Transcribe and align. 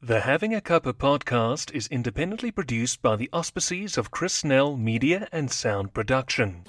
The 0.00 0.20
Having 0.20 0.54
a 0.54 0.60
Cuppa 0.60 0.92
podcast 0.92 1.72
is 1.72 1.88
independently 1.88 2.52
produced 2.52 3.02
by 3.02 3.16
the 3.16 3.28
auspices 3.32 3.98
of 3.98 4.12
Chris 4.12 4.32
Snell 4.32 4.76
Media 4.76 5.26
and 5.32 5.50
Sound 5.50 5.92
Production. 5.92 6.62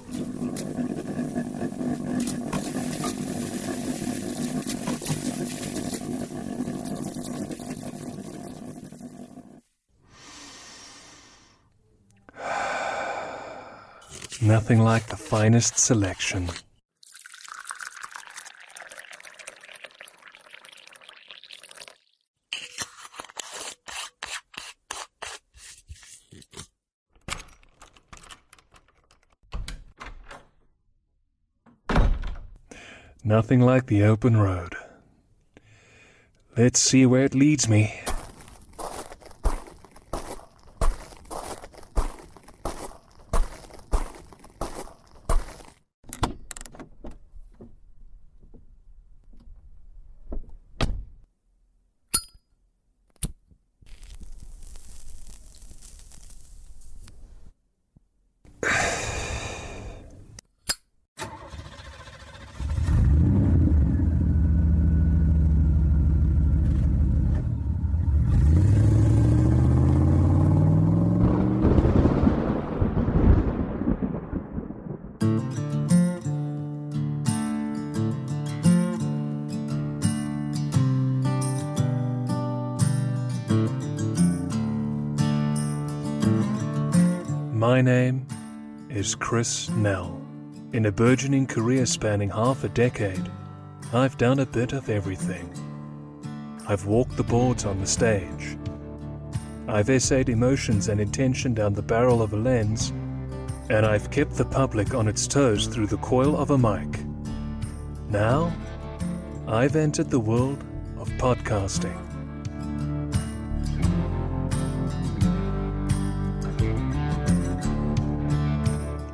Nothing 14.42 14.80
like 14.80 15.06
the 15.06 15.18
finest 15.18 15.78
selection. 15.78 16.50
Nothing 33.30 33.60
like 33.60 33.86
the 33.86 34.02
open 34.02 34.38
road. 34.38 34.74
Let's 36.58 36.80
see 36.80 37.06
where 37.06 37.26
it 37.26 37.36
leads 37.36 37.70
me. 37.70 37.94
My 87.60 87.82
name 87.82 88.26
is 88.90 89.16
Chris 89.16 89.50
Snell. 89.50 90.26
In 90.72 90.86
a 90.86 90.94
burgeoning 90.94 91.46
career 91.46 91.86
spanning 91.86 92.30
half 92.30 92.64
a 92.64 92.70
decade, 92.70 93.30
I've 93.92 94.18
done 94.18 94.40
a 94.40 94.46
bit 94.46 94.72
of 94.72 94.88
everything. 94.88 95.54
I've 96.70 96.86
walked 96.86 97.18
the 97.18 97.24
boards 97.24 97.66
on 97.66 97.82
the 97.82 97.86
stage. 97.86 98.58
I've 99.68 99.90
essayed 99.90 100.30
emotions 100.30 100.88
and 100.88 101.02
intention 101.02 101.54
down 101.54 101.74
the 101.74 101.82
barrel 101.82 102.22
of 102.22 102.32
a 102.32 102.38
lens, 102.38 102.94
and 103.70 103.86
I've 103.86 104.10
kept 104.10 104.36
the 104.36 104.46
public 104.46 104.94
on 104.94 105.10
its 105.10 105.28
toes 105.28 105.68
through 105.68 105.88
the 105.88 105.98
coil 105.98 106.38
of 106.38 106.52
a 106.52 106.58
mic. 106.58 107.02
Now, 108.08 108.56
I've 109.50 109.76
entered 109.76 110.10
the 110.10 110.22
world 110.22 110.64
of 110.98 111.10
podcasting. 111.18 112.09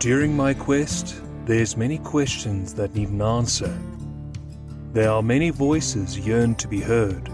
During 0.05 0.35
my 0.35 0.53
quest, 0.53 1.19
there's 1.45 1.75
many 1.75 1.97
questions 1.97 2.75
that 2.75 2.93
need 2.93 3.09
an 3.09 3.23
answer. 3.23 3.75
There 4.93 5.09
are 5.09 5.23
many 5.23 5.49
voices 5.49 6.19
yearn 6.19 6.53
to 6.61 6.67
be 6.67 6.79
heard, 6.79 7.27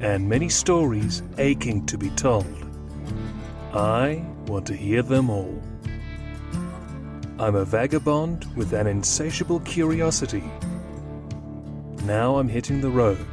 and 0.00 0.28
many 0.28 0.48
stories 0.48 1.24
aching 1.36 1.84
to 1.86 1.98
be 1.98 2.10
told. 2.10 2.46
I 3.74 4.24
want 4.46 4.66
to 4.66 4.76
hear 4.76 5.02
them 5.02 5.30
all. 5.30 5.60
I'm 7.40 7.56
a 7.56 7.64
vagabond 7.64 8.46
with 8.54 8.72
an 8.72 8.86
insatiable 8.86 9.58
curiosity. 9.58 10.44
Now 12.04 12.36
I'm 12.36 12.48
hitting 12.48 12.80
the 12.80 12.88
road. 12.88 13.26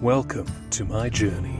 Welcome 0.00 0.48
to 0.70 0.84
my 0.84 1.08
journey. 1.08 1.51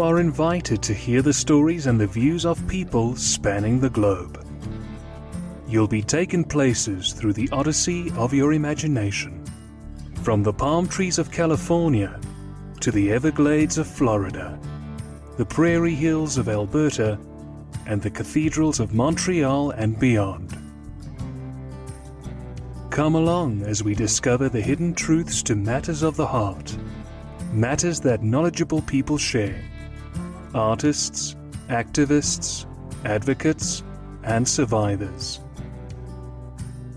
You 0.00 0.06
are 0.06 0.18
invited 0.18 0.82
to 0.84 0.94
hear 0.94 1.20
the 1.20 1.34
stories 1.34 1.86
and 1.86 2.00
the 2.00 2.06
views 2.06 2.46
of 2.46 2.66
people 2.66 3.16
spanning 3.16 3.80
the 3.80 3.90
globe. 3.90 4.42
You'll 5.68 5.88
be 5.88 6.00
taken 6.00 6.42
places 6.42 7.12
through 7.12 7.34
the 7.34 7.50
odyssey 7.52 8.10
of 8.16 8.32
your 8.32 8.54
imagination. 8.54 9.44
From 10.22 10.42
the 10.42 10.54
palm 10.54 10.88
trees 10.88 11.18
of 11.18 11.30
California 11.30 12.18
to 12.80 12.90
the 12.90 13.12
Everglades 13.12 13.76
of 13.76 13.86
Florida, 13.86 14.58
the 15.36 15.44
prairie 15.44 15.94
hills 15.94 16.38
of 16.38 16.48
Alberta, 16.48 17.18
and 17.84 18.00
the 18.00 18.08
cathedrals 18.08 18.80
of 18.80 18.94
Montreal 18.94 19.72
and 19.72 19.98
beyond. 19.98 20.56
Come 22.88 23.16
along 23.16 23.64
as 23.64 23.84
we 23.84 23.94
discover 23.94 24.48
the 24.48 24.62
hidden 24.62 24.94
truths 24.94 25.42
to 25.42 25.54
matters 25.54 26.02
of 26.02 26.16
the 26.16 26.26
heart 26.26 26.74
matters 27.52 28.00
that 28.00 28.22
knowledgeable 28.22 28.80
people 28.80 29.18
share 29.18 29.62
artists, 30.54 31.36
activists, 31.68 32.66
advocates, 33.04 33.82
and 34.22 34.46
survivors. 34.46 35.40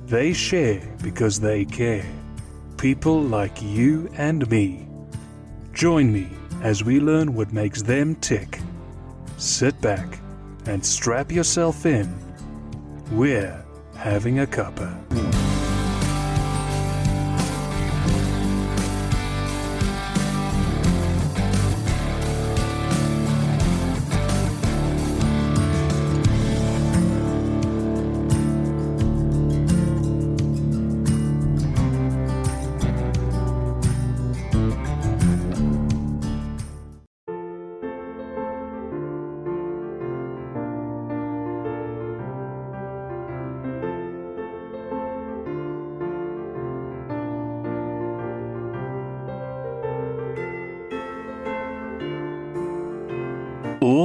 They 0.06 0.34
share 0.34 0.82
because 1.02 1.40
they 1.40 1.66
care. 1.66 2.06
People 2.78 3.22
like 3.22 3.62
you 3.62 4.10
and 4.16 4.50
me. 4.50 4.88
Join 5.74 6.12
me 6.12 6.30
as 6.62 6.84
we 6.84 7.00
learn 7.00 7.34
what 7.34 7.54
makes 7.54 7.82
them 7.82 8.16
tick. 8.16 8.60
Sit 9.38 9.80
back 9.82 10.20
and 10.66 10.86
strap 10.86 11.32
yourself 11.32 11.86
in. 11.86 12.14
We're 13.12 13.64
having 13.96 14.40
a 14.40 14.46
cuppa. 14.48 15.43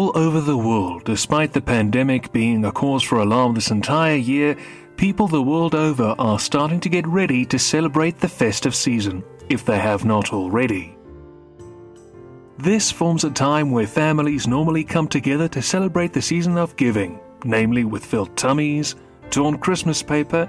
All 0.08 0.24
over 0.24 0.40
the 0.40 0.56
world, 0.56 1.04
despite 1.04 1.52
the 1.52 1.60
pandemic 1.60 2.32
being 2.32 2.64
a 2.64 2.72
cause 2.72 3.02
for 3.02 3.18
alarm 3.18 3.52
this 3.52 3.70
entire 3.70 4.16
year, 4.16 4.56
people 4.96 5.28
the 5.28 5.42
world 5.42 5.74
over 5.74 6.14
are 6.18 6.38
starting 6.38 6.80
to 6.80 6.88
get 6.88 7.06
ready 7.06 7.44
to 7.44 7.58
celebrate 7.58 8.18
the 8.18 8.26
festive 8.26 8.74
season, 8.74 9.22
if 9.50 9.66
they 9.66 9.78
have 9.78 10.06
not 10.06 10.32
already. 10.32 10.96
This 12.56 12.90
forms 12.90 13.24
a 13.24 13.30
time 13.30 13.70
where 13.70 13.86
families 13.86 14.46
normally 14.48 14.82
come 14.82 15.08
together 15.08 15.46
to 15.48 15.60
celebrate 15.60 16.14
the 16.14 16.22
season 16.22 16.56
of 16.56 16.74
giving, 16.76 17.20
namely 17.44 17.84
with 17.84 18.02
filled 18.02 18.34
tummies, 18.34 18.96
torn 19.28 19.58
Christmas 19.58 20.02
paper, 20.02 20.48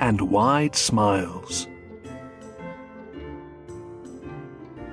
and 0.00 0.20
wide 0.20 0.76
smiles. 0.76 1.66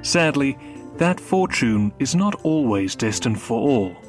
Sadly, 0.03 0.57
that 0.95 1.19
fortune 1.19 1.91
is 1.99 2.15
not 2.15 2.35
always 2.45 2.95
destined 2.95 3.41
for 3.41 3.59
all. 3.59 4.04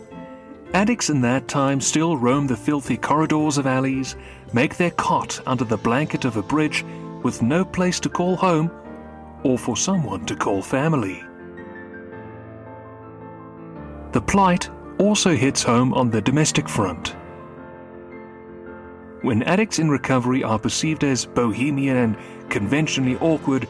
Addicts 0.77 1.09
in 1.09 1.23
that 1.23 1.49
time 1.49 1.81
still 1.81 2.19
roam 2.19 2.47
the 2.47 2.55
filthy 2.55 2.99
corridors 2.99 3.57
of 3.57 3.67
alleys, 3.67 4.15
make 4.53 4.77
their 4.77 4.91
cot 4.91 5.41
under 5.47 5.65
the 5.65 5.79
blanket 5.79 6.27
of 6.27 6.37
a 6.37 6.43
bridge 6.43 6.85
with 7.23 7.41
no 7.41 7.65
place 7.65 7.99
to 8.01 8.11
call 8.11 8.37
home 8.37 8.71
or 9.43 9.57
for 9.57 9.75
someone 9.75 10.27
to 10.27 10.37
call 10.37 10.61
family. 10.61 11.25
The 14.13 14.21
plight 14.21 14.69
also 14.99 15.35
hits 15.35 15.63
home 15.63 15.95
on 15.95 16.11
the 16.11 16.21
domestic 16.21 16.69
front. 16.69 17.17
When 19.23 19.45
addicts 19.45 19.79
in 19.79 19.89
recovery 19.89 20.45
are 20.45 20.59
perceived 20.59 21.05
as 21.05 21.25
bohemian 21.25 21.97
and 21.97 22.51
conventionally 22.51 23.17
awkward, 23.21 23.67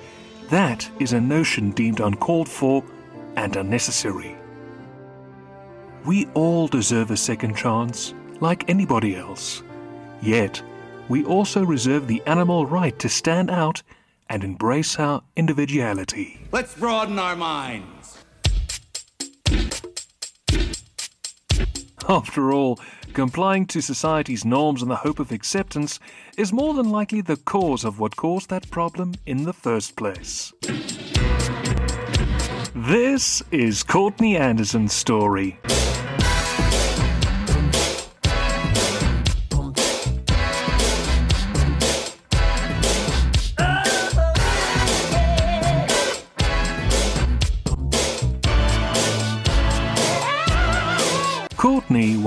that 0.51 0.91
is 0.99 1.13
a 1.13 1.21
notion 1.21 1.71
deemed 1.71 2.01
uncalled 2.01 2.49
for 2.49 2.83
and 3.37 3.55
unnecessary. 3.55 4.37
We 6.07 6.27
all 6.35 6.69
deserve 6.69 7.11
a 7.11 7.17
second 7.17 7.57
chance, 7.57 8.15
like 8.39 8.71
anybody 8.71 9.17
else. 9.17 9.65
Yet, 10.23 10.63
we 11.09 11.25
also 11.25 11.65
reserve 11.65 12.07
the 12.07 12.23
animal 12.27 12.65
right 12.65 12.97
to 13.01 13.09
stand 13.09 13.51
out 13.51 13.83
and 14.31 14.45
embrace 14.45 15.01
our 15.01 15.25
individuality. 15.35 16.47
Let's 16.53 16.77
broaden 16.77 17.19
our 17.19 17.35
minds. 17.35 18.23
After 22.09 22.53
all, 22.53 22.79
complying 23.13 23.67
to 23.67 23.81
society's 23.81 24.45
norms 24.45 24.83
in 24.83 24.89
the 24.89 24.95
hope 24.95 25.19
of 25.19 25.33
acceptance 25.33 25.99
is 26.39 26.53
more 26.53 26.75
than 26.75 26.91
likely 26.93 27.21
the 27.21 27.37
cause 27.37 27.83
of 27.83 27.99
what 27.99 28.15
caused 28.15 28.49
that 28.51 28.71
problem 28.71 29.15
in 29.27 29.43
the 29.43 29.53
first 29.53 29.97
place. 29.97 30.53
This 32.77 33.43
is 33.51 33.83
Courtney 33.83 34.37
Anderson's 34.37 34.93
story. 34.93 35.59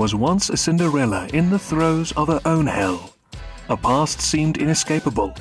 Was 0.00 0.14
once 0.14 0.48
a 0.48 0.56
Cinderella 0.56 1.28
in 1.34 1.50
the 1.50 1.58
throes 1.58 2.10
of 2.12 2.28
her 2.28 2.40
own 2.46 2.66
hell. 2.66 3.12
A 3.68 3.76
past 3.76 4.18
seemed 4.18 4.56
inescapable, 4.56 5.34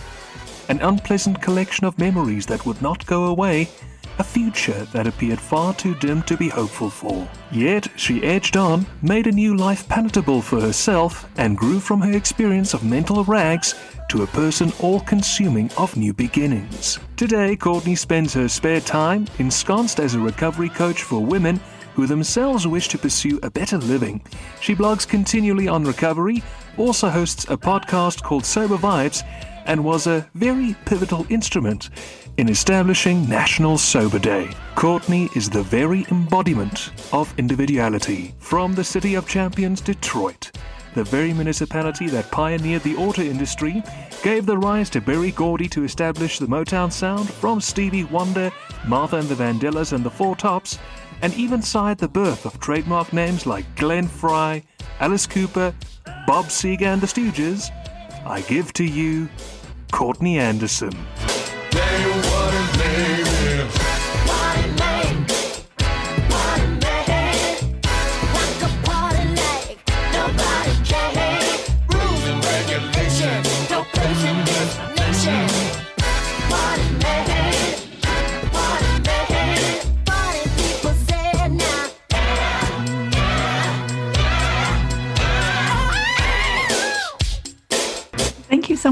an 0.68 0.82
unpleasant 0.82 1.42
collection 1.42 1.86
of 1.86 1.98
memories 1.98 2.46
that 2.48 2.66
would 2.66 2.82
not 2.82 3.06
go 3.06 3.28
away, 3.28 3.70
a 4.18 4.24
future 4.24 4.84
that 4.92 5.08
appeared 5.08 5.40
far 5.40 5.74
too 5.74 5.96
dim 5.96 6.22
to 6.24 6.36
be 6.36 6.50
hopeful 6.50 6.90
for. 6.90 7.26
Yet 7.54 7.88
she 7.96 8.22
edged 8.22 8.58
on, 8.58 8.86
made 9.02 9.28
a 9.28 9.32
new 9.32 9.56
life 9.56 9.88
palatable 9.88 10.42
for 10.42 10.60
herself, 10.60 11.30
and 11.38 11.58
grew 11.58 11.80
from 11.80 12.02
her 12.02 12.12
experience 12.12 12.74
of 12.74 12.84
mental 12.84 13.24
rags 13.24 13.76
to 14.10 14.24
a 14.24 14.28
person 14.28 14.74
all 14.82 15.00
consuming 15.00 15.72
of 15.78 15.96
new 15.96 16.12
beginnings. 16.12 17.00
Today, 17.16 17.56
Courtney 17.56 17.96
spends 17.96 18.34
her 18.34 18.50
spare 18.50 18.82
time 18.82 19.26
ensconced 19.38 20.02
as 20.02 20.16
a 20.16 20.20
recovery 20.20 20.68
coach 20.68 21.04
for 21.04 21.24
women 21.24 21.62
who 21.94 22.08
themselves 22.08 22.68
wish 22.68 22.88
to 22.90 22.98
pursue 22.98 23.40
a 23.44 23.52
better 23.52 23.78
living. 23.78 24.22
She 24.62 24.76
blogs 24.76 25.08
continually 25.08 25.68
on 25.68 25.84
recovery, 25.84 26.44
also 26.78 27.10
hosts 27.10 27.46
a 27.46 27.58
podcast 27.58 28.24
called 28.24 28.46
Sober 28.46 28.78
Vibes, 28.78 29.24
and 29.66 29.84
was 29.84 30.08
a 30.08 30.28
very 30.34 30.76
pivotal 30.86 31.26
instrument 31.30 31.90
in 32.38 32.50
establishing 32.50 33.28
National 33.28 33.78
Sober 33.78 34.18
Day. 34.18 34.50
Courtney 34.76 35.30
is 35.36 35.50
the 35.50 35.64
very 35.64 36.06
embodiment 36.10 36.92
of 37.12 37.34
individuality. 37.38 38.34
From 38.40 38.74
the 38.74 38.84
city 38.84 39.16
of 39.16 39.28
champions, 39.28 39.82
Detroit, 39.82 40.52
the 40.96 41.04
very 41.04 41.34
municipality 41.34 42.08
that 42.08 42.32
pioneered 42.32 42.82
the 42.84 42.96
auto 42.96 43.22
industry, 43.22 43.84
gave 44.24 44.46
the 44.46 44.58
rise 44.58 44.90
to 44.90 45.02
Berry 45.02 45.32
Gordy 45.32 45.68
to 45.70 45.84
establish 45.84 46.40
the 46.40 46.48
Motown 46.48 46.92
sound, 46.92 47.30
from 47.30 47.62
Stevie 47.62 48.06
Wonder, 48.06 48.52
Martha 48.88 49.18
and 49.18 49.28
the 49.28 49.36
Vandellas, 49.36 49.94
and 49.94 50.04
the 50.04 50.10
Four 50.10 50.36
Tops, 50.36 50.80
and 51.22 51.34
even 51.34 51.62
signed 51.62 52.00
the 52.00 52.08
birth 52.08 52.46
of 52.46 52.60
trademark 52.60 53.12
names 53.14 53.46
like 53.46 53.66
Glenn 53.76 54.08
Frey, 54.08 54.64
Alice 55.00 55.28
Cooper, 55.28 55.74
Bob 56.28 56.46
Seger 56.46 56.84
and 56.84 57.02
the 57.02 57.08
Stooges, 57.08 57.72
I 58.26 58.42
give 58.42 58.74
to 58.74 58.84
you 58.84 59.30
Courtney 59.92 60.38
Anderson. 60.38 60.94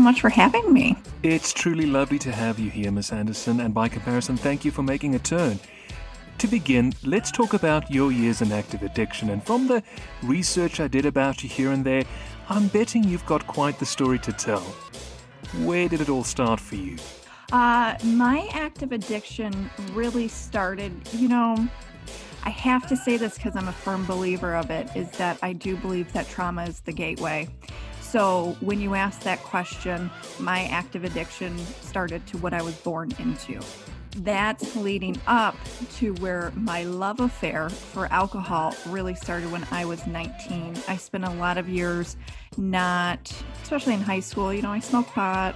Much 0.08 0.22
for 0.22 0.30
having 0.30 0.72
me. 0.72 0.96
It's 1.22 1.52
truly 1.52 1.86
lovely 1.86 2.18
to 2.20 2.32
have 2.32 2.60
you 2.60 2.70
here, 2.70 2.92
Miss 2.92 3.12
Anderson, 3.12 3.60
and 3.60 3.74
by 3.74 3.90
comparison, 3.90 4.38
thank 4.38 4.64
you 4.64 4.72
for 4.72 4.82
making 4.82 5.16
a 5.16 5.20
turn. 5.20 5.60
To 6.38 6.48
begin, 6.48 6.94
let's 7.04 7.30
talk 7.30 7.54
about 7.54 7.92
your 7.92 8.14
years 8.14 8.42
in 8.42 8.54
active 8.54 8.84
addiction. 8.84 9.32
And 9.32 9.44
from 9.44 9.68
the 9.68 9.84
research 10.24 10.80
I 10.80 10.88
did 10.88 11.06
about 11.06 11.44
you 11.44 11.50
here 11.50 11.72
and 11.72 11.84
there, 11.84 12.04
I'm 12.48 12.68
betting 12.70 13.04
you've 13.04 13.26
got 13.26 13.46
quite 13.48 13.80
the 13.80 13.86
story 13.86 14.18
to 14.20 14.32
tell. 14.32 14.62
Where 15.66 15.90
did 15.90 16.00
it 16.00 16.08
all 16.08 16.24
start 16.24 16.62
for 16.62 16.76
you? 16.76 16.96
Uh, 17.52 17.98
my 18.06 18.48
active 18.54 18.94
addiction 18.94 19.70
really 19.92 20.30
started, 20.30 20.94
you 21.12 21.28
know, 21.28 21.68
I 22.46 22.52
have 22.52 22.88
to 22.88 22.96
say 22.96 23.18
this 23.18 23.36
because 23.36 23.58
I'm 23.58 23.68
a 23.68 23.74
firm 23.74 24.06
believer 24.06 24.56
of 24.56 24.72
it, 24.72 24.88
is 24.96 25.12
that 25.18 25.38
I 25.42 25.52
do 25.52 25.76
believe 25.76 26.14
that 26.14 26.30
trauma 26.30 26.64
is 26.64 26.80
the 26.80 26.94
gateway. 26.94 27.50
So 28.18 28.58
when 28.62 28.82
you 28.82 28.96
ask 28.96 29.22
that 29.22 29.44
question, 29.44 30.10
my 30.40 30.64
active 30.72 31.04
addiction 31.04 31.56
started 31.82 32.26
to 32.26 32.40
what 32.40 32.52
I 32.52 32.64
was 32.64 32.74
born 32.78 33.12
into. 33.20 33.60
That's 34.16 34.76
leading 34.76 35.22
up 35.28 35.56
to 35.98 36.16
where 36.16 36.52
my 36.56 36.82
love 36.82 37.20
affair 37.20 37.70
for 37.70 38.12
alcohol 38.12 38.74
really 38.88 39.14
started 39.14 39.52
when 39.52 39.68
I 39.70 39.86
was 39.86 40.08
19. 40.08 40.76
I 40.88 40.98
spent 40.98 41.26
a 41.26 41.30
lot 41.30 41.60
of 41.60 41.70
years 41.70 42.18
not, 42.58 43.32
especially 43.62 43.94
in 43.94 44.02
high 44.02 44.22
school, 44.22 44.52
you 44.52 44.64
know, 44.64 44.72
I 44.72 44.80
smoked 44.80 45.12
pot, 45.12 45.54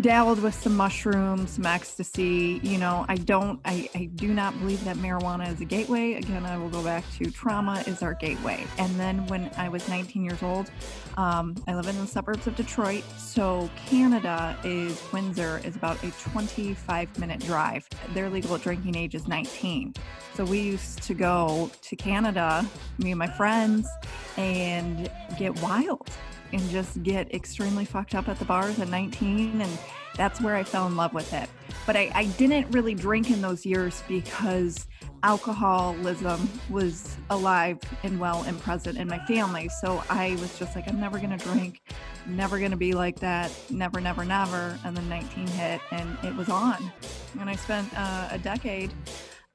dabbled 0.00 0.42
with 0.42 0.54
some 0.54 0.76
mushrooms, 0.76 1.52
some 1.52 1.66
ecstasy. 1.66 2.60
You 2.62 2.78
know, 2.78 3.04
I 3.08 3.16
don't, 3.16 3.60
I, 3.64 3.88
I 3.94 4.06
do 4.14 4.34
not 4.34 4.58
believe 4.58 4.84
that 4.84 4.96
marijuana 4.96 5.52
is 5.52 5.60
a 5.60 5.64
gateway. 5.64 6.14
Again, 6.14 6.44
I 6.44 6.58
will 6.58 6.68
go 6.68 6.82
back 6.82 7.04
to 7.18 7.30
trauma 7.30 7.82
is 7.86 8.02
our 8.02 8.14
gateway. 8.14 8.66
And 8.78 8.98
then 8.98 9.26
when 9.28 9.50
I 9.56 9.68
was 9.68 9.88
19 9.88 10.24
years 10.24 10.42
old, 10.42 10.70
um, 11.16 11.54
I 11.68 11.74
live 11.74 11.86
in 11.86 11.96
the 11.98 12.06
suburbs 12.06 12.46
of 12.46 12.56
Detroit. 12.56 13.04
So 13.18 13.70
Canada 13.86 14.56
is, 14.64 15.00
Windsor 15.12 15.60
is 15.64 15.76
about 15.76 16.02
a 16.02 16.10
25 16.10 17.18
minute 17.18 17.40
drive. 17.40 17.88
Their 18.14 18.28
legal 18.28 18.58
drinking 18.58 18.96
age 18.96 19.14
is 19.14 19.28
19. 19.28 19.94
So 20.34 20.44
we 20.44 20.60
used 20.60 21.02
to 21.04 21.14
go 21.14 21.70
to 21.82 21.96
Canada, 21.96 22.66
me 22.98 23.12
and 23.12 23.18
my 23.18 23.28
friends, 23.28 23.88
and 24.36 25.10
get 25.38 25.60
wild 25.62 26.10
and 26.52 26.68
just 26.70 27.02
get 27.02 27.32
extremely 27.34 27.84
fucked 27.84 28.14
up 28.14 28.28
at 28.28 28.38
the 28.38 28.44
bars 28.44 28.78
at 28.78 28.88
19 28.88 29.60
and 29.60 29.78
that's 30.16 30.40
where 30.40 30.54
I 30.54 30.62
fell 30.62 30.86
in 30.86 30.96
love 30.96 31.12
with 31.12 31.32
it. 31.32 31.48
But 31.86 31.96
I, 31.96 32.10
I 32.14 32.26
didn't 32.26 32.70
really 32.70 32.94
drink 32.94 33.30
in 33.30 33.40
those 33.40 33.66
years 33.66 34.02
because 34.06 34.86
alcoholism 35.22 36.48
was 36.70 37.16
alive 37.30 37.78
and 38.02 38.20
well 38.20 38.42
and 38.44 38.60
present 38.60 38.98
in 38.98 39.08
my 39.08 39.18
family. 39.26 39.68
So 39.80 40.02
I 40.08 40.36
was 40.40 40.58
just 40.58 40.76
like, 40.76 40.88
I'm 40.88 41.00
never 41.00 41.18
going 41.18 41.36
to 41.36 41.44
drink, 41.44 41.82
never 42.26 42.58
going 42.58 42.70
to 42.70 42.76
be 42.76 42.92
like 42.92 43.18
that, 43.20 43.50
never, 43.70 44.00
never, 44.00 44.24
never. 44.24 44.78
And 44.84 44.96
then 44.96 45.08
19 45.08 45.46
hit 45.48 45.80
and 45.90 46.16
it 46.22 46.34
was 46.36 46.48
on. 46.48 46.92
And 47.40 47.50
I 47.50 47.56
spent 47.56 47.88
uh, 47.96 48.28
a 48.30 48.38
decade 48.38 48.92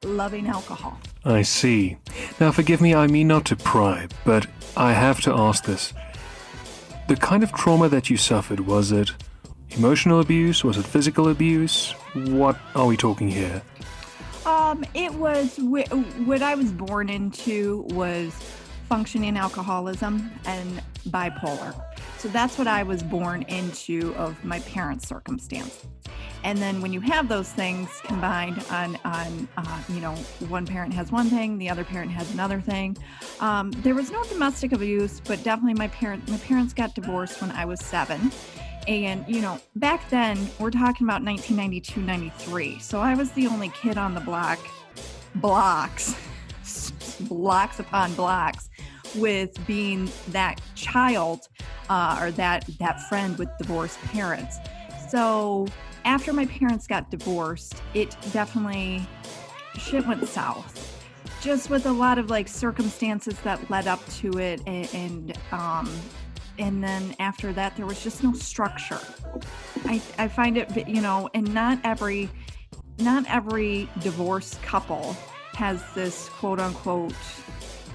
loving 0.03 0.47
alcohol. 0.47 0.99
I 1.23 1.41
see. 1.41 1.97
Now, 2.39 2.51
forgive 2.51 2.81
me, 2.81 2.95
I 2.95 3.07
mean 3.07 3.27
not 3.27 3.45
to 3.45 3.55
pry, 3.55 4.07
but 4.25 4.47
I 4.75 4.93
have 4.93 5.21
to 5.21 5.33
ask 5.33 5.65
this. 5.65 5.93
The 7.09 7.15
kind 7.15 7.41
of 7.41 7.51
trauma 7.53 7.89
that 7.89 8.11
you 8.11 8.17
suffered, 8.17 8.59
was 8.59 8.91
it 8.91 9.13
emotional 9.71 10.19
abuse? 10.19 10.63
Was 10.63 10.77
it 10.77 10.85
physical 10.85 11.29
abuse? 11.29 11.93
What 12.13 12.55
are 12.75 12.85
we 12.85 12.97
talking 12.97 13.27
here? 13.27 13.63
Um, 14.45 14.85
it 14.93 15.11
was 15.15 15.57
what 15.57 16.43
I 16.43 16.53
was 16.53 16.71
born 16.71 17.09
into 17.09 17.87
was 17.89 18.31
functioning 18.87 19.37
alcoholism 19.37 20.29
and 20.45 20.83
bipolar. 21.07 21.73
So 22.19 22.27
that's 22.27 22.57
what 22.57 22.67
I 22.67 22.83
was 22.83 23.01
born 23.01 23.43
into 23.43 24.13
of 24.15 24.43
my 24.43 24.59
parents' 24.59 25.07
circumstance. 25.07 25.85
And 26.43 26.57
then 26.59 26.81
when 26.81 26.91
you 26.91 26.99
have 26.99 27.29
those 27.29 27.49
things 27.49 27.89
combined 28.03 28.61
on, 28.69 28.97
on 29.05 29.47
uh, 29.55 29.81
you 29.87 30.01
know, 30.01 30.13
one 30.49 30.65
parent 30.65 30.93
has 30.93 31.13
one 31.13 31.29
thing, 31.29 31.57
the 31.57 31.69
other 31.69 31.85
parent 31.85 32.11
has 32.11 32.29
another 32.33 32.59
thing. 32.59 32.97
Um, 33.39 33.71
there 33.71 33.95
was 33.95 34.11
no 34.11 34.21
domestic 34.25 34.73
abuse, 34.73 35.21
but 35.21 35.41
definitely 35.43 35.75
my 35.75 35.87
parent, 35.87 36.27
my 36.29 36.37
parents 36.39 36.73
got 36.73 36.93
divorced 36.93 37.39
when 37.41 37.51
I 37.51 37.63
was 37.63 37.79
seven. 37.79 38.33
And, 38.85 39.23
you 39.25 39.39
know, 39.39 39.57
back 39.77 40.09
then, 40.09 40.37
we're 40.59 40.71
talking 40.71 41.07
about 41.07 41.23
1992, 41.23 42.01
93. 42.01 42.79
So 42.79 42.99
I 42.99 43.13
was 43.13 43.31
the 43.31 43.47
only 43.47 43.69
kid 43.69 43.97
on 43.97 44.13
the 44.13 44.21
block, 44.21 44.59
blocks, 45.35 46.15
blocks 47.21 47.79
upon 47.79 48.13
blocks, 48.15 48.69
with 49.15 49.65
being 49.65 50.09
that 50.29 50.61
child 50.75 51.47
uh, 51.89 52.19
or 52.21 52.31
that, 52.31 52.65
that 52.79 53.01
friend 53.09 53.37
with 53.37 53.49
divorced 53.57 53.99
parents. 54.03 54.57
So 55.09 55.67
after 56.05 56.33
my 56.33 56.45
parents 56.45 56.87
got 56.87 57.09
divorced, 57.11 57.81
it 57.93 58.15
definitely, 58.31 59.07
shit 59.77 60.05
went 60.07 60.27
south 60.27 60.89
just 61.41 61.69
with 61.69 61.85
a 61.85 61.91
lot 61.91 62.17
of 62.17 62.29
like 62.29 62.47
circumstances 62.47 63.39
that 63.41 63.69
led 63.69 63.87
up 63.87 64.05
to 64.07 64.39
it 64.39 64.61
and, 64.67 64.93
and 64.93 65.37
um 65.51 65.89
and 66.57 66.83
then 66.83 67.15
after 67.19 67.53
that 67.53 67.75
there 67.77 67.85
was 67.85 68.03
just 68.03 68.23
no 68.23 68.33
structure 68.33 68.99
i 69.85 70.01
i 70.17 70.27
find 70.27 70.57
it 70.57 70.87
you 70.87 71.01
know 71.01 71.29
and 71.33 71.51
not 71.53 71.79
every 71.83 72.29
not 72.99 73.23
every 73.27 73.87
divorced 74.01 74.61
couple 74.61 75.15
has 75.53 75.81
this 75.93 76.29
quote 76.29 76.59
unquote 76.59 77.13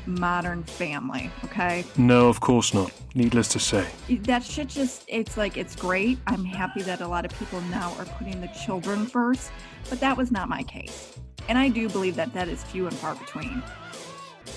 modern 0.07 0.63
family 0.63 1.31
okay? 1.45 1.85
No, 1.97 2.29
of 2.29 2.41
course 2.41 2.75
not. 2.75 2.93
Needless 3.15 3.49
to 3.49 3.61
say. 3.61 3.87
that 4.23 4.43
shit 4.43 4.69
just 4.69 5.05
it's 5.09 5.37
like 5.37 5.57
it's 5.57 5.77
great. 5.77 6.19
I'm 6.27 6.45
happy 6.45 6.83
that 6.83 7.01
a 7.01 7.07
lot 7.07 7.25
of 7.25 7.37
people 7.39 7.61
now 7.63 7.95
are 7.99 8.05
putting 8.05 8.41
the 8.41 8.49
children 8.49 9.07
first 9.07 9.51
but 9.91 10.01
that 10.01 10.17
was 10.17 10.31
not 10.31 10.49
my 10.49 10.63
case. 10.63 11.15
And 11.49 11.59
i 11.59 11.69
do 11.69 11.89
believe 11.89 12.17
that 12.17 12.33
that 12.35 12.49
is 12.49 12.63
few 12.65 12.87
and 12.87 12.97
far 12.97 13.15
between. 13.15 13.63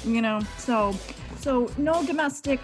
You 0.05 0.21
know 0.21 0.41
so 0.57 0.95
so 1.37 1.69
no 1.77 2.05
domestic 2.05 2.59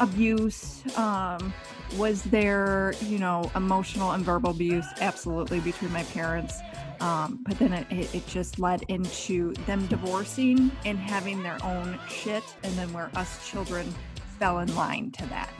abuse 0.00 0.82
um 0.96 1.52
was 1.96 2.22
there 2.24 2.94
you 3.02 3.18
know 3.18 3.50
emotional 3.56 4.12
and 4.12 4.24
verbal 4.24 4.50
abuse? 4.50 4.86
Absolutely 5.00 5.60
between 5.60 5.92
my 5.92 6.02
parents 6.04 6.60
um, 7.00 7.40
but 7.46 7.58
then 7.58 7.72
it, 7.72 8.14
it, 8.14 8.26
just 8.26 8.58
led 8.58 8.82
into 8.88 9.52
them 9.66 9.86
divorcing 9.86 10.70
and 10.84 10.98
having 10.98 11.42
their 11.42 11.58
own 11.64 11.98
shit. 12.08 12.42
And 12.64 12.72
then 12.74 12.92
where 12.92 13.10
us 13.14 13.46
children 13.48 13.94
fell 14.38 14.58
in 14.60 14.74
line 14.74 15.10
to 15.12 15.26
that 15.26 15.50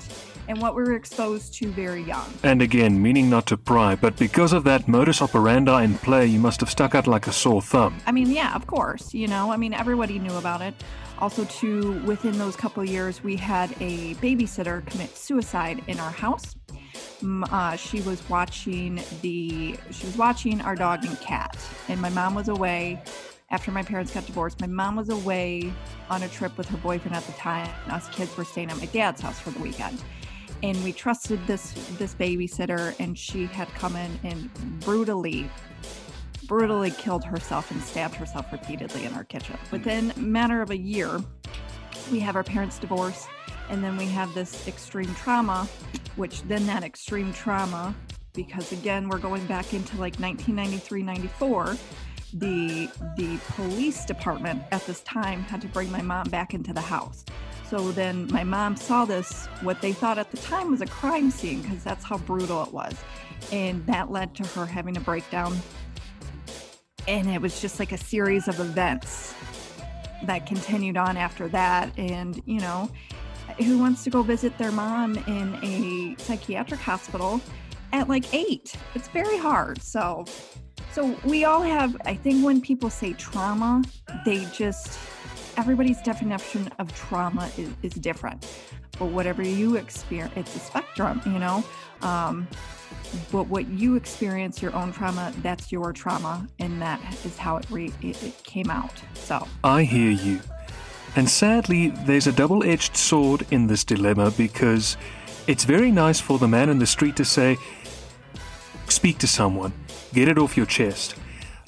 and 0.49 0.61
what 0.63 0.75
we 0.75 0.83
were 0.83 0.95
exposed 0.95 1.55
to 1.55 1.69
very 1.69 2.03
young 2.03 2.27
And 2.43 2.63
again, 2.63 3.01
meaning 3.01 3.29
not 3.29 3.47
to 3.47 3.57
pry, 3.57 3.95
but 3.95 4.17
because 4.17 4.53
of 4.53 4.65
that 4.65 4.89
modus 4.89 5.21
operandi 5.21 5.85
in 5.85 5.95
play, 5.99 6.27
you 6.27 6.41
must 6.41 6.61
have 6.61 6.71
stuck 6.71 6.95
out 6.95 7.07
like 7.07 7.27
a 7.27 7.33
sore 7.33 7.63
thumb. 7.63 7.99
I 8.07 8.13
mean, 8.13 8.31
yeah, 8.31 8.55
of 8.55 8.67
course. 8.67 9.13
You 9.13 9.29
know, 9.29 9.53
I 9.53 9.57
mean, 9.57 9.75
everybody 9.75 10.19
knew 10.19 10.35
about 10.37 10.63
it. 10.63 10.75
Also, 11.19 11.45
too, 11.45 12.01
within 12.07 12.39
those 12.39 12.57
couple 12.57 12.83
of 12.83 12.89
years, 12.89 13.23
we 13.23 13.37
had 13.37 13.71
a 13.81 14.15
babysitter 14.17 14.87
commit 14.87 15.17
suicide 15.17 15.83
in 15.87 16.01
our 16.01 16.11
house. 16.11 16.55
Uh, 17.23 17.77
she 17.77 18.01
was 18.03 18.27
watching 18.29 19.01
the 19.23 19.77
she 19.91 20.07
was 20.07 20.17
watching 20.17 20.61
our 20.61 20.77
dog 20.77 21.05
and 21.05 21.21
cat, 21.21 21.57
and 21.89 22.01
my 22.01 22.11
mom 22.11 22.35
was 22.35 22.49
away. 22.49 23.03
After 23.51 23.71
my 23.71 23.83
parents 23.83 24.13
got 24.13 24.27
divorced, 24.27 24.61
my 24.61 24.67
mom 24.67 24.97
was 24.97 25.09
away 25.09 25.73
on 26.11 26.23
a 26.23 26.29
trip 26.29 26.59
with 26.59 26.69
her 26.69 26.77
boyfriend 26.77 27.17
at 27.17 27.25
the 27.25 27.33
time. 27.33 27.69
and 27.85 27.93
Us 27.93 28.07
kids 28.11 28.37
were 28.37 28.45
staying 28.45 28.71
at 28.71 28.77
my 28.77 28.85
dad's 28.87 29.23
house 29.23 29.41
for 29.41 29.51
the 29.51 29.61
weekend, 29.61 30.03
and 30.63 30.83
we 30.85 30.93
trusted 30.93 31.45
this 31.47 31.73
this 31.97 32.15
babysitter, 32.15 32.95
and 33.01 33.17
she 33.17 33.47
had 33.47 33.69
come 33.69 33.97
in 33.97 34.21
and 34.23 34.53
brutally 34.81 35.51
brutally 36.47 36.91
killed 36.91 37.25
herself 37.25 37.71
and 37.71 37.83
stabbed 37.83 38.15
herself 38.15 38.51
repeatedly 38.53 39.05
in 39.05 39.15
our 39.15 39.25
kitchen. 39.25 39.57
Hmm. 39.57 39.77
Within 39.77 40.11
a 40.11 40.19
matter 40.19 40.61
of 40.61 40.71
a 40.71 40.77
year, 40.77 41.19
we 42.13 42.21
have 42.21 42.37
our 42.37 42.45
parents' 42.45 42.79
divorce, 42.79 43.27
and 43.71 43.83
then 43.83 43.97
we 43.97 44.07
have 44.07 44.33
this 44.35 44.69
extreme 44.69 45.15
trauma, 45.15 45.67
which 46.17 46.43
then 46.43 46.67
that 46.67 46.85
extreme 46.85 47.33
trauma, 47.33 47.95
because 48.35 48.73
again, 48.73 49.09
we're 49.09 49.19
going 49.19 49.47
back 49.47 49.73
into 49.73 49.93
like 49.97 50.17
1993, 50.17 51.03
94. 51.03 51.77
The 52.35 52.91
the 53.17 53.39
police 53.55 54.05
department 54.05 54.63
at 54.71 54.87
this 54.87 55.01
time 55.03 55.43
had 55.43 55.61
to 55.63 55.69
bring 55.69 55.91
my 55.91 56.03
mom 56.03 56.29
back 56.29 56.55
into 56.55 56.73
the 56.73 56.81
house. 56.81 57.25
So 57.69 57.93
then 57.93 58.29
my 58.33 58.45
mom 58.45 58.77
saw 58.77 59.05
this, 59.05 59.47
what 59.61 59.83
they 59.83 59.93
thought 59.93 60.19
at 60.19 60.31
the 60.31 60.39
time 60.39 60.71
was 60.71 60.81
a 60.81 60.87
crime 60.87 61.31
scene, 61.31 61.61
because 61.61 61.85
that's 61.85 62.03
how 62.03 62.17
brutal 62.19 62.63
it 62.65 62.73
was. 62.73 62.95
And 63.53 63.85
that 63.87 64.11
led 64.11 64.35
to 64.37 64.45
her 64.45 64.65
having 64.65 64.97
a 64.97 65.01
breakdown 65.01 65.55
and 67.09 67.27
it 67.31 67.41
was 67.41 67.61
just 67.61 67.79
like 67.79 67.91
a 67.91 67.97
series 67.99 68.47
of 68.47 68.61
events 68.61 69.35
that 70.25 70.47
continued 70.47 70.97
on 70.97 71.17
after 71.17 71.49
that 71.49 71.91
and 71.99 72.43
you 72.45 72.61
know 72.61 72.89
who 73.59 73.79
wants 73.79 74.05
to 74.05 74.11
go 74.11 74.23
visit 74.23 74.57
their 74.59 74.71
mom 74.71 75.17
in 75.27 75.55
a 75.65 76.15
psychiatric 76.19 76.79
hospital 76.79 77.41
at 77.93 78.09
like 78.09 78.33
eight 78.35 78.75
it's 78.95 79.09
very 79.09 79.39
hard 79.39 79.83
so 79.83 80.25
so 80.93 81.17
we 81.25 81.45
all 81.45 81.63
have 81.63 81.97
i 82.05 82.15
think 82.15 82.45
when 82.45 82.61
people 82.61 82.91
say 82.91 83.13
trauma 83.15 83.83
they 84.25 84.45
just 84.47 84.99
everybody's 85.59 86.01
definition 86.03 86.71
of 86.79 86.95
trauma 86.95 87.51
is, 87.59 87.69
is 87.83 87.93
different. 87.93 88.47
But 88.99 89.07
whatever 89.07 89.43
you 89.43 89.77
experience 89.77 90.33
it's 90.37 90.57
a 90.57 90.61
spectrum 90.61 91.21
you 91.27 91.39
know? 91.39 91.65
Um, 92.01 92.47
but 93.33 93.49
what 93.49 93.69
you 93.69 93.97
experience 93.97 94.63
your 94.63 94.75
own 94.75 94.93
trauma 94.93 95.33
that's 95.43 95.73
your 95.73 95.93
trauma 95.93 96.47
and 96.59 96.81
that 96.81 97.01
is 97.25 97.37
how 97.37 97.57
it, 97.57 97.67
re- 97.71 97.93
it, 98.01 98.23
it 98.23 98.43
came 98.45 98.71
out 98.71 99.03
so. 99.15 99.47
I 99.65 99.83
hear 99.83 100.11
you. 100.11 100.41
And 101.17 101.29
sadly, 101.29 101.89
there's 102.07 102.27
a 102.27 102.33
double 102.33 102.63
edged 102.63 102.97
sword 102.97 103.47
in 103.51 103.67
this 103.67 103.83
dilemma 103.83 104.31
because 104.31 104.97
it's 105.49 105.65
very 105.65 105.91
nice 105.91 106.21
for 106.21 106.39
the 106.39 106.47
man 106.47 106.69
in 106.69 106.79
the 106.79 106.87
street 106.87 107.17
to 107.17 107.25
say, 107.25 107.57
speak 108.89 109.19
to 109.19 109.27
someone, 109.27 109.73
get 110.13 110.29
it 110.29 110.39
off 110.39 110.57
your 110.57 110.67
chest. 110.67 111.15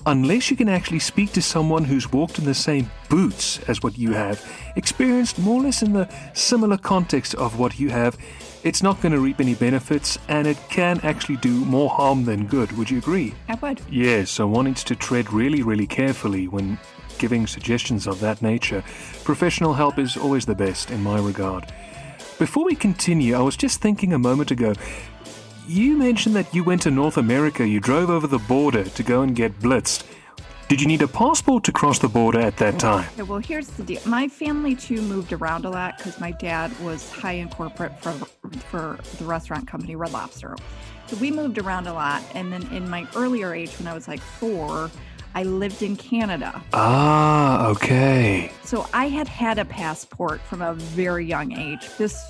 Unless 0.06 0.50
you 0.50 0.56
can 0.56 0.68
actually 0.68 0.98
speak 0.98 1.32
to 1.32 1.42
someone 1.42 1.84
who's 1.84 2.10
walked 2.10 2.38
in 2.38 2.46
the 2.46 2.54
same 2.54 2.90
boots 3.10 3.58
as 3.68 3.82
what 3.82 3.98
you 3.98 4.12
have, 4.12 4.42
experienced 4.76 5.38
more 5.38 5.60
or 5.60 5.64
less 5.64 5.82
in 5.82 5.92
the 5.92 6.08
similar 6.32 6.78
context 6.78 7.34
of 7.34 7.58
what 7.58 7.78
you 7.78 7.90
have, 7.90 8.16
it's 8.62 8.82
not 8.82 9.00
going 9.02 9.12
to 9.12 9.20
reap 9.20 9.40
any 9.40 9.54
benefits 9.54 10.18
and 10.28 10.46
it 10.46 10.56
can 10.70 11.00
actually 11.02 11.36
do 11.36 11.64
more 11.66 11.90
harm 11.90 12.24
than 12.24 12.46
good. 12.46 12.72
Would 12.72 12.90
you 12.90 12.98
agree? 12.98 13.34
i 13.48 13.54
would 13.56 13.80
Yes, 13.90 14.30
so 14.30 14.46
one 14.46 14.64
needs 14.66 14.84
to 14.84 14.96
tread 14.96 15.32
really, 15.32 15.62
really 15.62 15.86
carefully 15.86 16.48
when 16.48 16.78
giving 17.18 17.46
suggestions 17.46 18.06
of 18.06 18.20
that 18.20 18.40
nature. 18.40 18.82
Professional 19.24 19.74
help 19.74 19.98
is 19.98 20.16
always 20.16 20.46
the 20.46 20.54
best 20.54 20.90
in 20.90 21.02
my 21.02 21.18
regard. 21.18 21.72
Before 22.38 22.64
we 22.64 22.74
continue, 22.74 23.34
I 23.34 23.42
was 23.42 23.54
just 23.54 23.82
thinking 23.82 24.14
a 24.14 24.18
moment 24.18 24.50
ago. 24.50 24.72
You 25.70 25.96
mentioned 25.96 26.34
that 26.34 26.52
you 26.52 26.64
went 26.64 26.82
to 26.82 26.90
North 26.90 27.16
America, 27.16 27.64
you 27.64 27.78
drove 27.78 28.10
over 28.10 28.26
the 28.26 28.40
border 28.40 28.82
to 28.82 29.02
go 29.04 29.22
and 29.22 29.36
get 29.36 29.60
blitzed. 29.60 30.02
Did 30.68 30.80
you 30.80 30.88
need 30.88 31.00
a 31.00 31.06
passport 31.06 31.62
to 31.62 31.70
cross 31.70 32.00
the 32.00 32.08
border 32.08 32.40
at 32.40 32.56
that 32.56 32.80
time? 32.80 33.08
Okay, 33.12 33.22
well, 33.22 33.38
here's 33.38 33.68
the 33.68 33.84
deal. 33.84 34.00
My 34.04 34.26
family 34.26 34.74
too 34.74 35.00
moved 35.00 35.32
around 35.32 35.64
a 35.66 35.70
lot 35.70 35.96
because 35.96 36.18
my 36.18 36.32
dad 36.32 36.76
was 36.80 37.08
high 37.12 37.34
in 37.34 37.50
corporate 37.50 38.02
for 38.02 38.10
for 38.68 38.98
the 39.18 39.24
restaurant 39.24 39.68
company 39.68 39.94
Red 39.94 40.12
Lobster. 40.12 40.56
So 41.06 41.14
we 41.18 41.30
moved 41.30 41.56
around 41.56 41.86
a 41.86 41.92
lot, 41.92 42.24
and 42.34 42.52
then 42.52 42.66
in 42.72 42.90
my 42.90 43.06
earlier 43.14 43.54
age, 43.54 43.70
when 43.78 43.86
I 43.86 43.94
was 43.94 44.08
like 44.08 44.20
four, 44.20 44.90
I 45.36 45.44
lived 45.44 45.82
in 45.82 45.94
Canada. 45.94 46.60
Ah, 46.72 47.68
okay. 47.68 48.50
So 48.64 48.88
I 48.92 49.06
had 49.06 49.28
had 49.28 49.60
a 49.60 49.64
passport 49.64 50.40
from 50.40 50.62
a 50.62 50.74
very 50.74 51.26
young 51.26 51.52
age. 51.52 51.88
This 51.96 52.24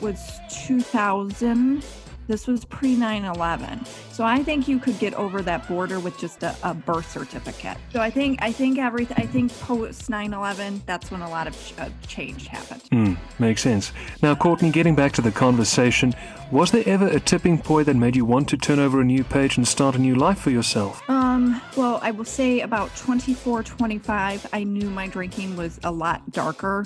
was 0.00 0.40
2000. 0.64 1.84
This 2.26 2.46
was 2.46 2.64
pre 2.64 2.94
9 2.94 3.24
11. 3.24 3.84
So 4.12 4.24
I 4.24 4.42
think 4.42 4.68
you 4.68 4.78
could 4.78 4.98
get 4.98 5.14
over 5.14 5.42
that 5.42 5.68
border 5.68 6.00
with 6.00 6.18
just 6.18 6.42
a, 6.42 6.56
a 6.62 6.72
birth 6.74 7.10
certificate. 7.10 7.76
So 7.92 8.00
I 8.00 8.10
think 8.10 8.42
I 8.42 8.52
think 8.52 8.78
everything 8.78 9.16
I 9.18 9.26
think 9.26 9.52
post 9.60 10.08
9 10.08 10.32
11 10.32 10.82
that's 10.86 11.10
when 11.10 11.20
a 11.20 11.28
lot 11.28 11.46
of 11.46 11.54
ch- 11.54 11.74
uh, 11.78 11.88
change 12.06 12.46
happened. 12.46 12.82
Hmm, 12.90 13.14
makes 13.38 13.62
sense. 13.62 13.92
Now, 14.22 14.34
Courtney, 14.34 14.70
getting 14.70 14.94
back 14.94 15.12
to 15.12 15.22
the 15.22 15.30
conversation, 15.32 16.14
was 16.50 16.70
there 16.70 16.84
ever 16.86 17.06
a 17.08 17.20
tipping 17.20 17.58
point 17.58 17.86
that 17.86 17.96
made 17.96 18.16
you 18.16 18.24
want 18.24 18.48
to 18.50 18.56
turn 18.56 18.78
over 18.78 19.00
a 19.00 19.04
new 19.04 19.24
page 19.24 19.56
and 19.56 19.66
start 19.66 19.94
a 19.94 19.98
new 19.98 20.14
life 20.14 20.38
for 20.38 20.50
yourself? 20.50 21.02
Um, 21.10 21.60
well, 21.76 21.98
I 22.02 22.10
will 22.10 22.24
say 22.24 22.60
about 22.60 22.94
24, 22.96 23.62
25, 23.62 24.46
I 24.52 24.64
knew 24.64 24.88
my 24.90 25.06
drinking 25.06 25.56
was 25.56 25.80
a 25.84 25.90
lot 25.90 26.30
darker 26.30 26.84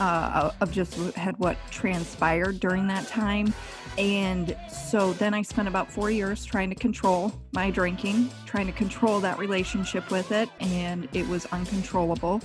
uh, 0.00 0.50
of 0.60 0.70
just 0.72 0.94
had 1.14 1.38
what 1.38 1.56
transpired 1.70 2.60
during 2.60 2.86
that 2.88 3.06
time. 3.06 3.52
And 3.98 4.56
so 4.70 5.12
then 5.14 5.34
I 5.34 5.42
spent 5.42 5.66
about 5.66 5.90
four 5.90 6.08
years 6.08 6.44
trying 6.44 6.70
to 6.70 6.76
control 6.76 7.32
my 7.52 7.68
drinking, 7.70 8.30
trying 8.46 8.66
to 8.66 8.72
control 8.72 9.18
that 9.20 9.38
relationship 9.38 10.08
with 10.12 10.30
it, 10.30 10.48
and 10.60 11.08
it 11.12 11.26
was 11.26 11.46
uncontrollable. 11.46 12.40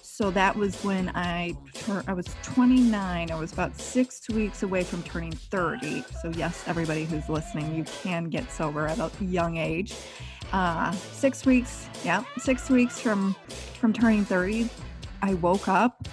So 0.00 0.30
that 0.30 0.54
was 0.54 0.80
when 0.84 1.08
I 1.16 1.56
tur- 1.74 2.04
I 2.06 2.12
was 2.12 2.26
29. 2.44 3.32
I 3.32 3.34
was 3.34 3.52
about 3.52 3.76
six 3.80 4.28
weeks 4.28 4.62
away 4.62 4.84
from 4.84 5.02
turning 5.02 5.32
30. 5.32 6.04
So 6.22 6.30
yes, 6.30 6.62
everybody 6.68 7.04
who's 7.04 7.28
listening, 7.28 7.74
you 7.74 7.82
can 8.02 8.26
get 8.26 8.48
sober 8.52 8.86
at 8.86 8.98
a 9.00 9.10
young 9.20 9.56
age. 9.56 9.94
Uh, 10.52 10.92
six 10.92 11.44
weeks, 11.44 11.88
yeah, 12.04 12.22
six 12.38 12.70
weeks 12.70 13.00
from 13.00 13.34
from 13.80 13.92
turning 13.92 14.24
30. 14.24 14.68
I 15.22 15.34
woke 15.34 15.66
up 15.66 16.06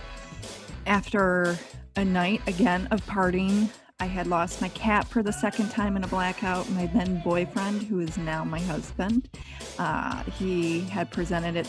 after 0.88 1.60
a 1.96 2.04
night 2.04 2.42
again 2.48 2.88
of 2.90 3.06
partying 3.06 3.70
I 4.02 4.06
had 4.06 4.28
lost 4.28 4.62
my 4.62 4.70
cat 4.70 5.06
for 5.10 5.22
the 5.22 5.34
second 5.34 5.72
time 5.72 5.98
in 5.98 6.06
a 6.06 6.08
blackout. 6.08 6.70
My 6.70 6.86
then 6.86 7.20
boyfriend, 7.22 7.84
who 7.84 8.00
is 8.00 8.18
now 8.18 8.46
my 8.46 8.62
husband, 8.62 9.28
uh, 9.78 10.24
he 10.24 10.80
had 10.82 11.12
presented 11.12 11.58
it 11.58 11.68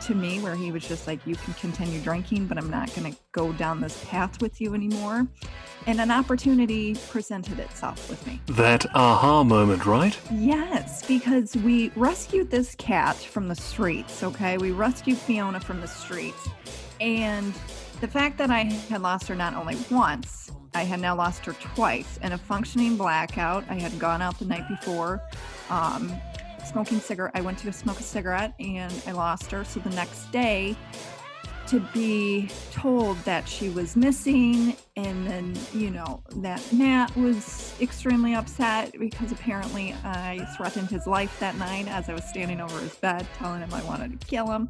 to 0.00 0.14
me 0.16 0.40
where 0.40 0.56
he 0.56 0.72
was 0.72 0.88
just 0.88 1.06
like, 1.06 1.24
You 1.24 1.36
can 1.36 1.54
continue 1.54 2.00
drinking, 2.00 2.48
but 2.48 2.58
I'm 2.58 2.68
not 2.68 2.92
going 2.96 3.12
to 3.12 3.18
go 3.30 3.52
down 3.52 3.80
this 3.80 4.04
path 4.06 4.42
with 4.42 4.60
you 4.60 4.74
anymore. 4.74 5.28
And 5.86 6.00
an 6.00 6.10
opportunity 6.10 6.96
presented 7.10 7.60
itself 7.60 8.10
with 8.10 8.26
me. 8.26 8.40
That 8.46 8.84
aha 8.96 9.44
moment, 9.44 9.86
right? 9.86 10.18
Yes, 10.32 11.06
because 11.06 11.54
we 11.54 11.92
rescued 11.94 12.50
this 12.50 12.74
cat 12.74 13.14
from 13.14 13.46
the 13.46 13.54
streets, 13.54 14.24
okay? 14.24 14.58
We 14.58 14.72
rescued 14.72 15.18
Fiona 15.18 15.60
from 15.60 15.80
the 15.80 15.88
streets. 15.88 16.48
And 17.00 17.54
the 18.02 18.08
fact 18.08 18.36
that 18.36 18.50
I 18.50 18.64
had 18.64 19.00
lost 19.00 19.28
her 19.28 19.36
not 19.36 19.54
only 19.54 19.78
once, 19.88 20.50
I 20.74 20.82
had 20.82 20.98
now 20.98 21.14
lost 21.14 21.46
her 21.46 21.52
twice 21.52 22.18
in 22.20 22.32
a 22.32 22.38
functioning 22.38 22.96
blackout. 22.96 23.64
I 23.70 23.74
had 23.74 23.96
gone 24.00 24.20
out 24.20 24.40
the 24.40 24.44
night 24.44 24.68
before, 24.68 25.22
um, 25.70 26.12
smoking 26.66 26.98
cigarette. 26.98 27.30
I 27.36 27.42
went 27.42 27.58
to 27.58 27.72
smoke 27.72 28.00
a 28.00 28.02
cigarette 28.02 28.54
and 28.58 28.92
I 29.06 29.12
lost 29.12 29.52
her. 29.52 29.64
So 29.64 29.78
the 29.78 29.90
next 29.90 30.32
day, 30.32 30.76
to 31.68 31.78
be 31.94 32.50
told 32.72 33.18
that 33.18 33.48
she 33.48 33.68
was 33.68 33.94
missing, 33.94 34.76
and 34.96 35.24
then 35.24 35.56
you 35.72 35.90
know 35.90 36.24
that 36.38 36.60
Matt 36.72 37.16
was 37.16 37.72
extremely 37.80 38.34
upset 38.34 38.92
because 38.98 39.30
apparently 39.30 39.94
I 40.02 40.44
threatened 40.56 40.90
his 40.90 41.06
life 41.06 41.38
that 41.38 41.56
night 41.56 41.86
as 41.86 42.08
I 42.08 42.14
was 42.14 42.24
standing 42.24 42.60
over 42.60 42.80
his 42.80 42.96
bed, 42.96 43.28
telling 43.38 43.60
him 43.60 43.72
I 43.72 43.82
wanted 43.84 44.20
to 44.20 44.26
kill 44.26 44.48
him. 44.48 44.68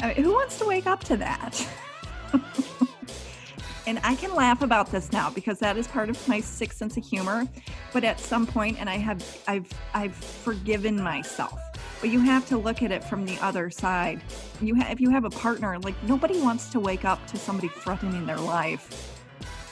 I 0.00 0.14
mean, 0.14 0.24
who 0.24 0.32
wants 0.32 0.58
to 0.60 0.64
wake 0.64 0.86
up 0.86 1.02
to 1.04 1.16
that? 1.16 1.68
and 3.86 4.00
I 4.04 4.14
can 4.14 4.34
laugh 4.34 4.62
about 4.62 4.90
this 4.90 5.12
now 5.12 5.30
because 5.30 5.58
that 5.60 5.76
is 5.76 5.86
part 5.86 6.10
of 6.10 6.28
my 6.28 6.40
sick 6.40 6.72
sense 6.72 6.96
of 6.96 7.04
humor. 7.04 7.46
But 7.92 8.04
at 8.04 8.20
some 8.20 8.46
point, 8.46 8.80
and 8.80 8.88
I 8.88 8.96
have, 8.96 9.24
I've, 9.46 9.72
I've 9.94 10.14
forgiven 10.14 11.00
myself. 11.02 11.60
But 12.00 12.10
you 12.10 12.20
have 12.20 12.46
to 12.48 12.58
look 12.58 12.82
at 12.82 12.92
it 12.92 13.02
from 13.02 13.24
the 13.24 13.38
other 13.40 13.70
side. 13.70 14.20
You 14.60 14.74
have, 14.76 14.92
if 14.92 15.00
you 15.00 15.10
have 15.10 15.24
a 15.24 15.30
partner, 15.30 15.78
like 15.80 16.00
nobody 16.04 16.40
wants 16.40 16.68
to 16.70 16.80
wake 16.80 17.04
up 17.04 17.26
to 17.28 17.36
somebody 17.36 17.68
threatening 17.68 18.26
their 18.26 18.38
life. 18.38 19.24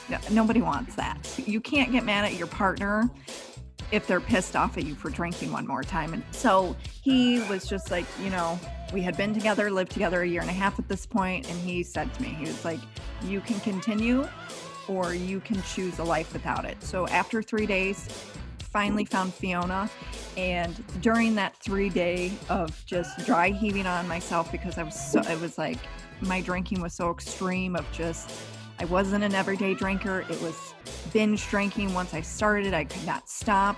No, 0.09 0.17
nobody 0.31 0.61
wants 0.61 0.95
that. 0.95 1.17
You 1.45 1.61
can't 1.61 1.91
get 1.91 2.03
mad 2.03 2.25
at 2.25 2.35
your 2.35 2.47
partner 2.47 3.09
if 3.91 4.07
they're 4.07 4.21
pissed 4.21 4.55
off 4.55 4.77
at 4.77 4.85
you 4.85 4.95
for 4.95 5.09
drinking 5.09 5.51
one 5.51 5.65
more 5.65 5.83
time. 5.83 6.13
And 6.13 6.23
so 6.31 6.75
he 7.01 7.39
was 7.49 7.67
just 7.67 7.91
like, 7.91 8.05
you 8.21 8.29
know, 8.29 8.59
we 8.93 9.01
had 9.01 9.17
been 9.17 9.33
together, 9.33 9.69
lived 9.69 9.91
together 9.91 10.21
a 10.21 10.27
year 10.27 10.41
and 10.41 10.49
a 10.49 10.53
half 10.53 10.79
at 10.79 10.87
this 10.87 11.05
point, 11.05 11.49
and 11.49 11.59
he 11.59 11.83
said 11.83 12.13
to 12.13 12.21
me, 12.21 12.29
he 12.29 12.45
was 12.45 12.63
like, 12.63 12.79
you 13.23 13.41
can 13.41 13.59
continue 13.59 14.27
or 14.87 15.13
you 15.13 15.39
can 15.41 15.61
choose 15.63 15.99
a 15.99 16.03
life 16.03 16.31
without 16.33 16.63
it. 16.65 16.81
So 16.81 17.07
after 17.07 17.41
three 17.41 17.65
days, 17.65 18.07
finally 18.59 19.05
found 19.05 19.33
Fiona. 19.33 19.89
And 20.37 20.83
during 21.01 21.35
that 21.35 21.55
three 21.57 21.89
day 21.89 22.31
of 22.49 22.83
just 22.85 23.25
dry 23.25 23.49
heaving 23.49 23.87
on 23.87 24.07
myself 24.07 24.51
because 24.51 24.77
I 24.77 24.83
was 24.83 24.95
so, 24.95 25.19
it 25.21 25.39
was 25.41 25.57
like 25.57 25.79
my 26.21 26.41
drinking 26.41 26.81
was 26.81 26.93
so 26.93 27.11
extreme 27.11 27.75
of 27.75 27.89
just, 27.91 28.31
I 28.79 28.85
wasn't 28.85 29.23
an 29.23 29.33
everyday 29.33 29.73
drinker. 29.73 30.21
It 30.29 30.41
was 30.41 30.73
binge 31.11 31.47
drinking. 31.49 31.93
Once 31.93 32.13
I 32.13 32.21
started, 32.21 32.73
I 32.73 32.83
could 32.83 33.05
not 33.05 33.29
stop. 33.29 33.77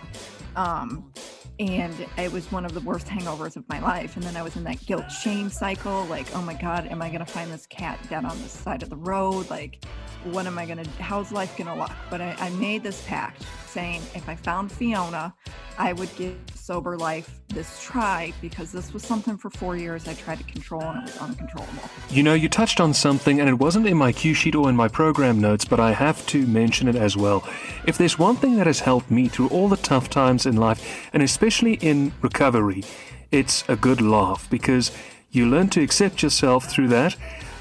Um, 0.56 1.12
and 1.60 1.94
it 2.18 2.32
was 2.32 2.50
one 2.52 2.64
of 2.64 2.74
the 2.74 2.80
worst 2.80 3.08
hangovers 3.08 3.58
of 3.58 3.68
my 3.68 3.80
life 3.80 4.16
and 4.16 4.24
then 4.24 4.36
i 4.38 4.42
was 4.42 4.56
in 4.56 4.64
that 4.64 4.84
guilt 4.86 5.12
shame 5.12 5.50
cycle 5.50 6.06
like 6.06 6.26
oh 6.36 6.42
my 6.42 6.54
god 6.54 6.88
am 6.88 7.02
i 7.02 7.10
going 7.10 7.24
to 7.24 7.32
find 7.32 7.52
this 7.52 7.66
cat 7.68 8.00
dead 8.10 8.24
on 8.24 8.42
the 8.42 8.50
side 8.50 8.82
of 8.82 8.90
the 8.90 8.96
road 8.96 9.50
like 9.50 9.84
what 10.24 10.48
am 10.48 10.58
i 10.58 10.66
going 10.66 10.82
to 10.82 10.90
how's 11.02 11.32
life 11.32 11.56
going 11.58 11.68
to 11.68 11.76
look 11.76 11.92
but 12.10 12.22
I, 12.22 12.36
I 12.40 12.50
made 12.52 12.82
this 12.82 13.06
pact 13.08 13.46
saying 13.68 14.02
if 14.16 14.28
i 14.30 14.36
found 14.36 14.72
fiona 14.72 15.34
i 15.78 15.92
would 15.94 16.14
give 16.16 16.36
sober 16.56 16.98
life 16.98 17.40
this 17.54 17.82
try 17.82 18.32
because 18.42 18.72
this 18.72 18.94
was 18.94 19.02
something 19.02 19.38
for 19.38 19.50
four 19.50 19.76
years 19.76 20.08
I 20.08 20.14
tried 20.14 20.38
to 20.38 20.44
control 20.44 20.84
and 20.84 21.00
it 21.00 21.14
was 21.14 21.18
uncontrollable. 21.18 21.90
You 22.10 22.22
know, 22.22 22.36
you 22.36 22.48
touched 22.48 22.80
on 22.80 22.94
something 22.94 23.40
and 23.40 23.50
it 23.50 23.56
wasn't 23.56 23.88
in 23.88 23.98
my 23.98 24.12
cue 24.12 24.36
sheet 24.36 24.54
or 24.54 24.70
in 24.70 24.76
my 24.76 24.88
program 24.88 25.42
notes, 25.42 25.66
but 25.66 25.80
I 25.80 25.94
have 25.94 26.24
to 26.28 26.46
mention 26.46 26.88
it 26.88 26.96
as 26.96 27.18
well. 27.18 27.44
If 27.88 27.98
there's 27.98 28.20
one 28.20 28.36
thing 28.36 28.56
that 28.58 28.68
has 28.68 28.82
helped 28.82 29.10
me 29.10 29.28
through 29.28 29.48
all 29.48 29.68
the 29.68 29.78
tough 29.78 30.12
times 30.12 30.46
in 30.46 30.58
life, 30.58 31.10
and 31.12 31.24
especially 31.24 31.49
in 31.82 32.14
recovery, 32.22 32.84
it's 33.32 33.64
a 33.68 33.76
good 33.76 34.02
laugh 34.02 34.50
because 34.50 34.92
you 35.32 35.48
learn 35.48 35.70
to 35.70 35.82
accept 35.82 36.24
yourself 36.24 36.70
through 36.70 36.90
that. 36.90 37.16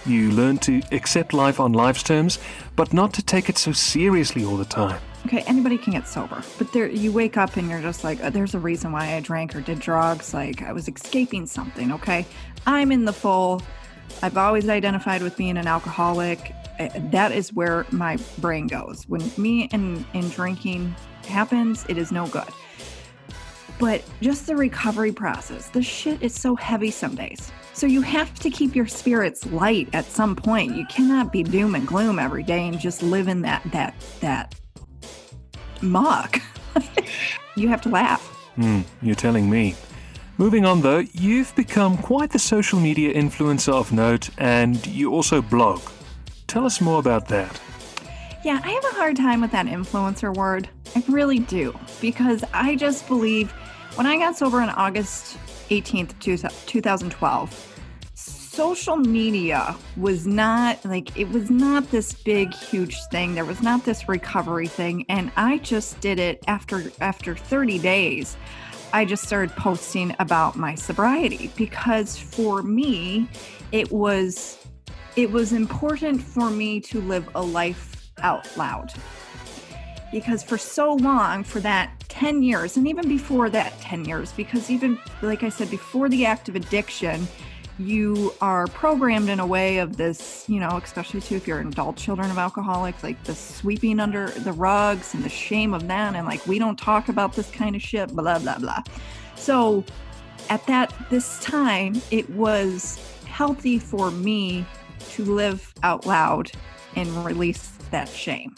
You 0.06 0.30
learn 0.30 0.58
to 0.58 0.82
accept 0.92 1.32
life 1.34 1.58
on 1.60 1.72
life's 1.72 2.02
terms, 2.02 2.38
but 2.76 2.92
not 2.92 3.12
to 3.14 3.22
take 3.22 3.48
it 3.48 3.58
so 3.58 3.72
seriously 3.72 4.44
all 4.44 4.56
the 4.56 4.64
time 4.64 5.00
okay, 5.26 5.42
anybody 5.46 5.76
can 5.76 5.92
get 5.92 6.08
sober, 6.08 6.42
but 6.56 6.72
there 6.72 6.88
you 6.88 7.12
wake 7.12 7.36
up 7.36 7.56
and 7.56 7.68
you're 7.68 7.82
just 7.82 8.04
like, 8.04 8.18
oh, 8.22 8.30
there's 8.30 8.54
a 8.54 8.58
reason 8.58 8.92
why 8.92 9.14
I 9.14 9.20
drank 9.20 9.54
or 9.54 9.60
did 9.60 9.78
drugs. 9.78 10.32
Like 10.32 10.62
I 10.62 10.72
was 10.72 10.88
escaping 10.88 11.46
something. 11.46 11.92
Okay, 11.92 12.26
I'm 12.66 12.92
in 12.92 13.04
the 13.04 13.12
full. 13.12 13.62
I've 14.22 14.36
always 14.36 14.68
identified 14.68 15.22
with 15.22 15.36
being 15.36 15.58
an 15.58 15.66
alcoholic. 15.66 16.52
Eh, 16.78 16.88
that 17.10 17.32
is 17.32 17.52
where 17.52 17.86
my 17.90 18.16
brain 18.38 18.66
goes. 18.66 19.04
When 19.06 19.30
me 19.36 19.68
and, 19.72 20.04
and 20.14 20.30
drinking 20.32 20.94
happens, 21.26 21.84
it 21.88 21.98
is 21.98 22.10
no 22.10 22.26
good. 22.28 22.48
But 23.78 24.02
just 24.20 24.46
the 24.46 24.56
recovery 24.56 25.12
process, 25.12 25.68
the 25.68 25.82
shit 25.82 26.22
is 26.22 26.34
so 26.34 26.56
heavy 26.56 26.90
some 26.90 27.14
days. 27.14 27.52
So 27.74 27.86
you 27.86 28.02
have 28.02 28.34
to 28.40 28.50
keep 28.50 28.74
your 28.74 28.88
spirits 28.88 29.46
light 29.46 29.88
at 29.92 30.04
some 30.04 30.34
point. 30.34 30.74
You 30.74 30.84
cannot 30.86 31.30
be 31.32 31.44
doom 31.44 31.76
and 31.76 31.86
gloom 31.86 32.18
every 32.18 32.42
day 32.42 32.66
and 32.66 32.78
just 32.78 33.02
live 33.02 33.28
in 33.28 33.42
that 33.42 33.62
that 33.70 33.94
that 34.20 34.54
muck. 35.80 36.40
you 37.56 37.68
have 37.68 37.80
to 37.82 37.88
laugh. 37.88 38.36
Mm, 38.56 38.84
you're 39.00 39.14
telling 39.14 39.48
me. 39.48 39.76
Moving 40.38 40.64
on 40.64 40.80
though, 40.80 41.04
you've 41.12 41.54
become 41.54 41.96
quite 41.98 42.30
the 42.30 42.38
social 42.38 42.80
media 42.80 43.14
influencer 43.14 43.72
of 43.72 43.92
note 43.92 44.30
and 44.38 44.84
you 44.86 45.12
also 45.12 45.40
blog. 45.40 45.80
Tell 46.48 46.66
us 46.66 46.80
more 46.80 46.98
about 46.98 47.28
that. 47.28 47.60
Yeah, 48.44 48.60
I 48.64 48.70
have 48.70 48.84
a 48.84 48.94
hard 48.96 49.16
time 49.16 49.40
with 49.40 49.50
that 49.50 49.66
influencer 49.66 50.34
word. 50.34 50.68
I 50.96 51.04
really 51.08 51.40
do. 51.40 51.78
Because 52.00 52.44
I 52.52 52.76
just 52.76 53.06
believe 53.08 53.52
when 53.98 54.06
I 54.06 54.16
got 54.16 54.38
sober 54.38 54.60
on 54.60 54.70
August 54.70 55.36
18th, 55.70 56.16
2012, 56.20 57.82
social 58.14 58.96
media 58.96 59.74
was 59.96 60.24
not 60.24 60.84
like 60.84 61.18
it 61.18 61.28
was 61.30 61.50
not 61.50 61.90
this 61.90 62.12
big 62.12 62.54
huge 62.54 62.96
thing. 63.10 63.34
There 63.34 63.44
was 63.44 63.60
not 63.60 63.84
this 63.84 64.08
recovery 64.08 64.68
thing. 64.68 65.04
And 65.08 65.32
i 65.36 65.58
just 65.58 66.00
did 66.00 66.20
it 66.20 66.44
after 66.46 66.92
after 67.00 67.34
30 67.34 67.80
days 67.80 68.36
i 68.92 69.04
just 69.04 69.24
started 69.24 69.50
posting 69.56 70.14
about 70.20 70.54
my 70.54 70.76
sobriety 70.76 71.50
because 71.56 72.16
for 72.16 72.62
me 72.62 73.28
it 73.72 73.90
was 73.90 74.64
it 75.16 75.28
was 75.28 75.52
important 75.52 76.22
for 76.22 76.50
me 76.50 76.78
to 76.80 77.00
live 77.00 77.28
a 77.34 77.42
life 77.42 78.12
out 78.22 78.48
loud 78.56 78.92
because 80.12 80.42
for 80.42 80.58
so 80.58 80.94
long 80.94 81.44
for 81.44 81.60
that 81.60 81.92
10 82.08 82.42
years 82.42 82.76
and 82.76 82.88
even 82.88 83.08
before 83.08 83.50
that 83.50 83.78
10 83.80 84.04
years 84.04 84.32
because 84.32 84.70
even 84.70 84.98
like 85.22 85.42
i 85.42 85.48
said 85.48 85.70
before 85.70 86.08
the 86.08 86.24
act 86.24 86.48
of 86.48 86.56
addiction 86.56 87.26
you 87.78 88.34
are 88.40 88.66
programmed 88.66 89.28
in 89.28 89.38
a 89.38 89.46
way 89.46 89.78
of 89.78 89.96
this, 89.96 90.44
you 90.48 90.58
know, 90.58 90.80
especially 90.82 91.20
too 91.20 91.36
if 91.36 91.46
you're 91.46 91.60
adult 91.60 91.96
children 91.96 92.30
of 92.30 92.38
alcoholics, 92.38 93.02
like 93.04 93.22
the 93.24 93.34
sweeping 93.34 94.00
under 94.00 94.30
the 94.30 94.52
rugs 94.52 95.14
and 95.14 95.22
the 95.22 95.28
shame 95.28 95.72
of 95.72 95.86
that, 95.86 96.16
and 96.16 96.26
like 96.26 96.44
we 96.46 96.58
don't 96.58 96.78
talk 96.78 97.08
about 97.08 97.34
this 97.34 97.50
kind 97.50 97.76
of 97.76 97.82
shit, 97.82 98.08
blah 98.08 98.38
blah 98.38 98.58
blah. 98.58 98.82
So 99.36 99.84
at 100.50 100.66
that 100.66 100.92
this 101.08 101.38
time, 101.40 102.00
it 102.10 102.28
was 102.30 102.98
healthy 103.26 103.78
for 103.78 104.10
me 104.10 104.66
to 105.10 105.24
live 105.24 105.72
out 105.84 106.04
loud 106.04 106.50
and 106.96 107.24
release 107.24 107.70
that 107.90 108.08
shame. 108.08 108.56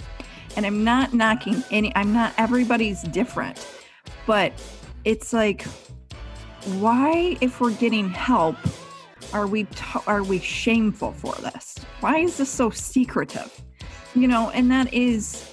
And 0.57 0.67
I'm 0.67 0.85
not 0.85 1.15
knocking 1.15 1.63
any, 1.71 1.95
I'm 1.95 2.13
not, 2.13 2.35
everybody's 2.39 3.03
different, 3.03 3.67
but 4.27 4.53
it's 5.05 5.33
like, 5.33 5.63
why, 6.79 7.37
if 7.41 7.61
we're 7.61 7.73
getting 7.73 8.11
help, 8.11 8.57
are 9.33 9.47
we 9.47 9.65
t- 9.65 10.01
are 10.07 10.25
we 10.25 10.41
shameful 10.41 11.13
for 11.13 11.35
this? 11.37 11.77
Why 12.01 12.19
is 12.19 12.37
this 12.37 12.49
so 12.49 12.71
secretive? 12.71 13.63
You 14.15 14.27
know, 14.27 14.51
and 14.51 14.71
that 14.73 14.93
is 14.93 15.47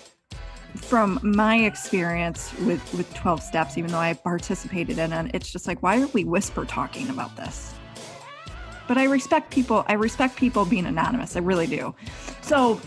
from 0.75 1.19
my 1.21 1.57
experience 1.59 2.51
with 2.61 2.81
with 2.93 3.11
12 3.13 3.41
steps 3.41 3.77
even 3.77 3.91
though 3.91 3.97
I 3.97 4.13
participated 4.13 4.99
in 4.99 5.11
it 5.11 5.31
it's 5.33 5.51
just 5.51 5.65
like 5.65 5.81
why 5.81 5.99
are 5.99 6.07
we 6.07 6.23
whisper 6.23 6.65
talking 6.65 7.09
about 7.09 7.35
this? 7.35 7.73
but 8.87 8.97
I 8.97 9.03
respect 9.03 9.51
people. 9.51 9.85
I 9.87 9.93
respect 9.93 10.37
people 10.37 10.65
being 10.65 10.85
anonymous. 10.85 11.35
I 11.35 11.39
really 11.39 11.67
do. 11.67 11.93
So 12.41 12.79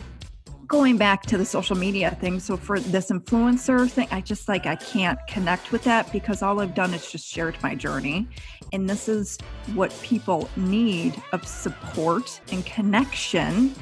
going 0.70 0.96
back 0.96 1.26
to 1.26 1.36
the 1.36 1.44
social 1.44 1.76
media 1.76 2.16
thing 2.20 2.38
so 2.38 2.56
for 2.56 2.78
this 2.78 3.10
influencer 3.10 3.90
thing 3.90 4.06
i 4.12 4.20
just 4.20 4.48
like 4.48 4.66
i 4.66 4.76
can't 4.76 5.18
connect 5.26 5.72
with 5.72 5.82
that 5.82 6.10
because 6.12 6.42
all 6.42 6.60
i've 6.60 6.76
done 6.76 6.94
is 6.94 7.10
just 7.10 7.26
shared 7.26 7.60
my 7.62 7.74
journey. 7.74 8.26
And 8.72 8.88
this 8.88 9.08
is 9.08 9.36
what 9.74 9.92
people 10.00 10.48
need 10.56 11.20
of 11.32 11.44
support 11.44 12.40
and 12.52 12.64
connection. 12.64 13.74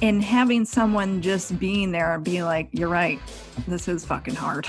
And 0.00 0.22
having 0.22 0.64
someone 0.64 1.20
just 1.20 1.58
being 1.58 1.92
there 1.92 2.14
and 2.14 2.24
be 2.24 2.42
like 2.42 2.70
you're 2.72 2.88
right 2.88 3.20
this 3.68 3.86
is 3.86 4.06
fucking 4.06 4.34
hard. 4.34 4.66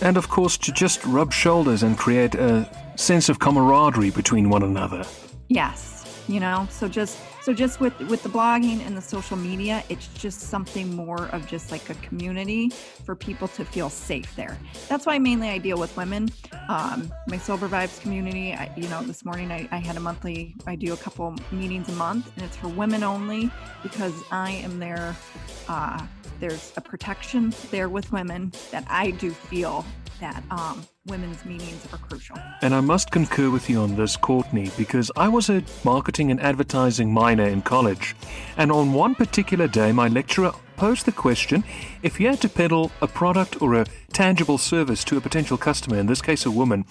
And 0.00 0.16
of 0.16 0.28
course 0.28 0.56
to 0.58 0.72
just 0.72 1.04
rub 1.04 1.32
shoulders 1.32 1.82
and 1.82 1.98
create 1.98 2.36
a 2.36 2.68
sense 2.96 3.28
of 3.28 3.40
camaraderie 3.40 4.10
between 4.10 4.48
one 4.50 4.62
another. 4.62 5.04
Yes 5.48 6.02
you 6.28 6.40
know? 6.40 6.66
So 6.70 6.88
just 6.88 7.18
so 7.42 7.52
just 7.52 7.80
with 7.80 7.98
with 8.08 8.22
the 8.22 8.28
blogging 8.28 8.84
and 8.86 8.96
the 8.96 9.02
social 9.02 9.36
media 9.36 9.82
it's 9.88 10.08
just 10.08 10.40
something 10.40 10.94
more 10.94 11.26
of 11.26 11.46
just 11.46 11.70
like 11.70 11.88
a 11.90 11.94
community 11.94 12.68
for 13.04 13.14
people 13.14 13.48
to 13.48 13.64
feel 13.64 13.90
safe 13.90 14.34
there. 14.36 14.56
That's 14.88 15.06
why 15.06 15.18
mainly 15.18 15.48
i 15.48 15.58
deal 15.58 15.78
with 15.78 15.96
women. 15.96 16.30
Um, 16.68 17.12
my 17.26 17.38
sober 17.38 17.68
vibes 17.68 18.00
community 18.00 18.52
I, 18.52 18.70
you 18.76 18.88
know 18.88 19.02
this 19.02 19.24
morning 19.24 19.50
I, 19.50 19.68
I 19.72 19.78
had 19.78 19.96
a 19.96 20.00
monthly 20.00 20.54
i 20.66 20.76
do 20.76 20.92
a 20.92 20.96
couple 20.96 21.34
meetings 21.50 21.88
a 21.88 21.92
month 21.92 22.30
and 22.36 22.44
it's 22.44 22.56
for 22.56 22.68
women 22.68 23.02
only 23.02 23.50
because 23.82 24.14
i 24.30 24.50
am 24.50 24.78
there 24.78 25.16
uh, 25.68 26.06
there's 26.40 26.72
a 26.76 26.80
protection 26.80 27.54
there 27.70 27.88
with 27.88 28.10
women 28.12 28.52
that 28.70 28.84
i 28.88 29.10
do 29.10 29.30
feel 29.30 29.84
that 30.20 30.42
um, 30.50 30.86
women's 31.06 31.44
meetings 31.44 31.86
are 31.92 31.98
crucial. 31.98 32.36
And 32.60 32.74
I 32.74 32.80
must 32.80 33.10
concur 33.10 33.50
with 33.50 33.68
you 33.68 33.80
on 33.80 33.96
this, 33.96 34.16
Courtney, 34.16 34.70
because 34.76 35.10
I 35.16 35.28
was 35.28 35.50
a 35.50 35.62
marketing 35.84 36.30
and 36.30 36.40
advertising 36.40 37.12
minor 37.12 37.46
in 37.46 37.62
college. 37.62 38.14
And 38.56 38.70
on 38.70 38.92
one 38.92 39.14
particular 39.14 39.68
day, 39.68 39.92
my 39.92 40.08
lecturer 40.08 40.52
posed 40.76 41.06
the 41.06 41.12
question 41.12 41.64
if 42.02 42.18
you 42.18 42.28
had 42.28 42.40
to 42.40 42.48
peddle 42.48 42.90
a 43.00 43.06
product 43.06 43.60
or 43.62 43.74
a 43.74 43.86
tangible 44.12 44.58
service 44.58 45.04
to 45.04 45.16
a 45.16 45.20
potential 45.20 45.56
customer, 45.56 45.98
in 45.98 46.06
this 46.06 46.22
case 46.22 46.46
a 46.46 46.50
woman, 46.50 46.84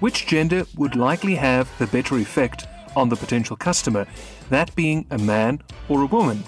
which 0.00 0.26
gender 0.26 0.64
would 0.76 0.96
likely 0.96 1.34
have 1.34 1.70
the 1.78 1.86
better 1.86 2.18
effect 2.18 2.66
on 2.96 3.08
the 3.08 3.16
potential 3.16 3.56
customer, 3.56 4.06
that 4.50 4.74
being 4.74 5.06
a 5.10 5.18
man 5.18 5.62
or 5.88 6.02
a 6.02 6.06
woman? 6.06 6.42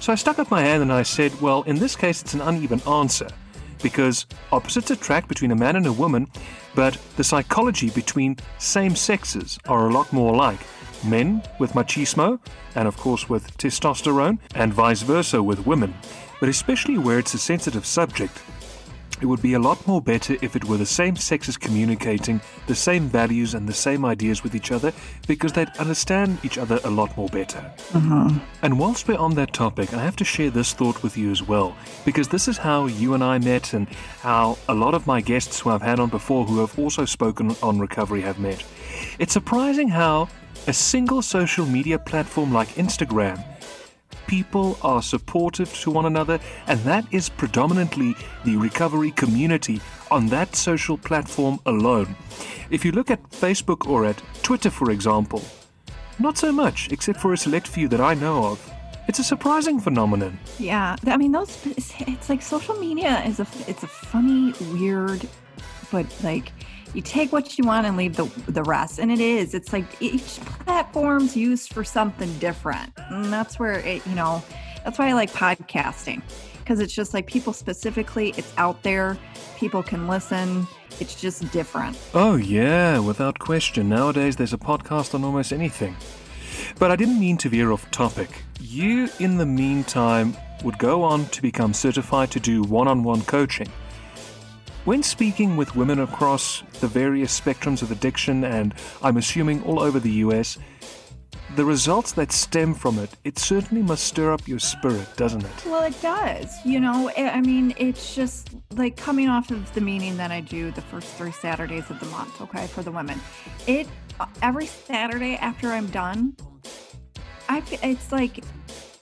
So 0.00 0.12
I 0.12 0.16
stuck 0.16 0.38
up 0.38 0.50
my 0.50 0.62
hand 0.62 0.82
and 0.82 0.92
I 0.92 1.02
said, 1.02 1.40
well, 1.40 1.62
in 1.62 1.78
this 1.78 1.96
case, 1.96 2.22
it's 2.22 2.34
an 2.34 2.40
uneven 2.40 2.80
answer 2.86 3.28
because 3.82 4.26
opposites 4.52 4.90
attract 4.90 5.28
between 5.28 5.50
a 5.50 5.56
man 5.56 5.76
and 5.76 5.86
a 5.86 5.92
woman, 5.92 6.28
but 6.74 6.98
the 7.16 7.24
psychology 7.24 7.90
between 7.90 8.36
same 8.58 8.94
sexes 8.96 9.58
are 9.66 9.88
a 9.88 9.92
lot 9.92 10.12
more 10.12 10.34
alike. 10.34 10.60
Men 11.04 11.42
with 11.58 11.72
machismo, 11.72 12.40
and 12.74 12.88
of 12.88 12.96
course 12.96 13.28
with 13.28 13.56
testosterone, 13.58 14.38
and 14.54 14.72
vice 14.72 15.02
versa 15.02 15.42
with 15.42 15.66
women. 15.66 15.94
But 16.40 16.48
especially 16.48 16.98
where 16.98 17.18
it's 17.18 17.34
a 17.34 17.38
sensitive 17.38 17.86
subject, 17.86 18.42
it 19.20 19.26
would 19.26 19.42
be 19.42 19.54
a 19.54 19.58
lot 19.58 19.86
more 19.86 20.00
better 20.00 20.36
if 20.42 20.56
it 20.56 20.64
were 20.64 20.76
the 20.76 20.86
same 20.86 21.16
sexes 21.16 21.56
communicating 21.56 22.40
the 22.66 22.74
same 22.74 23.08
values 23.08 23.54
and 23.54 23.68
the 23.68 23.72
same 23.72 24.04
ideas 24.04 24.42
with 24.42 24.54
each 24.54 24.72
other 24.72 24.92
because 25.26 25.52
they'd 25.52 25.68
understand 25.78 26.38
each 26.42 26.58
other 26.58 26.78
a 26.84 26.90
lot 26.90 27.16
more 27.16 27.28
better. 27.28 27.58
Uh-huh. 27.94 28.30
And 28.62 28.78
whilst 28.78 29.08
we're 29.08 29.18
on 29.18 29.34
that 29.34 29.52
topic, 29.52 29.94
I 29.94 30.02
have 30.02 30.16
to 30.16 30.24
share 30.24 30.50
this 30.50 30.72
thought 30.72 31.02
with 31.02 31.16
you 31.16 31.30
as 31.30 31.42
well 31.42 31.76
because 32.04 32.28
this 32.28 32.48
is 32.48 32.58
how 32.58 32.86
you 32.86 33.14
and 33.14 33.24
I 33.24 33.38
met 33.38 33.72
and 33.72 33.88
how 34.20 34.58
a 34.68 34.74
lot 34.74 34.94
of 34.94 35.06
my 35.06 35.20
guests 35.20 35.60
who 35.60 35.70
I've 35.70 35.82
had 35.82 36.00
on 36.00 36.08
before 36.08 36.44
who 36.44 36.60
have 36.60 36.78
also 36.78 37.04
spoken 37.04 37.56
on 37.62 37.78
recovery 37.78 38.20
have 38.22 38.38
met. 38.38 38.64
It's 39.18 39.32
surprising 39.32 39.88
how 39.88 40.28
a 40.66 40.72
single 40.72 41.22
social 41.22 41.64
media 41.66 41.98
platform 41.98 42.52
like 42.52 42.68
Instagram 42.70 43.42
people 44.26 44.78
are 44.82 45.02
supportive 45.02 45.72
to 45.80 45.90
one 45.90 46.06
another, 46.06 46.38
and 46.66 46.80
that 46.80 47.04
is 47.10 47.28
predominantly 47.28 48.14
the 48.44 48.56
recovery 48.56 49.10
community 49.12 49.80
on 50.10 50.26
that 50.28 50.54
social 50.56 50.98
platform 50.98 51.60
alone. 51.66 52.14
If 52.70 52.84
you 52.84 52.92
look 52.92 53.10
at 53.10 53.22
Facebook 53.30 53.88
or 53.88 54.04
at 54.04 54.22
Twitter, 54.42 54.70
for 54.70 54.90
example, 54.90 55.42
not 56.18 56.38
so 56.38 56.52
much, 56.52 56.90
except 56.92 57.20
for 57.20 57.32
a 57.32 57.36
select 57.36 57.68
few 57.68 57.88
that 57.88 58.00
I 58.00 58.14
know 58.14 58.44
of. 58.44 58.72
It's 59.08 59.18
a 59.18 59.24
surprising 59.24 59.78
phenomenon. 59.78 60.38
Yeah, 60.58 60.96
I 61.06 61.16
mean, 61.16 61.32
those. 61.32 61.64
It's 61.66 62.28
like 62.28 62.42
social 62.42 62.74
media 62.74 63.22
is 63.24 63.38
a. 63.38 63.46
It's 63.68 63.84
a 63.84 63.86
funny, 63.86 64.52
weird, 64.72 65.28
but 65.92 66.06
like 66.24 66.52
you 66.96 67.02
take 67.02 67.30
what 67.30 67.58
you 67.58 67.64
want 67.64 67.86
and 67.86 67.96
leave 67.96 68.16
the 68.16 68.24
the 68.48 68.62
rest 68.64 68.98
and 68.98 69.12
it 69.12 69.20
is 69.20 69.54
it's 69.54 69.72
like 69.72 69.84
each 70.00 70.40
platform's 70.64 71.36
used 71.36 71.72
for 71.72 71.84
something 71.84 72.32
different 72.38 72.90
and 73.10 73.32
that's 73.32 73.58
where 73.58 73.80
it 73.80 74.04
you 74.06 74.14
know 74.14 74.42
that's 74.84 74.98
why 74.98 75.08
i 75.08 75.12
like 75.12 75.30
podcasting 75.32 76.22
because 76.58 76.80
it's 76.80 76.92
just 76.92 77.14
like 77.14 77.26
people 77.26 77.52
specifically 77.52 78.32
it's 78.36 78.52
out 78.56 78.82
there 78.82 79.16
people 79.56 79.82
can 79.82 80.08
listen 80.08 80.66
it's 81.00 81.20
just 81.20 81.50
different. 81.52 81.98
Oh 82.14 82.36
yeah 82.36 82.98
without 82.98 83.38
question. 83.38 83.88
Nowadays 83.88 84.36
there's 84.36 84.52
a 84.52 84.58
podcast 84.58 85.14
on 85.14 85.24
almost 85.24 85.52
anything. 85.52 85.96
But 86.78 86.90
i 86.90 86.96
didn't 86.96 87.20
mean 87.20 87.36
to 87.38 87.48
veer 87.48 87.72
off 87.72 87.90
topic. 87.90 88.42
You 88.60 89.08
in 89.18 89.36
the 89.36 89.46
meantime 89.46 90.36
would 90.64 90.78
go 90.78 91.02
on 91.02 91.26
to 91.26 91.42
become 91.42 91.74
certified 91.74 92.30
to 92.30 92.40
do 92.40 92.62
one-on-one 92.62 93.22
coaching 93.22 93.68
when 94.86 95.02
speaking 95.02 95.56
with 95.56 95.74
women 95.74 95.98
across 95.98 96.62
the 96.80 96.86
various 96.86 97.38
spectrums 97.38 97.82
of 97.82 97.90
addiction, 97.90 98.44
and 98.44 98.72
I'm 99.02 99.16
assuming 99.16 99.62
all 99.64 99.80
over 99.80 99.98
the 99.98 100.12
US, 100.24 100.58
the 101.56 101.64
results 101.64 102.12
that 102.12 102.30
stem 102.30 102.72
from 102.72 103.00
it, 103.00 103.10
it 103.24 103.36
certainly 103.36 103.82
must 103.82 104.04
stir 104.04 104.32
up 104.32 104.46
your 104.46 104.60
spirit, 104.60 105.08
doesn't 105.16 105.44
it? 105.44 105.66
Well, 105.66 105.82
it 105.82 106.00
does. 106.00 106.54
You 106.64 106.78
know, 106.78 107.10
I 107.16 107.40
mean, 107.40 107.74
it's 107.76 108.14
just 108.14 108.50
like 108.74 108.96
coming 108.96 109.28
off 109.28 109.50
of 109.50 109.74
the 109.74 109.80
meeting 109.80 110.16
that 110.18 110.30
I 110.30 110.40
do 110.40 110.70
the 110.70 110.82
first 110.82 111.08
three 111.14 111.32
Saturdays 111.32 111.90
of 111.90 111.98
the 111.98 112.06
month, 112.06 112.40
okay, 112.40 112.68
for 112.68 112.82
the 112.82 112.92
women. 112.92 113.20
It 113.66 113.88
every 114.40 114.66
Saturday 114.66 115.34
after 115.36 115.72
I'm 115.72 115.88
done, 115.88 116.36
I 117.48 117.60
it's 117.82 118.12
like 118.12 118.44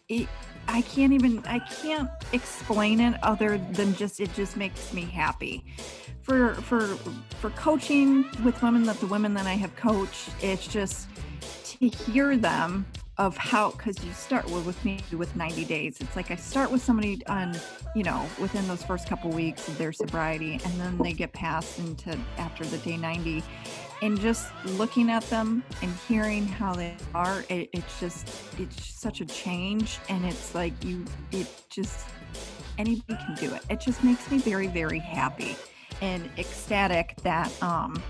it, 0.08 0.28
I 0.68 0.82
can't 0.82 1.12
even 1.12 1.44
I 1.46 1.58
can't 1.58 2.10
explain 2.32 3.00
it 3.00 3.22
other 3.22 3.58
than 3.58 3.94
just 3.94 4.20
it 4.20 4.32
just 4.34 4.56
makes 4.56 4.92
me 4.92 5.02
happy. 5.02 5.64
For 6.22 6.54
for 6.54 6.86
for 7.40 7.50
coaching 7.50 8.24
with 8.44 8.62
women 8.62 8.84
that 8.84 8.98
the 9.00 9.06
women 9.06 9.34
that 9.34 9.46
I 9.46 9.54
have 9.54 9.74
coached, 9.76 10.30
it's 10.40 10.66
just 10.66 11.08
to 11.64 11.88
hear 11.88 12.36
them 12.36 12.86
of 13.18 13.36
how 13.36 13.70
because 13.70 14.02
you 14.04 14.12
start 14.12 14.44
with 14.50 14.84
me 14.84 14.98
with 15.16 15.36
90 15.36 15.64
days 15.66 15.96
it's 16.00 16.16
like 16.16 16.32
i 16.32 16.36
start 16.36 16.68
with 16.72 16.82
somebody 16.82 17.24
on 17.28 17.56
you 17.94 18.02
know 18.02 18.26
within 18.40 18.66
those 18.66 18.82
first 18.82 19.08
couple 19.08 19.30
weeks 19.30 19.68
of 19.68 19.78
their 19.78 19.92
sobriety 19.92 20.54
and 20.64 20.80
then 20.80 20.98
they 20.98 21.12
get 21.12 21.32
passed 21.32 21.78
into 21.78 22.18
after 22.38 22.64
the 22.64 22.78
day 22.78 22.96
90 22.96 23.42
and 24.02 24.20
just 24.20 24.52
looking 24.64 25.10
at 25.10 25.22
them 25.24 25.62
and 25.82 25.92
hearing 26.08 26.46
how 26.46 26.74
they 26.74 26.94
are 27.14 27.44
it, 27.48 27.68
it's 27.72 28.00
just 28.00 28.28
it's 28.58 28.84
such 28.84 29.20
a 29.20 29.26
change. 29.26 29.98
And 30.08 30.24
it's 30.24 30.54
like 30.54 30.72
you 30.84 31.04
it 31.32 31.46
just 31.70 32.06
anybody 32.78 33.18
can 33.24 33.34
do 33.36 33.54
it. 33.54 33.62
It 33.70 33.80
just 33.80 34.02
makes 34.04 34.30
me 34.30 34.38
very 34.38 34.66
very 34.66 34.98
happy 34.98 35.56
and 36.02 36.28
ecstatic 36.38 37.14
that 37.22 37.50
um 37.62 38.02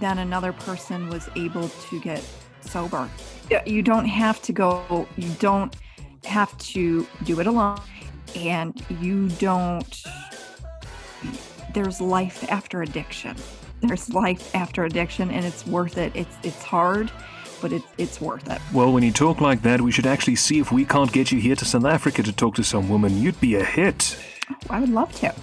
that 0.00 0.18
another 0.18 0.52
person 0.52 1.08
was 1.08 1.28
able 1.36 1.68
to 1.68 2.00
get 2.00 2.22
sober. 2.60 3.08
You 3.64 3.82
don't 3.82 4.06
have 4.06 4.42
to 4.42 4.52
go 4.52 5.08
you 5.16 5.30
don't 5.38 5.74
have 6.24 6.56
to 6.58 7.06
do 7.24 7.40
it 7.40 7.46
alone. 7.46 7.80
And 8.34 8.82
you 9.00 9.28
don't 9.28 10.04
there's 11.72 12.00
life 12.00 12.44
after 12.50 12.82
addiction 12.82 13.36
there's 13.88 14.12
life 14.12 14.54
after 14.54 14.84
addiction 14.84 15.30
and 15.30 15.44
it's 15.44 15.66
worth 15.66 15.98
it. 15.98 16.12
It's 16.14 16.36
it's 16.42 16.62
hard, 16.62 17.10
but 17.60 17.72
it's 17.72 17.86
it's 17.98 18.20
worth 18.20 18.48
it. 18.50 18.60
Well, 18.72 18.92
when 18.92 19.02
you 19.02 19.12
talk 19.12 19.40
like 19.40 19.62
that, 19.62 19.80
we 19.80 19.92
should 19.92 20.06
actually 20.06 20.36
see 20.36 20.58
if 20.58 20.72
we 20.72 20.84
can't 20.84 21.12
get 21.12 21.32
you 21.32 21.40
here 21.40 21.56
to 21.56 21.64
South 21.64 21.84
Africa 21.84 22.22
to 22.22 22.32
talk 22.32 22.54
to 22.56 22.64
some 22.64 22.88
woman. 22.88 23.20
You'd 23.20 23.40
be 23.40 23.56
a 23.56 23.64
hit. 23.64 24.16
Oh, 24.50 24.56
I 24.70 24.80
would 24.80 24.90
love 24.90 25.12
to. 25.20 25.34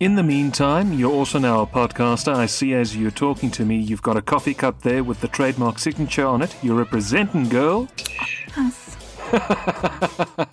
In 0.00 0.16
the 0.16 0.22
meantime, 0.22 0.92
you're 0.92 1.12
also 1.12 1.38
now 1.38 1.60
a 1.60 1.66
podcaster. 1.66 2.34
I 2.34 2.46
see 2.46 2.74
as 2.74 2.96
you're 2.96 3.12
talking 3.12 3.52
to 3.52 3.64
me, 3.64 3.76
you've 3.76 4.02
got 4.02 4.16
a 4.16 4.22
coffee 4.22 4.54
cup 4.54 4.82
there 4.82 5.04
with 5.04 5.20
the 5.20 5.28
trademark 5.28 5.78
signature 5.78 6.26
on 6.26 6.42
it. 6.42 6.56
You're 6.60 6.74
representing, 6.74 7.48
girl. 7.48 7.88
Yes. 8.56 8.96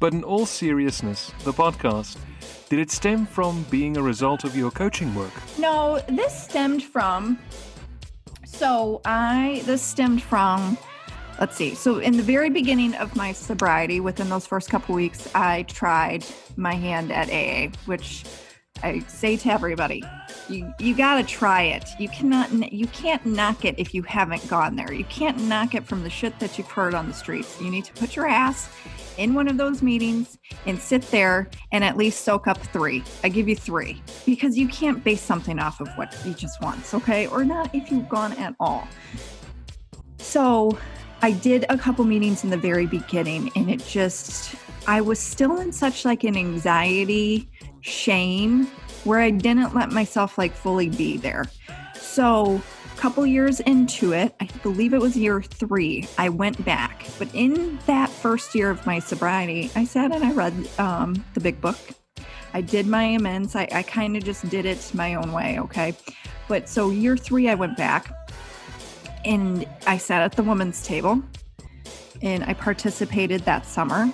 but 0.00 0.12
in 0.12 0.24
all 0.24 0.46
seriousness, 0.46 1.30
the 1.44 1.52
podcast 1.52 2.16
did 2.74 2.80
it 2.80 2.90
stem 2.90 3.24
from 3.24 3.64
being 3.70 3.96
a 3.96 4.02
result 4.02 4.42
of 4.42 4.56
your 4.56 4.68
coaching 4.68 5.14
work? 5.14 5.30
No, 5.60 6.00
this 6.08 6.42
stemmed 6.42 6.82
from. 6.82 7.38
So 8.44 9.00
I 9.04 9.62
this 9.64 9.80
stemmed 9.80 10.24
from. 10.24 10.76
Let's 11.38 11.54
see. 11.54 11.76
So 11.76 11.98
in 11.98 12.16
the 12.16 12.22
very 12.24 12.50
beginning 12.50 12.96
of 12.96 13.14
my 13.14 13.30
sobriety, 13.30 14.00
within 14.00 14.28
those 14.28 14.44
first 14.44 14.70
couple 14.70 14.96
weeks, 14.96 15.32
I 15.36 15.62
tried 15.62 16.26
my 16.56 16.74
hand 16.74 17.12
at 17.12 17.28
AA, 17.30 17.72
which 17.86 18.24
I 18.82 18.98
say 19.08 19.36
to 19.38 19.50
everybody, 19.50 20.02
you 20.48 20.74
you 20.78 20.94
got 20.94 21.16
to 21.16 21.22
try 21.22 21.62
it. 21.62 21.88
You 21.98 22.08
cannot 22.08 22.72
you 22.72 22.86
can't 22.88 23.24
knock 23.24 23.64
it 23.64 23.76
if 23.78 23.94
you 23.94 24.02
haven't 24.02 24.46
gone 24.48 24.76
there. 24.76 24.92
You 24.92 25.04
can't 25.04 25.38
knock 25.42 25.74
it 25.74 25.84
from 25.84 26.02
the 26.02 26.10
shit 26.10 26.38
that 26.40 26.58
you've 26.58 26.70
heard 26.70 26.94
on 26.94 27.06
the 27.06 27.14
streets. 27.14 27.60
You 27.60 27.70
need 27.70 27.84
to 27.86 27.92
put 27.92 28.16
your 28.16 28.26
ass 28.26 28.68
in 29.16 29.32
one 29.32 29.48
of 29.48 29.56
those 29.56 29.80
meetings 29.80 30.38
and 30.66 30.78
sit 30.78 31.02
there 31.10 31.48
and 31.72 31.84
at 31.84 31.96
least 31.96 32.24
soak 32.24 32.48
up 32.48 32.58
3. 32.58 33.02
I 33.22 33.28
give 33.28 33.48
you 33.48 33.56
3 33.56 34.02
because 34.26 34.58
you 34.58 34.66
can't 34.68 35.02
base 35.04 35.22
something 35.22 35.58
off 35.58 35.80
of 35.80 35.88
what 35.96 36.14
you 36.26 36.34
just 36.34 36.60
once, 36.60 36.94
okay? 36.94 37.28
Or 37.28 37.44
not 37.44 37.72
if 37.74 37.92
you've 37.92 38.08
gone 38.08 38.32
at 38.34 38.54
all. 38.58 38.88
So, 40.18 40.76
I 41.22 41.30
did 41.30 41.64
a 41.68 41.78
couple 41.78 42.04
meetings 42.04 42.44
in 42.44 42.50
the 42.50 42.56
very 42.56 42.86
beginning 42.86 43.50
and 43.56 43.70
it 43.70 43.82
just 43.86 44.56
I 44.86 45.00
was 45.00 45.18
still 45.18 45.58
in 45.60 45.72
such 45.72 46.04
like 46.04 46.24
an 46.24 46.36
anxiety 46.36 47.48
shame 47.84 48.66
where 49.04 49.20
I 49.20 49.30
didn't 49.30 49.74
let 49.74 49.92
myself 49.92 50.38
like 50.38 50.52
fully 50.52 50.88
be 50.88 51.16
there. 51.16 51.44
So, 51.94 52.60
a 52.92 52.96
couple 52.96 53.26
years 53.26 53.60
into 53.60 54.12
it, 54.12 54.34
I 54.40 54.48
believe 54.62 54.94
it 54.94 55.00
was 55.00 55.16
year 55.16 55.42
three, 55.42 56.08
I 56.16 56.28
went 56.28 56.64
back. 56.64 57.06
But 57.18 57.28
in 57.34 57.78
that 57.86 58.08
first 58.08 58.54
year 58.54 58.70
of 58.70 58.84
my 58.86 58.98
sobriety, 58.98 59.70
I 59.74 59.84
sat 59.84 60.14
and 60.14 60.24
I 60.24 60.32
read 60.32 60.54
um, 60.78 61.24
the 61.34 61.40
big 61.40 61.60
book. 61.60 61.76
I 62.54 62.60
did 62.60 62.86
my 62.86 63.02
amends. 63.02 63.56
I, 63.56 63.68
I 63.72 63.82
kind 63.82 64.16
of 64.16 64.24
just 64.24 64.48
did 64.48 64.64
it 64.64 64.92
my 64.94 65.16
own 65.16 65.32
way, 65.32 65.58
okay? 65.58 65.94
But 66.48 66.68
so, 66.68 66.90
year 66.90 67.16
three, 67.16 67.48
I 67.48 67.54
went 67.54 67.76
back 67.76 68.12
and 69.24 69.66
I 69.86 69.98
sat 69.98 70.22
at 70.22 70.32
the 70.32 70.42
women's 70.42 70.82
table 70.82 71.22
and 72.22 72.44
I 72.44 72.54
participated 72.54 73.42
that 73.42 73.66
summer 73.66 74.10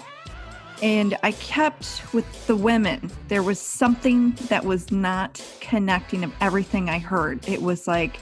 and 0.83 1.17
I 1.23 1.33
kept 1.33 2.03
with 2.15 2.47
the 2.47 2.57
women. 2.57 3.11
There 3.29 3.43
was 3.43 3.59
something 3.59 4.33
that 4.49 4.65
was 4.65 4.91
not 4.91 5.43
connecting 5.61 6.25
of 6.25 6.33
everything 6.41 6.89
I 6.89 6.99
heard. 6.99 7.47
It 7.47 7.61
was 7.61 7.87
like, 7.87 8.19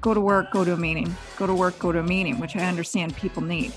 go 0.00 0.12
to 0.12 0.20
work, 0.20 0.50
go 0.50 0.64
to 0.64 0.74
a 0.74 0.76
meeting, 0.76 1.14
go 1.36 1.46
to 1.46 1.54
work, 1.54 1.78
go 1.78 1.92
to 1.92 2.00
a 2.00 2.02
meeting, 2.02 2.38
which 2.38 2.56
I 2.56 2.64
understand 2.66 3.16
people 3.16 3.42
need. 3.42 3.72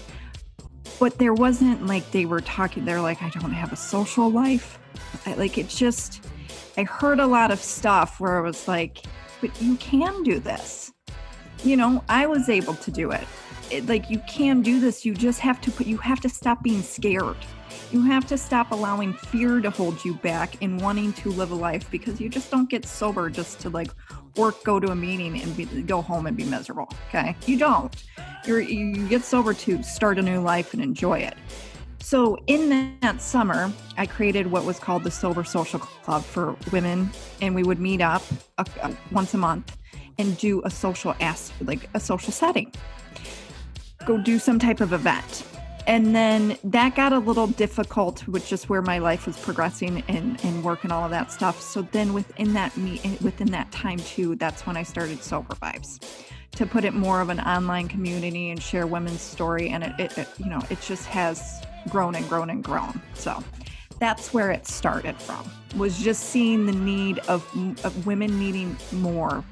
But 0.99 1.17
there 1.17 1.33
wasn't 1.33 1.87
like 1.87 2.09
they 2.11 2.25
were 2.25 2.41
talking, 2.41 2.85
they're 2.85 3.01
like, 3.01 3.23
I 3.23 3.29
don't 3.29 3.53
have 3.53 3.71
a 3.71 3.77
social 3.77 4.29
life. 4.29 4.77
I, 5.25 5.33
like, 5.33 5.57
it 5.57 5.69
just, 5.69 6.27
I 6.77 6.83
heard 6.83 7.19
a 7.19 7.27
lot 7.27 7.49
of 7.49 7.59
stuff 7.59 8.19
where 8.19 8.37
I 8.37 8.41
was 8.41 8.67
like, 8.67 8.99
but 9.39 9.59
you 9.61 9.77
can 9.77 10.21
do 10.23 10.39
this. 10.39 10.91
You 11.63 11.77
know, 11.77 12.03
I 12.09 12.27
was 12.27 12.49
able 12.49 12.75
to 12.75 12.91
do 12.91 13.11
it. 13.11 13.23
it 13.71 13.87
like, 13.87 14.09
you 14.09 14.21
can 14.27 14.61
do 14.61 14.79
this. 14.79 15.05
You 15.05 15.13
just 15.13 15.39
have 15.39 15.61
to 15.61 15.71
put, 15.71 15.87
you 15.87 15.97
have 15.97 16.19
to 16.21 16.29
stop 16.29 16.61
being 16.61 16.81
scared 16.81 17.37
you 17.91 18.01
have 18.03 18.25
to 18.27 18.37
stop 18.37 18.71
allowing 18.71 19.13
fear 19.13 19.59
to 19.59 19.69
hold 19.69 20.03
you 20.05 20.13
back 20.15 20.61
in 20.61 20.77
wanting 20.77 21.11
to 21.13 21.29
live 21.29 21.51
a 21.51 21.55
life 21.55 21.89
because 21.91 22.21
you 22.21 22.29
just 22.29 22.49
don't 22.49 22.69
get 22.69 22.85
sober 22.85 23.29
just 23.29 23.59
to 23.59 23.69
like 23.69 23.91
work, 24.37 24.63
go 24.63 24.79
to 24.79 24.91
a 24.91 24.95
meeting, 24.95 25.41
and 25.41 25.57
be, 25.57 25.65
go 25.83 26.01
home 26.01 26.25
and 26.25 26.37
be 26.37 26.45
miserable. 26.45 26.89
Okay, 27.09 27.35
you 27.45 27.57
don't. 27.57 27.93
You're 28.45 28.61
you 28.61 29.07
get 29.07 29.23
sober 29.23 29.53
to 29.53 29.83
start 29.83 30.19
a 30.19 30.21
new 30.21 30.39
life 30.41 30.73
and 30.73 30.81
enjoy 30.81 31.19
it. 31.19 31.35
So 31.99 32.37
in 32.47 32.97
that 33.01 33.21
summer, 33.21 33.71
I 33.97 34.05
created 34.05 34.47
what 34.47 34.65
was 34.65 34.79
called 34.79 35.03
the 35.03 35.11
Sober 35.11 35.43
Social 35.43 35.79
Club 35.79 36.23
for 36.23 36.55
women, 36.71 37.11
and 37.41 37.53
we 37.53 37.63
would 37.63 37.79
meet 37.79 38.01
up 38.01 38.23
a, 38.57 38.65
a, 38.81 38.95
once 39.11 39.33
a 39.33 39.37
month 39.37 39.77
and 40.17 40.37
do 40.37 40.61
a 40.63 40.69
social 40.69 41.15
ask 41.19 41.53
like 41.61 41.89
a 41.93 41.99
social 41.99 42.31
setting. 42.31 42.71
Go 44.05 44.17
do 44.17 44.39
some 44.39 44.59
type 44.59 44.81
of 44.81 44.93
event 44.93 45.45
and 45.87 46.15
then 46.15 46.57
that 46.63 46.95
got 46.95 47.13
a 47.13 47.19
little 47.19 47.47
difficult 47.47 48.27
with 48.27 48.47
just 48.47 48.69
where 48.69 48.81
my 48.81 48.99
life 48.99 49.25
was 49.25 49.37
progressing 49.37 50.03
and, 50.07 50.43
and 50.43 50.63
work 50.63 50.83
and 50.83 50.93
all 50.93 51.03
of 51.03 51.11
that 51.11 51.31
stuff. 51.31 51.61
So 51.61 51.81
then 51.91 52.13
within 52.13 52.53
that 52.53 52.75
me 52.77 52.99
within 53.21 53.51
that 53.51 53.71
time 53.71 53.97
too 53.99 54.35
that's 54.35 54.65
when 54.65 54.77
i 54.77 54.83
started 54.83 55.23
sober 55.23 55.55
vibes 55.55 55.99
to 56.51 56.65
put 56.65 56.83
it 56.83 56.93
more 56.93 57.21
of 57.21 57.29
an 57.29 57.39
online 57.39 57.87
community 57.87 58.49
and 58.49 58.61
share 58.61 58.85
women's 58.85 59.21
story. 59.21 59.69
And 59.69 59.83
it, 59.83 59.93
it, 59.99 60.17
it 60.17 60.27
you 60.37 60.49
know 60.49 60.61
it 60.69 60.81
just 60.81 61.05
has 61.07 61.61
grown 61.89 62.15
and 62.15 62.27
grown 62.27 62.49
and 62.49 62.63
grown. 62.63 63.01
So 63.13 63.43
that's 63.99 64.33
where 64.33 64.51
it 64.51 64.67
started 64.67 65.19
from 65.21 65.49
was 65.75 65.97
just 65.99 66.23
seeing 66.23 66.65
the 66.65 66.71
need 66.73 67.19
of, 67.27 67.45
of 67.85 68.05
women 68.05 68.37
needing 68.39 68.75
more 68.91 69.43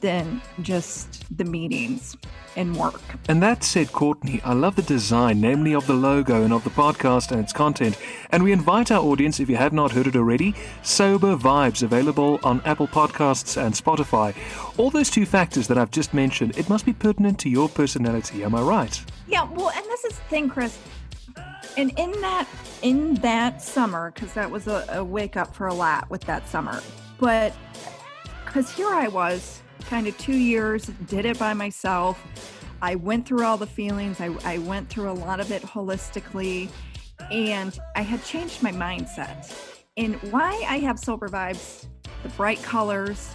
than 0.00 0.40
just 0.62 1.24
the 1.36 1.44
meetings 1.44 2.16
and 2.56 2.76
work. 2.76 3.00
And 3.28 3.42
that 3.42 3.62
said, 3.62 3.92
Courtney, 3.92 4.40
I 4.44 4.52
love 4.52 4.76
the 4.76 4.82
design, 4.82 5.40
namely 5.40 5.74
of 5.74 5.86
the 5.86 5.94
logo 5.94 6.42
and 6.42 6.52
of 6.52 6.64
the 6.64 6.70
podcast 6.70 7.30
and 7.30 7.40
its 7.40 7.52
content. 7.52 7.96
And 8.30 8.42
we 8.42 8.52
invite 8.52 8.90
our 8.90 9.02
audience, 9.02 9.40
if 9.40 9.48
you 9.48 9.56
have 9.56 9.72
not 9.72 9.92
heard 9.92 10.06
it 10.06 10.16
already, 10.16 10.54
Sober 10.82 11.36
Vibes, 11.36 11.82
available 11.82 12.40
on 12.42 12.60
Apple 12.64 12.88
Podcasts 12.88 13.56
and 13.56 13.74
Spotify. 13.74 14.34
All 14.78 14.90
those 14.90 15.10
two 15.10 15.26
factors 15.26 15.68
that 15.68 15.78
I've 15.78 15.90
just 15.90 16.12
mentioned, 16.14 16.58
it 16.58 16.68
must 16.68 16.84
be 16.84 16.92
pertinent 16.92 17.38
to 17.40 17.48
your 17.48 17.68
personality. 17.68 18.42
Am 18.42 18.54
I 18.54 18.62
right? 18.62 19.04
Yeah, 19.28 19.44
well, 19.44 19.70
and 19.70 19.84
this 19.86 20.04
is 20.04 20.16
the 20.16 20.24
thing, 20.24 20.48
Chris. 20.48 20.78
And 21.76 21.96
in 21.96 22.10
that 22.22 22.48
in 22.82 23.14
that 23.16 23.62
summer, 23.62 24.10
because 24.10 24.32
that 24.32 24.50
was 24.50 24.66
a, 24.66 24.84
a 24.88 25.04
wake 25.04 25.36
up 25.36 25.54
for 25.54 25.68
a 25.68 25.74
lot 25.74 26.10
with 26.10 26.22
that 26.22 26.48
summer, 26.48 26.80
but 27.20 27.54
because 28.44 28.72
here 28.72 28.88
I 28.88 29.06
was 29.08 29.62
kind 29.86 30.06
of 30.06 30.16
two 30.18 30.36
years, 30.36 30.86
did 31.06 31.24
it 31.24 31.38
by 31.38 31.54
myself. 31.54 32.22
I 32.80 32.94
went 32.94 33.26
through 33.26 33.44
all 33.44 33.56
the 33.56 33.66
feelings, 33.66 34.20
I, 34.20 34.30
I 34.44 34.58
went 34.58 34.88
through 34.88 35.10
a 35.10 35.12
lot 35.12 35.40
of 35.40 35.50
it 35.50 35.62
holistically, 35.62 36.68
and 37.30 37.78
I 37.96 38.02
had 38.02 38.24
changed 38.24 38.62
my 38.62 38.70
mindset. 38.72 39.52
And 39.96 40.14
why 40.30 40.64
I 40.68 40.78
have 40.78 40.98
sober 40.98 41.28
vibes, 41.28 41.86
the 42.22 42.28
bright 42.30 42.62
colors, 42.62 43.34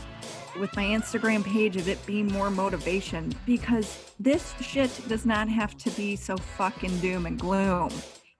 with 0.59 0.75
my 0.75 0.83
Instagram 0.83 1.43
page 1.43 1.75
of 1.77 1.87
it 1.87 2.03
being 2.05 2.27
more 2.27 2.49
motivation 2.49 3.33
because 3.45 4.11
this 4.19 4.53
shit 4.61 4.91
does 5.07 5.25
not 5.25 5.49
have 5.49 5.77
to 5.77 5.89
be 5.91 6.15
so 6.15 6.37
fucking 6.37 6.99
doom 6.99 7.25
and 7.25 7.39
gloom. 7.39 7.89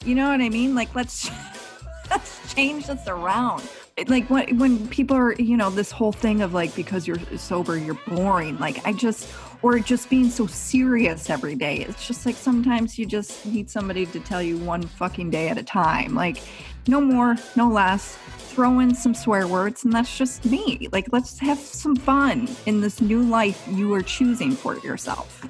You 0.05 0.15
know 0.15 0.29
what 0.29 0.41
I 0.41 0.49
mean? 0.49 0.75
Like 0.75 0.93
let's 0.95 1.29
let's 2.11 2.53
change 2.53 2.87
this 2.87 3.07
around 3.07 3.63
like 4.07 4.27
when 4.29 4.57
when 4.57 4.87
people 4.87 5.15
are 5.15 5.33
you 5.33 5.55
know 5.55 5.69
this 5.69 5.91
whole 5.91 6.11
thing 6.11 6.41
of 6.41 6.53
like 6.53 6.73
because 6.75 7.07
you're 7.07 7.19
sober 7.37 7.77
you're 7.77 7.99
boring 8.07 8.57
like 8.57 8.85
i 8.87 8.91
just 8.91 9.31
or 9.61 9.77
just 9.79 10.09
being 10.09 10.29
so 10.29 10.47
serious 10.47 11.29
every 11.29 11.55
day 11.55 11.77
it's 11.77 12.07
just 12.07 12.25
like 12.25 12.35
sometimes 12.35 12.97
you 12.97 13.05
just 13.05 13.45
need 13.45 13.69
somebody 13.69 14.05
to 14.05 14.19
tell 14.19 14.41
you 14.41 14.57
one 14.57 14.81
fucking 14.81 15.29
day 15.29 15.47
at 15.47 15.57
a 15.57 15.63
time 15.63 16.15
like 16.15 16.41
no 16.87 16.99
more 16.99 17.35
no 17.55 17.69
less 17.69 18.17
throw 18.37 18.79
in 18.79 18.95
some 18.95 19.13
swear 19.13 19.47
words 19.47 19.83
and 19.83 19.93
that's 19.93 20.17
just 20.17 20.43
me 20.45 20.87
like 20.91 21.05
let's 21.11 21.37
have 21.39 21.59
some 21.59 21.95
fun 21.95 22.47
in 22.65 22.81
this 22.81 22.99
new 22.99 23.21
life 23.21 23.63
you 23.71 23.93
are 23.93 24.01
choosing 24.01 24.51
for 24.51 24.77
yourself. 24.79 25.45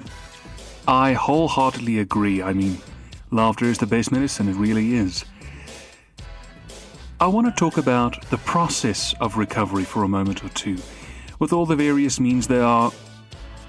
I 0.86 1.14
wholeheartedly 1.14 1.98
agree 1.98 2.42
i 2.42 2.52
mean 2.52 2.76
laughter 3.30 3.64
is 3.64 3.78
the 3.78 3.86
best 3.86 4.12
medicine 4.12 4.48
it 4.48 4.54
really 4.56 4.94
is 4.94 5.24
I 7.20 7.28
want 7.28 7.46
to 7.46 7.52
talk 7.52 7.78
about 7.78 8.28
the 8.30 8.38
process 8.38 9.14
of 9.20 9.36
recovery 9.36 9.84
for 9.84 10.02
a 10.02 10.08
moment 10.08 10.44
or 10.44 10.48
two. 10.48 10.78
With 11.38 11.52
all 11.52 11.64
the 11.64 11.76
various 11.76 12.18
means 12.18 12.48
there 12.48 12.64
are, 12.64 12.92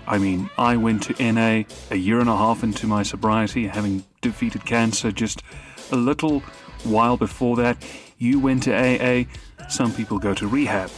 I 0.07 0.17
mean, 0.17 0.49
I 0.57 0.77
went 0.77 1.03
to 1.03 1.31
NA 1.31 1.63
a 1.91 1.95
year 1.95 2.19
and 2.19 2.27
a 2.27 2.35
half 2.35 2.63
into 2.63 2.87
my 2.87 3.03
sobriety, 3.03 3.67
having 3.67 4.03
defeated 4.21 4.65
cancer 4.65 5.11
just 5.11 5.43
a 5.91 5.95
little 5.95 6.39
while 6.85 7.17
before 7.17 7.55
that. 7.57 7.77
You 8.17 8.39
went 8.39 8.63
to 8.63 8.73
AA, 8.73 9.25
some 9.69 9.93
people 9.93 10.17
go 10.17 10.33
to 10.33 10.47
rehab. 10.47 10.89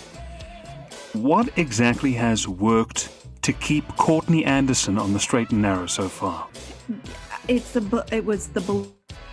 What 1.11 1.49
exactly 1.57 2.13
has 2.13 2.47
worked 2.47 3.09
to 3.41 3.51
keep 3.51 3.85
Courtney 3.97 4.45
Anderson 4.45 4.97
on 4.97 5.11
the 5.11 5.19
straight 5.19 5.51
and 5.51 5.61
narrow 5.61 5.85
so 5.85 6.07
far? 6.07 6.47
It's 7.49 7.73
the 7.73 8.05
it 8.09 8.23
was 8.23 8.47
the 8.47 8.61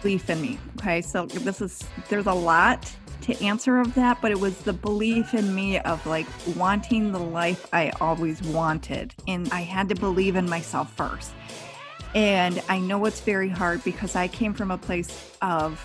belief 0.03 0.29
in 0.31 0.41
me. 0.41 0.59
Okay, 0.79 1.01
so 1.01 1.27
this 1.27 1.61
is 1.61 1.85
there's 2.09 2.27
a 2.27 2.35
lot 2.35 2.93
to 3.25 3.45
answer 3.45 3.79
of 3.79 3.95
that, 3.95 4.21
but 4.21 4.31
it 4.31 4.39
was 4.39 4.59
the 4.59 4.73
belief 4.73 5.35
in 5.35 5.55
me 5.55 5.79
of 5.81 6.05
like 6.07 6.27
wanting 6.57 7.13
the 7.13 7.19
life 7.19 7.67
I 7.73 7.91
always 8.01 8.43
wanted. 8.43 9.15
And 9.27 9.51
I 9.53 9.63
had 9.63 9.89
to 9.89 9.95
believe 9.95 10.37
in 10.37 10.49
myself 10.49 10.93
first. 10.95 11.33
And 12.15 12.63
I 12.69 12.79
know 12.79 13.05
it's 13.07 13.21
very 13.21 13.49
hard 13.49 13.83
because 13.83 14.15
I 14.15 14.29
came 14.29 14.55
from 14.55 14.71
a 14.71 14.79
place 14.79 15.37
of 15.43 15.83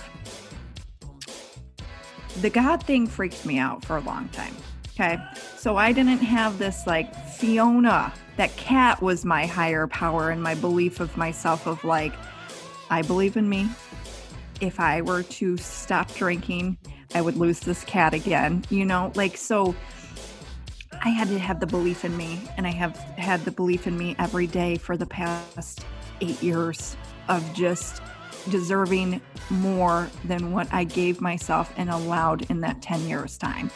the 2.41 2.49
God 2.49 2.84
thing 2.84 3.08
freaked 3.08 3.45
me 3.45 3.58
out 3.58 3.84
for 3.84 3.97
a 3.97 4.02
long 4.02 4.30
time. 4.30 4.56
Okay. 4.93 5.17
So 5.56 5.78
I 5.78 5.93
didn't 5.93 6.19
have 6.19 6.60
this 6.60 6.86
like 6.86 7.15
Fiona, 7.15 8.13
that 8.36 8.56
cat 8.58 9.02
was 9.02 9.23
my 9.23 9.45
higher 9.45 9.88
power 9.88 10.30
and 10.30 10.43
my 10.43 10.56
belief 10.56 10.99
of 10.99 11.15
myself 11.15 11.67
of 11.67 11.84
like, 11.84 12.13
I 12.89 13.02
believe 13.02 13.38
in 13.38 13.47
me. 13.47 13.69
If 14.60 14.80
I 14.80 15.02
were 15.02 15.23
to 15.23 15.56
stop 15.56 16.13
drinking, 16.15 16.78
I 17.13 17.21
would 17.21 17.37
lose 17.37 17.59
this 17.59 17.83
cat 17.83 18.13
again, 18.13 18.63
you 18.69 18.85
know, 18.85 19.11
like 19.15 19.37
so 19.37 19.75
I 21.01 21.09
had 21.09 21.27
to 21.29 21.39
have 21.39 21.59
the 21.59 21.67
belief 21.67 22.05
in 22.05 22.15
me 22.15 22.41
and 22.57 22.67
I 22.67 22.71
have 22.71 22.95
had 23.17 23.43
the 23.45 23.51
belief 23.51 23.87
in 23.87 23.97
me 23.97 24.15
every 24.19 24.47
day 24.47 24.77
for 24.77 24.97
the 24.97 25.05
past 25.05 25.85
8 26.21 26.41
years 26.43 26.97
of 27.27 27.53
just 27.53 28.01
deserving 28.49 29.21
more 29.49 30.09
than 30.25 30.51
what 30.51 30.67
I 30.73 30.83
gave 30.83 31.21
myself 31.21 31.73
and 31.77 31.89
allowed 31.89 32.49
in 32.49 32.61
that 32.61 32.81
10 32.81 33.07
years 33.07 33.37
time. 33.37 33.71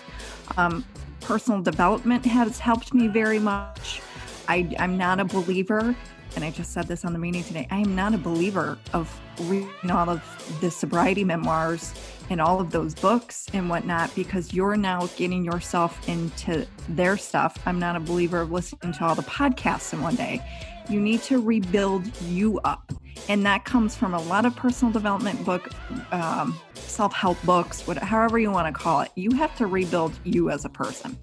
Um, 0.57 0.85
personal 1.21 1.61
development 1.61 2.25
has 2.25 2.59
helped 2.59 2.93
me 2.93 3.07
very 3.07 3.39
much. 3.39 4.01
I, 4.47 4.75
I'm 4.79 4.97
not 4.97 5.19
a 5.19 5.25
believer, 5.25 5.95
and 6.35 6.43
I 6.43 6.51
just 6.51 6.71
said 6.73 6.87
this 6.87 7.05
on 7.05 7.13
the 7.13 7.19
meeting 7.19 7.43
today. 7.43 7.67
I 7.71 7.77
am 7.77 7.95
not 7.95 8.13
a 8.13 8.17
believer 8.17 8.77
of 8.93 9.19
reading 9.41 9.91
all 9.91 10.09
of 10.09 10.57
the 10.61 10.69
sobriety 10.69 11.23
memoirs 11.23 11.93
and 12.29 12.41
all 12.41 12.59
of 12.59 12.71
those 12.71 12.95
books 12.95 13.47
and 13.53 13.69
whatnot 13.69 14.13
because 14.15 14.53
you're 14.53 14.75
now 14.75 15.07
getting 15.17 15.43
yourself 15.43 16.07
into 16.07 16.65
their 16.89 17.17
stuff. 17.17 17.57
I'm 17.65 17.79
not 17.79 17.95
a 17.95 17.99
believer 17.99 18.41
of 18.41 18.51
listening 18.51 18.93
to 18.93 19.05
all 19.05 19.15
the 19.15 19.23
podcasts 19.23 19.93
in 19.93 20.01
one 20.01 20.15
day. 20.15 20.41
You 20.89 20.99
need 20.99 21.21
to 21.23 21.41
rebuild 21.41 22.05
you 22.23 22.59
up. 22.63 22.91
And 23.29 23.45
that 23.45 23.63
comes 23.63 23.95
from 23.95 24.13
a 24.13 24.21
lot 24.21 24.45
of 24.45 24.55
personal 24.55 24.91
development 24.91 25.45
book, 25.45 25.69
um, 26.11 26.59
self 26.73 27.13
help 27.13 27.41
books, 27.43 27.87
whatever, 27.87 28.05
however 28.05 28.39
you 28.39 28.51
want 28.51 28.73
to 28.73 28.77
call 28.77 29.01
it. 29.01 29.11
You 29.15 29.31
have 29.31 29.55
to 29.57 29.67
rebuild 29.67 30.13
you 30.23 30.49
as 30.49 30.65
a 30.65 30.69
person 30.69 31.17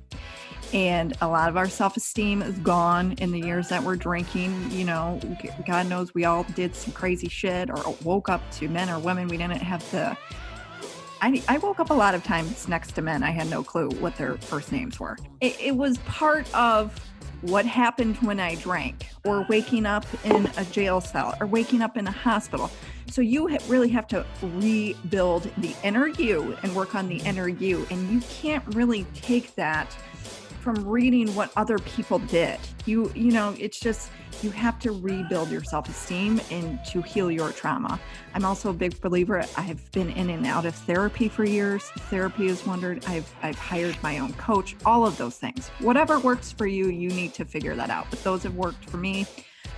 and 0.72 1.16
a 1.20 1.28
lot 1.28 1.48
of 1.48 1.56
our 1.56 1.68
self-esteem 1.68 2.42
is 2.42 2.58
gone 2.58 3.12
in 3.18 3.32
the 3.32 3.40
years 3.40 3.68
that 3.68 3.82
we're 3.82 3.96
drinking 3.96 4.70
you 4.70 4.84
know 4.84 5.20
god 5.66 5.86
knows 5.88 6.14
we 6.14 6.24
all 6.24 6.44
did 6.54 6.74
some 6.74 6.92
crazy 6.92 7.28
shit 7.28 7.70
or 7.70 7.96
woke 8.04 8.28
up 8.28 8.40
to 8.52 8.68
men 8.68 8.88
or 8.88 8.98
women 8.98 9.26
we 9.28 9.36
didn't 9.36 9.56
have 9.56 9.88
the 9.90 10.16
I, 11.22 11.42
I 11.48 11.58
woke 11.58 11.80
up 11.80 11.90
a 11.90 11.94
lot 11.94 12.14
of 12.14 12.24
times 12.24 12.66
next 12.66 12.92
to 12.92 13.02
men. 13.02 13.22
I 13.22 13.30
had 13.30 13.50
no 13.50 13.62
clue 13.62 13.90
what 14.00 14.16
their 14.16 14.36
first 14.36 14.72
names 14.72 14.98
were. 14.98 15.18
It, 15.40 15.60
it 15.60 15.76
was 15.76 15.98
part 15.98 16.52
of 16.54 16.98
what 17.42 17.64
happened 17.64 18.16
when 18.18 18.38
i 18.38 18.54
drank 18.56 19.06
or 19.24 19.46
waking 19.48 19.86
up 19.86 20.04
in 20.24 20.50
a 20.58 20.64
jail 20.66 21.00
cell 21.00 21.34
or 21.40 21.46
waking 21.46 21.80
up 21.82 21.96
in 21.96 22.06
a 22.06 22.10
hospital. 22.10 22.70
So 23.10 23.22
you 23.22 23.48
really 23.66 23.88
have 23.88 24.06
to 24.08 24.26
rebuild 24.42 25.50
the 25.58 25.74
inner 25.82 26.08
you 26.08 26.56
and 26.62 26.74
work 26.76 26.94
on 26.94 27.08
the 27.08 27.16
inner 27.18 27.48
you 27.48 27.86
and 27.90 28.10
you 28.10 28.20
can't 28.20 28.64
really 28.74 29.04
take 29.14 29.54
that 29.54 29.96
from 30.60 30.86
reading 30.86 31.34
what 31.34 31.50
other 31.56 31.78
people 31.78 32.18
did. 32.20 32.58
You 32.86 33.10
you 33.14 33.32
know, 33.32 33.54
it's 33.58 33.80
just 33.80 34.10
you 34.42 34.50
have 34.50 34.78
to 34.80 34.92
rebuild 34.92 35.50
your 35.50 35.64
self-esteem 35.64 36.40
and 36.50 36.78
to 36.86 37.02
heal 37.02 37.30
your 37.30 37.50
trauma. 37.52 38.00
I'm 38.34 38.44
also 38.44 38.70
a 38.70 38.72
big 38.72 39.00
believer. 39.00 39.44
I've 39.56 39.90
been 39.92 40.10
in 40.10 40.30
and 40.30 40.46
out 40.46 40.66
of 40.66 40.74
therapy 40.74 41.28
for 41.28 41.44
years. 41.44 41.84
Therapy 42.10 42.46
is 42.46 42.66
wondered. 42.66 43.04
I've 43.06 43.32
I've 43.42 43.58
hired 43.58 44.00
my 44.02 44.18
own 44.18 44.32
coach, 44.34 44.76
all 44.84 45.06
of 45.06 45.16
those 45.16 45.36
things. 45.36 45.68
Whatever 45.80 46.18
works 46.18 46.52
for 46.52 46.66
you, 46.66 46.88
you 46.88 47.08
need 47.08 47.34
to 47.34 47.44
figure 47.44 47.74
that 47.76 47.90
out. 47.90 48.06
But 48.10 48.22
those 48.22 48.42
have 48.44 48.54
worked 48.54 48.88
for 48.88 48.98
me 48.98 49.26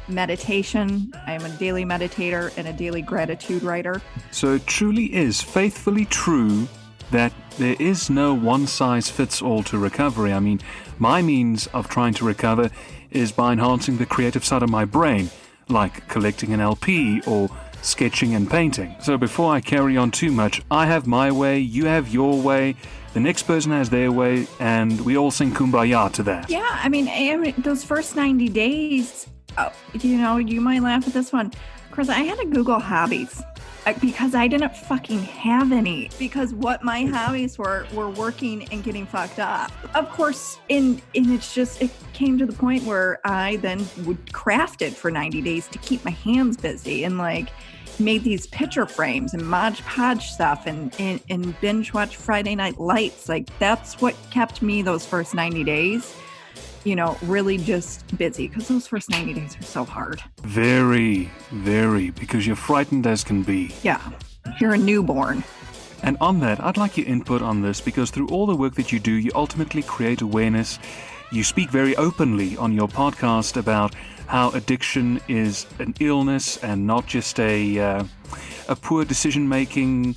meditation. 0.08 1.12
I 1.26 1.32
am 1.32 1.44
a 1.44 1.50
daily 1.50 1.84
meditator 1.84 2.52
and 2.56 2.68
a 2.68 2.72
daily 2.72 3.02
gratitude 3.02 3.62
writer. 3.62 4.02
So 4.30 4.54
it 4.54 4.66
truly 4.66 5.14
is 5.14 5.40
faithfully 5.40 6.06
true 6.06 6.68
that 7.12 7.32
there 7.58 7.76
is 7.78 8.10
no 8.10 8.34
one 8.34 8.66
size 8.66 9.08
fits 9.08 9.40
all 9.40 9.62
to 9.64 9.78
recovery. 9.78 10.32
I 10.32 10.40
mean, 10.40 10.60
my 10.98 11.22
means 11.22 11.66
of 11.68 11.88
trying 11.88 12.14
to 12.14 12.24
recover 12.24 12.70
is 13.10 13.30
by 13.30 13.52
enhancing 13.52 13.98
the 13.98 14.06
creative 14.06 14.44
side 14.44 14.62
of 14.62 14.70
my 14.70 14.84
brain, 14.84 15.30
like 15.68 16.08
collecting 16.08 16.52
an 16.52 16.60
LP 16.60 17.20
or 17.26 17.48
sketching 17.82 18.34
and 18.34 18.50
painting. 18.50 18.94
So 19.00 19.18
before 19.18 19.52
I 19.52 19.60
carry 19.60 19.96
on 19.96 20.10
too 20.10 20.32
much, 20.32 20.62
I 20.70 20.86
have 20.86 21.06
my 21.06 21.30
way, 21.30 21.58
you 21.58 21.86
have 21.86 22.08
your 22.08 22.40
way, 22.40 22.76
the 23.12 23.20
next 23.20 23.42
person 23.42 23.72
has 23.72 23.90
their 23.90 24.10
way, 24.10 24.46
and 24.58 24.98
we 25.02 25.18
all 25.18 25.30
sing 25.30 25.52
kumbaya 25.52 26.10
to 26.14 26.22
that. 26.22 26.48
Yeah, 26.48 26.66
I 26.70 26.88
mean, 26.88 27.54
those 27.58 27.84
first 27.84 28.16
90 28.16 28.48
days, 28.48 29.26
oh, 29.58 29.72
you 30.00 30.16
know, 30.16 30.38
you 30.38 30.60
might 30.60 30.80
laugh 30.82 31.06
at 31.06 31.12
this 31.12 31.32
one. 31.32 31.52
Chris, 31.90 32.08
I 32.08 32.20
had 32.20 32.38
to 32.38 32.46
Google 32.46 32.78
hobbies 32.78 33.42
because 34.00 34.34
I 34.34 34.46
didn't 34.48 34.76
fucking 34.76 35.20
have 35.22 35.72
any 35.72 36.10
because 36.18 36.54
what 36.54 36.82
my 36.82 37.04
hobbies 37.04 37.58
were 37.58 37.86
were 37.92 38.10
working 38.10 38.68
and 38.70 38.82
getting 38.84 39.06
fucked 39.06 39.38
up. 39.38 39.72
Of 39.94 40.10
course, 40.10 40.58
and 40.70 41.02
and 41.14 41.30
it's 41.30 41.54
just 41.54 41.82
it 41.82 41.90
came 42.12 42.38
to 42.38 42.46
the 42.46 42.52
point 42.52 42.84
where 42.84 43.20
I 43.24 43.56
then 43.56 43.86
would 44.04 44.32
craft 44.32 44.82
it 44.82 44.94
for 44.94 45.10
90 45.10 45.42
days 45.42 45.68
to 45.68 45.78
keep 45.78 46.04
my 46.04 46.12
hands 46.12 46.56
busy 46.56 47.04
and 47.04 47.18
like 47.18 47.48
made 47.98 48.24
these 48.24 48.46
picture 48.46 48.86
frames 48.86 49.34
and 49.34 49.46
Mod 49.46 49.76
Podge 49.78 50.26
stuff 50.30 50.66
and, 50.66 50.94
and 50.98 51.20
and 51.28 51.60
binge 51.60 51.92
watch 51.92 52.16
Friday 52.16 52.54
Night 52.54 52.78
Lights. 52.78 53.28
Like 53.28 53.56
that's 53.58 54.00
what 54.00 54.14
kept 54.30 54.62
me 54.62 54.82
those 54.82 55.04
first 55.04 55.34
90 55.34 55.64
days 55.64 56.16
you 56.84 56.96
know, 56.96 57.16
really 57.22 57.58
just 57.58 58.16
busy 58.18 58.48
because 58.48 58.68
those 58.68 58.86
first 58.86 59.10
90 59.10 59.34
days 59.34 59.56
are 59.56 59.62
so 59.62 59.84
hard. 59.84 60.22
Very, 60.42 61.30
very, 61.50 62.10
because 62.10 62.46
you're 62.46 62.56
frightened 62.56 63.06
as 63.06 63.24
can 63.24 63.42
be. 63.42 63.74
Yeah, 63.82 64.00
you're 64.60 64.74
a 64.74 64.78
newborn. 64.78 65.44
And 66.02 66.16
on 66.20 66.40
that, 66.40 66.62
I'd 66.62 66.76
like 66.76 66.96
your 66.96 67.06
input 67.06 67.42
on 67.42 67.62
this 67.62 67.80
because 67.80 68.10
through 68.10 68.28
all 68.28 68.46
the 68.46 68.56
work 68.56 68.74
that 68.74 68.90
you 68.90 68.98
do, 68.98 69.12
you 69.12 69.30
ultimately 69.34 69.82
create 69.82 70.20
awareness. 70.20 70.78
You 71.30 71.44
speak 71.44 71.70
very 71.70 71.96
openly 71.96 72.56
on 72.56 72.72
your 72.72 72.88
podcast 72.88 73.56
about 73.56 73.94
how 74.26 74.50
addiction 74.50 75.20
is 75.28 75.66
an 75.78 75.94
illness 76.00 76.56
and 76.58 76.86
not 76.86 77.06
just 77.06 77.38
a 77.38 77.78
uh, 77.78 78.04
a 78.68 78.76
poor 78.76 79.04
decision 79.04 79.48
making 79.48 80.16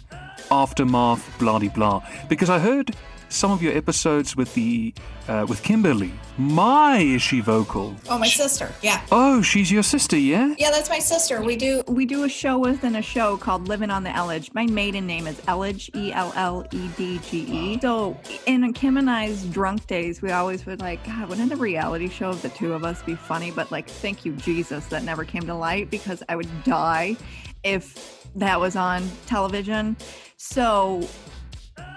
aftermath, 0.49 1.37
blah 1.37 1.59
blah. 1.59 2.01
Because 2.29 2.49
I 2.49 2.59
heard 2.59 2.95
some 3.29 3.51
of 3.51 3.61
your 3.61 3.75
episodes 3.75 4.35
with 4.35 4.53
the 4.53 4.93
uh, 5.27 5.45
with 5.47 5.63
Kimberly. 5.63 6.11
My, 6.37 6.97
is 6.97 7.21
she 7.21 7.39
vocal? 7.39 7.95
Oh, 8.09 8.19
my 8.19 8.27
sister. 8.27 8.71
Yeah. 8.81 9.01
Oh, 9.11 9.41
she's 9.41 9.71
your 9.71 9.83
sister, 9.83 10.17
yeah? 10.17 10.53
Yeah, 10.57 10.69
that's 10.69 10.89
my 10.89 10.99
sister. 10.99 11.41
We 11.41 11.55
do 11.55 11.81
we 11.87 12.05
do 12.05 12.23
a 12.25 12.29
show 12.29 12.59
within 12.59 12.95
a 12.95 13.01
show 13.01 13.37
called 13.37 13.67
Living 13.67 13.89
on 13.89 14.03
the 14.03 14.09
Elledge. 14.09 14.53
My 14.53 14.65
maiden 14.65 15.07
name 15.07 15.27
is 15.27 15.39
Elledge, 15.41 15.89
E 15.95 16.11
L 16.13 16.33
L 16.35 16.65
E 16.71 16.89
D 16.97 17.19
G 17.19 17.39
E. 17.39 17.79
So 17.81 18.17
in 18.45 18.71
Kim 18.73 18.97
and 18.97 19.09
I's 19.09 19.45
drunk 19.45 19.87
days, 19.87 20.21
we 20.21 20.31
always 20.31 20.65
would 20.65 20.81
like, 20.81 21.03
God, 21.05 21.29
wouldn't 21.29 21.51
a 21.51 21.55
reality 21.55 22.09
show 22.09 22.29
of 22.29 22.41
the 22.41 22.49
two 22.49 22.73
of 22.73 22.83
us 22.83 23.01
be 23.01 23.15
funny? 23.15 23.51
But 23.51 23.71
like, 23.71 23.87
thank 23.87 24.25
you, 24.25 24.33
Jesus, 24.33 24.85
that 24.87 25.03
never 25.03 25.23
came 25.23 25.43
to 25.43 25.55
light 25.55 25.89
because 25.89 26.21
I 26.27 26.35
would 26.35 26.63
die 26.63 27.15
if 27.63 28.27
that 28.35 28.59
was 28.59 28.75
on 28.75 29.09
television. 29.25 29.95
So 30.37 31.07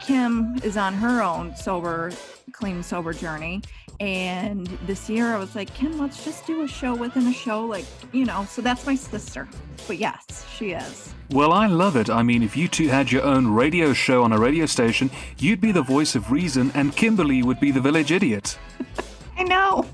Kim 0.00 0.56
is 0.62 0.76
on 0.76 0.94
her 0.94 1.22
own 1.22 1.54
sober, 1.56 2.12
clean, 2.52 2.82
sober 2.82 3.12
journey. 3.12 3.62
And 4.00 4.66
this 4.86 5.10
year 5.10 5.34
I 5.34 5.38
was 5.38 5.56
like, 5.56 5.74
Kim, 5.74 5.98
let's 5.98 6.24
just 6.24 6.46
do 6.46 6.62
a 6.62 6.68
show 6.68 6.94
within 6.94 7.26
a 7.26 7.32
show. 7.32 7.64
Like, 7.64 7.84
you 8.12 8.24
know, 8.24 8.46
so 8.48 8.62
that's 8.62 8.86
my 8.86 8.94
sister. 8.94 9.48
But 9.86 9.98
yes, 9.98 10.46
she 10.54 10.70
is. 10.70 11.14
Well, 11.30 11.52
I 11.52 11.66
love 11.66 11.96
it. 11.96 12.08
I 12.08 12.22
mean, 12.22 12.42
if 12.42 12.56
you 12.56 12.68
two 12.68 12.88
had 12.88 13.10
your 13.10 13.22
own 13.22 13.48
radio 13.48 13.92
show 13.92 14.22
on 14.22 14.32
a 14.32 14.38
radio 14.38 14.66
station, 14.66 15.10
you'd 15.38 15.60
be 15.60 15.72
the 15.72 15.82
voice 15.82 16.14
of 16.14 16.30
reason, 16.30 16.70
and 16.74 16.94
Kimberly 16.94 17.42
would 17.42 17.60
be 17.60 17.70
the 17.70 17.80
village 17.80 18.12
idiot. 18.12 18.56
I 19.36 19.42
know. 19.42 19.86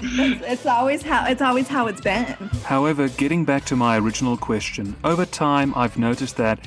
it's, 0.00 0.46
it's, 0.46 0.66
always 0.66 1.02
how 1.02 1.26
it's 1.26 1.42
always 1.42 1.68
how 1.68 1.88
it's 1.88 2.00
been. 2.00 2.34
However, 2.64 3.08
getting 3.08 3.44
back 3.44 3.64
to 3.66 3.76
my 3.76 3.98
original 3.98 4.36
question, 4.36 4.94
over 5.04 5.26
time 5.26 5.72
I've 5.74 5.98
noticed 5.98 6.36
that 6.36 6.60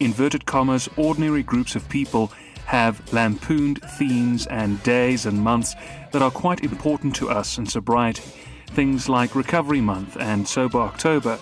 inverted 0.00 0.46
commas, 0.46 0.88
ordinary 0.96 1.42
groups 1.42 1.76
of 1.76 1.88
people 1.88 2.32
have 2.66 3.12
lampooned 3.12 3.80
themes 3.98 4.46
and 4.46 4.82
days 4.82 5.26
and 5.26 5.40
months 5.40 5.74
that 6.12 6.22
are 6.22 6.30
quite 6.30 6.64
important 6.64 7.14
to 7.16 7.28
us 7.28 7.58
in 7.58 7.66
sobriety, 7.66 8.22
things 8.68 9.08
like 9.08 9.34
Recovery 9.34 9.80
Month 9.80 10.16
and 10.18 10.46
Sober 10.46 10.78
October. 10.78 11.38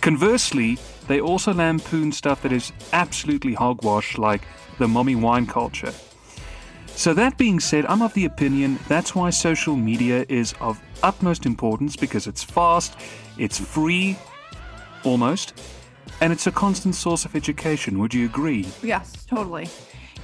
Conversely, 0.00 0.78
they 1.08 1.20
also 1.20 1.52
lampoon 1.52 2.12
stuff 2.12 2.42
that 2.42 2.52
is 2.52 2.72
absolutely 2.92 3.54
hogwash, 3.54 4.18
like 4.18 4.42
the 4.78 4.88
mommy 4.88 5.14
wine 5.14 5.46
culture. 5.46 5.92
So, 6.94 7.14
that 7.14 7.38
being 7.38 7.58
said, 7.58 7.86
I'm 7.86 8.02
of 8.02 8.12
the 8.14 8.26
opinion 8.26 8.78
that's 8.86 9.14
why 9.14 9.30
social 9.30 9.76
media 9.76 10.26
is 10.28 10.54
of 10.60 10.80
utmost 11.02 11.46
importance 11.46 11.96
because 11.96 12.26
it's 12.26 12.42
fast, 12.42 12.96
it's 13.38 13.58
free, 13.58 14.18
almost, 15.02 15.54
and 16.20 16.32
it's 16.32 16.46
a 16.46 16.52
constant 16.52 16.94
source 16.94 17.24
of 17.24 17.34
education. 17.34 17.98
Would 17.98 18.14
you 18.14 18.26
agree? 18.26 18.68
Yes, 18.82 19.24
totally. 19.26 19.68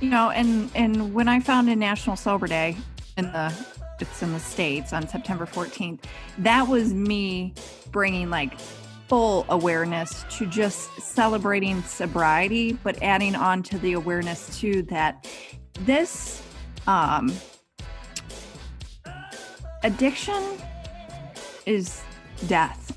You 0.00 0.10
know, 0.10 0.30
and 0.30 0.70
and 0.74 1.12
when 1.12 1.28
I 1.28 1.40
found 1.40 1.68
a 1.68 1.76
National 1.76 2.16
Sober 2.16 2.46
Day 2.46 2.76
in 3.16 3.26
the 3.32 3.52
it's 4.00 4.22
in 4.22 4.32
the 4.32 4.38
states 4.38 4.92
on 4.92 5.08
September 5.08 5.44
14th, 5.44 6.04
that 6.38 6.68
was 6.68 6.94
me 6.94 7.52
bringing 7.90 8.30
like 8.30 8.58
full 9.08 9.44
awareness 9.48 10.24
to 10.30 10.46
just 10.46 11.00
celebrating 11.00 11.82
sobriety, 11.82 12.74
but 12.84 13.02
adding 13.02 13.34
on 13.34 13.62
to 13.64 13.78
the 13.78 13.94
awareness 13.94 14.60
too 14.60 14.82
that 14.82 15.26
this 15.80 16.42
um, 16.86 17.32
addiction 19.82 20.42
is 21.66 22.02
death, 22.46 22.96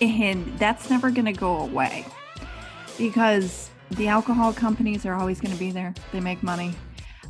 and 0.00 0.46
that's 0.58 0.88
never 0.88 1.10
going 1.10 1.26
to 1.26 1.32
go 1.32 1.58
away 1.58 2.06
because 3.00 3.70
the 3.92 4.06
alcohol 4.08 4.52
companies 4.52 5.06
are 5.06 5.14
always 5.14 5.40
going 5.40 5.52
to 5.52 5.58
be 5.58 5.70
there. 5.70 5.94
They 6.12 6.20
make 6.20 6.42
money. 6.42 6.74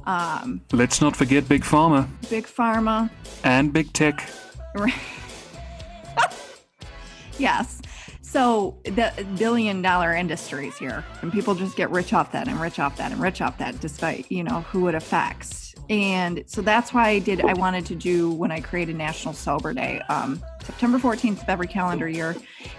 Um, 0.05 0.61
Let's 0.73 1.01
not 1.01 1.16
forget 1.16 1.49
Big 1.49 1.62
Pharma. 1.62 2.09
Big 2.29 2.47
Pharma. 2.47 3.09
And 3.45 3.73
Big 3.73 3.93
Tech. 3.93 4.29
yes. 7.39 7.81
So 8.21 8.79
the 8.85 9.12
billion 9.39 9.81
dollar 9.83 10.14
industries 10.14 10.77
here, 10.77 11.05
and 11.23 11.33
people 11.33 11.55
just 11.55 11.77
get 11.77 11.91
rich 11.91 12.12
off 12.12 12.33
that 12.33 12.49
and 12.49 12.61
rich 12.61 12.79
off 12.79 12.97
that 12.97 13.12
and 13.12 13.21
rich 13.21 13.41
off 13.41 13.59
that, 13.59 13.81
despite 13.81 14.31
you 14.31 14.43
know 14.43 14.62
who 14.62 14.89
it 14.89 14.95
affects. 14.95 15.70
And 15.91 16.45
so 16.47 16.62
that's 16.62 16.95
why 16.95 17.09
I 17.09 17.18
did. 17.18 17.41
I 17.41 17.53
wanted 17.55 17.84
to 17.86 17.97
do 17.97 18.30
when 18.30 18.53
I 18.53 18.61
created 18.61 18.95
National 18.95 19.34
Sober 19.34 19.74
Day, 19.74 20.01
um, 20.09 20.41
September 20.62 20.99
14th 21.01 21.43
of 21.43 21.49
every 21.49 21.66
calendar 21.66 22.09
year, 22.09 22.36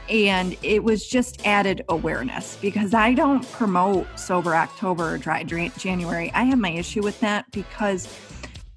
and 0.07 0.55
it 0.63 0.81
was 0.81 1.05
just 1.05 1.45
added 1.45 1.83
awareness 1.89 2.57
because 2.61 2.93
I 2.93 3.13
don't 3.13 3.45
promote 3.51 4.07
Sober 4.17 4.55
October 4.55 5.15
or 5.15 5.17
Dry 5.17 5.43
January. 5.43 6.31
I 6.33 6.43
have 6.43 6.57
my 6.57 6.71
issue 6.71 7.03
with 7.03 7.19
that 7.19 7.51
because 7.51 8.07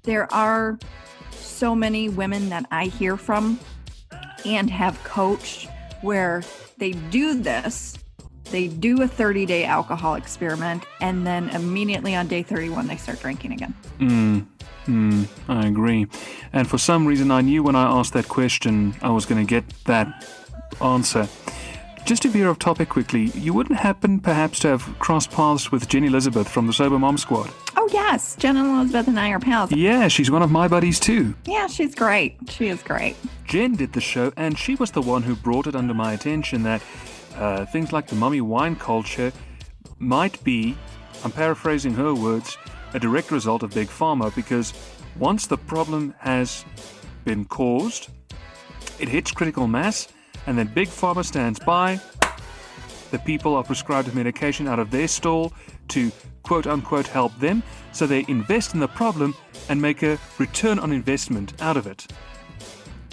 there 0.03 0.31
are 0.33 0.77
so 1.31 1.73
many 1.73 2.09
women 2.09 2.49
that 2.49 2.65
I 2.71 2.87
hear 2.87 3.15
from 3.15 3.57
and 4.45 4.69
have 4.69 5.01
coached 5.05 5.69
where 6.01 6.43
they 6.77 6.91
do 6.91 7.35
this 7.41 7.97
they 8.51 8.67
do 8.67 9.01
a 9.01 9.07
30 9.07 9.45
day 9.45 9.65
alcohol 9.65 10.15
experiment 10.15 10.85
and 11.01 11.25
then 11.25 11.49
immediately 11.49 12.15
on 12.15 12.27
day 12.27 12.43
31 12.43 12.87
they 12.87 12.97
start 12.97 13.19
drinking 13.19 13.53
again 13.53 13.73
mm, 13.99 14.45
mm, 14.85 15.27
i 15.47 15.67
agree 15.67 16.07
and 16.53 16.67
for 16.69 16.77
some 16.77 17.05
reason 17.05 17.31
i 17.31 17.41
knew 17.41 17.63
when 17.63 17.75
i 17.75 17.83
asked 17.83 18.13
that 18.13 18.27
question 18.27 18.95
i 19.01 19.09
was 19.09 19.25
going 19.25 19.43
to 19.43 19.49
get 19.49 19.67
that 19.85 20.25
answer 20.81 21.27
just 22.05 22.21
to 22.21 22.29
veer 22.29 22.49
off 22.51 22.59
topic 22.59 22.89
quickly, 22.89 23.31
you 23.33 23.51
wouldn't 23.51 23.79
happen 23.79 24.19
perhaps 24.19 24.59
to 24.59 24.67
have 24.67 24.99
crossed 24.99 25.31
paths 25.31 25.71
with 25.71 25.87
Jenny 25.87 26.05
Elizabeth 26.05 26.47
from 26.47 26.67
the 26.67 26.73
Sober 26.73 26.99
Mom 26.99 27.17
Squad? 27.17 27.49
Oh, 27.75 27.89
yes. 27.91 28.35
Jen 28.35 28.57
Elizabeth 28.57 29.07
and 29.07 29.19
I 29.19 29.31
are 29.31 29.39
pals. 29.39 29.71
Yeah, 29.71 30.07
she's 30.07 30.29
one 30.29 30.43
of 30.43 30.51
my 30.51 30.67
buddies 30.67 30.99
too. 30.99 31.33
Yeah, 31.45 31.65
she's 31.65 31.95
great. 31.95 32.37
She 32.47 32.67
is 32.67 32.83
great. 32.83 33.15
Jen 33.45 33.75
did 33.75 33.93
the 33.93 34.01
show, 34.01 34.31
and 34.37 34.55
she 34.55 34.75
was 34.75 34.91
the 34.91 35.01
one 35.01 35.23
who 35.23 35.35
brought 35.35 35.65
it 35.65 35.75
under 35.75 35.95
my 35.95 36.13
attention 36.13 36.61
that 36.61 36.83
uh, 37.37 37.65
things 37.65 37.91
like 37.91 38.07
the 38.07 38.15
mummy 38.15 38.41
wine 38.41 38.75
culture 38.75 39.31
might 39.99 40.43
be, 40.43 40.77
I'm 41.23 41.31
paraphrasing 41.31 41.93
her 41.95 42.13
words, 42.13 42.57
a 42.93 42.99
direct 42.99 43.31
result 43.31 43.63
of 43.63 43.73
Big 43.73 43.87
Pharma 43.87 44.33
because 44.35 44.73
once 45.17 45.47
the 45.47 45.57
problem 45.57 46.13
has 46.19 46.65
been 47.23 47.45
caused, 47.45 48.09
it 48.99 49.09
hits 49.09 49.31
critical 49.31 49.67
mass 49.67 50.07
and 50.47 50.57
then 50.57 50.67
Big 50.67 50.87
Pharma 50.87 51.25
stands 51.25 51.59
by. 51.59 51.99
The 53.11 53.19
people 53.19 53.55
are 53.55 53.63
prescribed 53.63 54.13
medication 54.13 54.67
out 54.67 54.79
of 54.79 54.91
their 54.91 55.07
stall 55.07 55.53
to 55.89 56.11
quote 56.43 56.67
unquote 56.67 57.07
help 57.07 57.37
them, 57.39 57.63
so 57.91 58.05
they 58.05 58.25
invest 58.27 58.73
in 58.73 58.79
the 58.79 58.87
problem 58.87 59.35
and 59.69 59.81
make 59.81 60.03
a 60.03 60.17
return 60.37 60.79
on 60.79 60.91
investment 60.91 61.59
out 61.61 61.77
of 61.77 61.87
it. 61.87 62.07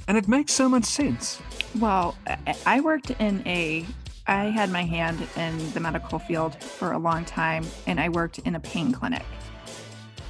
And 0.08 0.18
it 0.18 0.28
makes 0.28 0.52
so 0.52 0.68
much 0.68 0.84
sense. 0.84 1.40
Well, 1.78 2.16
I 2.66 2.80
worked 2.80 3.10
in 3.12 3.42
a 3.46 3.86
I 4.26 4.44
had 4.44 4.70
my 4.70 4.82
hand 4.82 5.26
in 5.36 5.72
the 5.72 5.80
medical 5.80 6.18
field 6.18 6.54
for 6.62 6.92
a 6.92 6.98
long 6.98 7.24
time 7.24 7.64
and 7.86 7.98
I 7.98 8.08
worked 8.08 8.38
in 8.40 8.54
a 8.54 8.60
pain 8.60 8.92
clinic. 8.92 9.24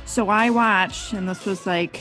So 0.07 0.28
I 0.28 0.51
watched, 0.51 1.12
and 1.12 1.28
this 1.28 1.47
was 1.47 1.66
like 1.66 2.01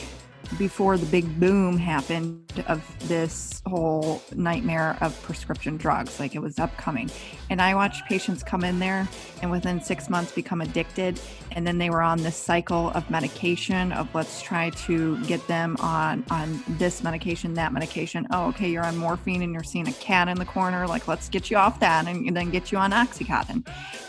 before 0.58 0.96
the 0.96 1.06
big 1.06 1.38
boom 1.40 1.76
happened 1.76 2.64
of 2.66 2.82
this 3.08 3.62
whole 3.66 4.22
nightmare 4.34 4.96
of 5.00 5.20
prescription 5.22 5.76
drugs 5.76 6.20
like 6.20 6.34
it 6.34 6.40
was 6.40 6.58
upcoming. 6.58 7.10
And 7.50 7.60
i 7.60 7.74
watched 7.74 8.06
patients 8.06 8.42
come 8.42 8.64
in 8.64 8.78
there 8.78 9.08
and 9.40 9.50
within 9.50 9.80
six 9.80 10.10
months 10.10 10.32
become 10.32 10.60
addicted 10.60 11.20
and 11.52 11.66
then 11.66 11.78
they 11.78 11.90
were 11.90 12.02
on 12.02 12.22
this 12.22 12.36
cycle 12.36 12.90
of 12.90 13.08
medication 13.10 13.92
of 13.92 14.14
let's 14.14 14.42
try 14.42 14.70
to 14.70 15.22
get 15.24 15.46
them 15.48 15.76
on 15.80 16.24
on 16.30 16.62
this 16.68 17.02
medication 17.02 17.54
that 17.54 17.72
medication. 17.72 18.26
Oh 18.30 18.48
okay 18.48 18.70
you're 18.70 18.84
on 18.84 18.96
morphine 18.96 19.42
and 19.42 19.52
you're 19.52 19.62
seeing 19.62 19.88
a 19.88 19.92
cat 19.94 20.28
in 20.28 20.36
the 20.36 20.44
corner 20.44 20.86
like 20.86 21.08
let's 21.08 21.28
get 21.28 21.50
you 21.50 21.56
off 21.56 21.80
that 21.80 22.06
and, 22.06 22.36
then 22.36 22.50
get 22.50 22.72
you 22.72 22.78
on 22.78 22.92
oxycontin. 22.92 23.66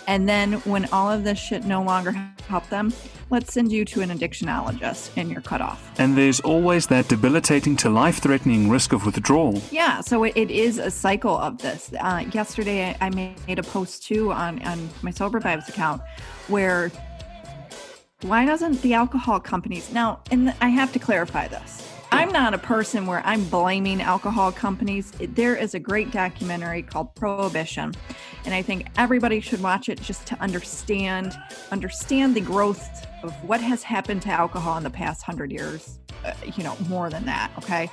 And 0.07 0.27
then 0.27 0.53
when 0.61 0.85
all 0.91 1.11
of 1.11 1.23
this 1.23 1.39
shit 1.39 1.65
no 1.65 1.83
longer 1.83 2.11
help 2.47 2.67
them 2.69 2.93
let's 3.33 3.51
send 3.51 3.71
you 3.71 3.83
to 3.83 4.01
an 4.01 4.09
addictionologist 4.09 5.09
and 5.17 5.31
you're 5.31 5.41
cut 5.41 5.59
off. 5.59 5.91
And 5.99 6.15
there's 6.34 6.39
always 6.39 6.88
that 6.88 7.07
debilitating 7.09 7.75
to 7.75 7.91
life 7.91 8.17
threatening 8.17 8.67
risk 8.67 8.91
of 8.91 9.05
withdrawal. 9.05 9.61
Yeah, 9.69 10.01
so 10.01 10.23
it, 10.23 10.34
it 10.36 10.49
is 10.49 10.79
a 10.79 10.89
cycle 10.89 11.38
of 11.38 11.59
this. 11.59 11.93
Uh, 11.99 12.25
yesterday, 12.31 12.97
I, 12.99 13.11
made 13.11 13.59
a 13.59 13.61
post 13.61 14.07
too 14.07 14.31
on, 14.31 14.59
on 14.63 14.89
my 15.03 15.11
Sober 15.11 15.39
Vibes 15.39 15.69
account 15.69 16.01
where 16.47 16.91
why 18.21 18.45
doesn't 18.45 18.81
the 18.81 18.95
alcohol 18.95 19.39
companies 19.39 19.93
now, 19.93 20.21
and 20.31 20.55
I 20.59 20.69
have 20.69 20.91
to 20.93 20.99
clarify 20.99 21.47
this. 21.49 21.92
I'm 22.14 22.32
not 22.32 22.53
a 22.53 22.59
person 22.59 23.07
where 23.07 23.24
I'm 23.26 23.43
blaming 23.45 23.99
alcohol 23.99 24.51
companies. 24.51 25.11
There 25.20 25.55
is 25.55 25.74
a 25.74 25.80
great 25.80 26.11
documentary 26.11 26.84
called 26.84 27.16
Prohibition, 27.16 27.91
and 28.45 28.53
I 28.53 28.61
think 28.61 28.86
everybody 28.97 29.39
should 29.39 29.64
watch 29.64 29.89
it 29.89 29.99
just 29.99 30.28
to 30.28 30.39
understand 30.39 31.36
understand 31.72 32.36
the 32.36 32.41
growth 32.41 33.07
of 33.24 33.34
what 33.43 33.61
has 33.61 33.82
happened 33.82 34.22
to 34.22 34.30
alcohol 34.30 34.78
in 34.78 34.84
the 34.84 34.91
past 34.91 35.28
100 35.28 35.51
years. 35.51 35.97
Uh, 36.24 36.34
you 36.55 36.64
know, 36.64 36.78
more 36.88 37.09
than 37.09 37.26
that, 37.26 37.51
okay? 37.57 37.89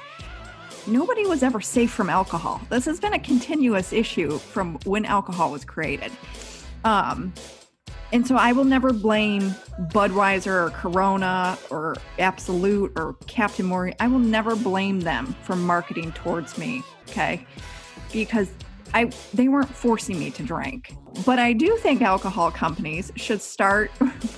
nobody 0.87 1.27
was 1.27 1.43
ever 1.43 1.61
safe 1.61 1.91
from 1.91 2.11
alcohol. 2.11 2.61
This 2.69 2.85
has 2.85 3.01
been 3.01 3.15
a 3.15 3.19
continuous 3.19 3.93
issue 3.93 4.39
from 4.39 4.79
when 4.85 5.05
alcohol 5.05 5.51
was 5.51 5.65
created. 5.65 6.13
Um, 6.85 7.33
and 8.13 8.27
so 8.27 8.37
I 8.37 8.53
will 8.53 8.65
never 8.65 8.93
blame 8.93 9.55
Budweiser 9.93 10.67
or 10.67 10.71
Corona 10.71 11.57
or 11.71 11.97
Absolut 12.19 12.93
or 12.97 13.15
Captain 13.27 13.67
Morgan. 13.67 13.95
I 14.01 14.09
will 14.09 14.19
never 14.19 14.57
blame 14.57 15.01
them 15.01 15.35
for 15.43 15.55
marketing 15.55 16.13
towards 16.13 16.59
me, 16.59 16.83
okay? 17.09 17.47
Because 18.13 18.51
I 18.93 19.11
they 19.33 19.49
weren't 19.49 19.75
forcing 19.75 20.19
me 20.19 20.31
to 20.33 20.43
drink. 20.43 20.95
But 21.25 21.39
I 21.39 21.53
do 21.53 21.77
think 21.77 22.03
alcohol 22.03 22.51
companies 22.51 23.13
should 23.17 23.41
start 23.41 23.91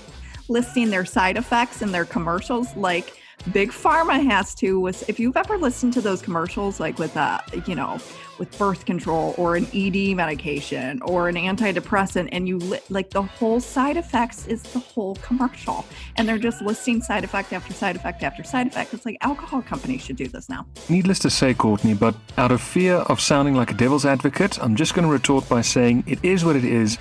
listing 0.48 0.90
their 0.90 1.04
side 1.06 1.36
effects 1.36 1.80
in 1.80 1.92
their 1.92 2.04
commercials 2.04 2.74
like 2.76 3.18
Big 3.52 3.70
Pharma 3.70 4.22
has 4.24 4.54
to 4.56 4.78
was 4.78 5.02
if 5.08 5.18
you've 5.18 5.36
ever 5.36 5.56
listened 5.58 5.92
to 5.94 6.00
those 6.00 6.22
commercials 6.22 6.78
like 6.78 6.98
with 6.98 7.16
uh 7.16 7.40
you 7.66 7.74
know 7.74 7.98
with 8.42 8.58
birth 8.58 8.84
control 8.84 9.36
or 9.38 9.54
an 9.54 9.68
ED 9.72 10.16
medication 10.16 11.00
or 11.02 11.28
an 11.28 11.36
antidepressant 11.36 12.28
and 12.32 12.48
you 12.48 12.58
li- 12.58 12.80
like 12.90 13.10
the 13.10 13.22
whole 13.22 13.60
side 13.60 13.96
effects 13.96 14.48
is 14.48 14.62
the 14.62 14.80
whole 14.80 15.14
commercial. 15.16 15.84
And 16.16 16.28
they're 16.28 16.38
just 16.38 16.60
listing 16.60 17.00
side 17.00 17.22
effect 17.22 17.52
after 17.52 17.72
side 17.72 17.94
effect 17.94 18.24
after 18.24 18.42
side 18.42 18.66
effect. 18.66 18.92
It's 18.94 19.06
like 19.06 19.18
alcohol 19.20 19.62
companies 19.62 20.02
should 20.02 20.16
do 20.16 20.26
this 20.26 20.48
now. 20.48 20.66
Needless 20.88 21.20
to 21.20 21.30
say 21.30 21.54
courtney 21.54 21.94
but 21.94 22.16
out 22.36 22.50
of 22.50 22.60
fear 22.60 22.96
of 23.12 23.20
sounding 23.20 23.54
like 23.54 23.70
a 23.70 23.74
devil's 23.74 24.04
advocate 24.04 24.58
i'm 24.62 24.74
just 24.74 24.94
going 24.94 25.06
to 25.06 25.12
retort 25.12 25.48
by 25.48 25.60
saying 25.60 26.02
it 26.06 26.18
is 26.24 26.44
what 26.44 26.56
it 26.56 26.64
is 26.64 26.98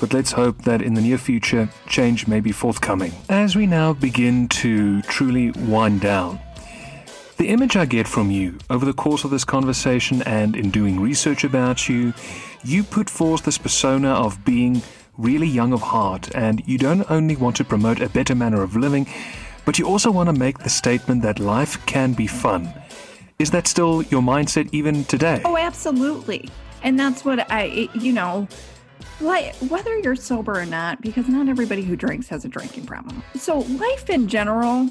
but 0.00 0.12
let's 0.12 0.32
hope 0.32 0.62
that 0.62 0.82
in 0.82 0.94
the 0.94 1.00
near 1.00 1.18
future, 1.18 1.68
change 1.86 2.26
may 2.26 2.40
be 2.40 2.52
forthcoming. 2.52 3.12
As 3.28 3.54
we 3.54 3.66
now 3.66 3.92
begin 3.92 4.48
to 4.48 5.02
truly 5.02 5.52
wind 5.52 6.00
down, 6.00 6.40
the 7.36 7.48
image 7.48 7.76
I 7.76 7.84
get 7.84 8.06
from 8.06 8.30
you 8.30 8.58
over 8.70 8.84
the 8.84 8.92
course 8.92 9.24
of 9.24 9.30
this 9.30 9.44
conversation 9.44 10.22
and 10.22 10.54
in 10.54 10.70
doing 10.70 11.00
research 11.00 11.44
about 11.44 11.88
you, 11.88 12.14
you 12.62 12.82
put 12.84 13.10
forth 13.10 13.44
this 13.44 13.58
persona 13.58 14.10
of 14.10 14.44
being 14.44 14.82
really 15.18 15.46
young 15.46 15.72
of 15.72 15.82
heart, 15.82 16.34
and 16.34 16.62
you 16.66 16.78
don't 16.78 17.08
only 17.10 17.36
want 17.36 17.56
to 17.56 17.64
promote 17.64 18.00
a 18.00 18.08
better 18.08 18.34
manner 18.34 18.62
of 18.62 18.76
living, 18.76 19.06
but 19.64 19.78
you 19.78 19.86
also 19.86 20.10
want 20.10 20.28
to 20.28 20.32
make 20.32 20.58
the 20.58 20.68
statement 20.68 21.22
that 21.22 21.38
life 21.38 21.84
can 21.86 22.12
be 22.12 22.26
fun. 22.26 22.72
Is 23.38 23.50
that 23.50 23.66
still 23.66 24.02
your 24.02 24.22
mindset 24.22 24.68
even 24.72 25.04
today? 25.04 25.42
Oh, 25.44 25.56
absolutely. 25.56 26.48
And 26.82 26.98
that's 26.98 27.24
what 27.24 27.50
I, 27.50 27.88
you 27.94 28.12
know, 28.12 28.46
like 29.20 29.54
whether 29.56 29.98
you're 29.98 30.16
sober 30.16 30.58
or 30.58 30.66
not 30.66 31.00
because 31.00 31.28
not 31.28 31.48
everybody 31.48 31.82
who 31.82 31.96
drinks 31.96 32.28
has 32.28 32.44
a 32.44 32.48
drinking 32.48 32.84
problem 32.84 33.22
so 33.36 33.58
life 33.58 34.10
in 34.10 34.26
general 34.26 34.90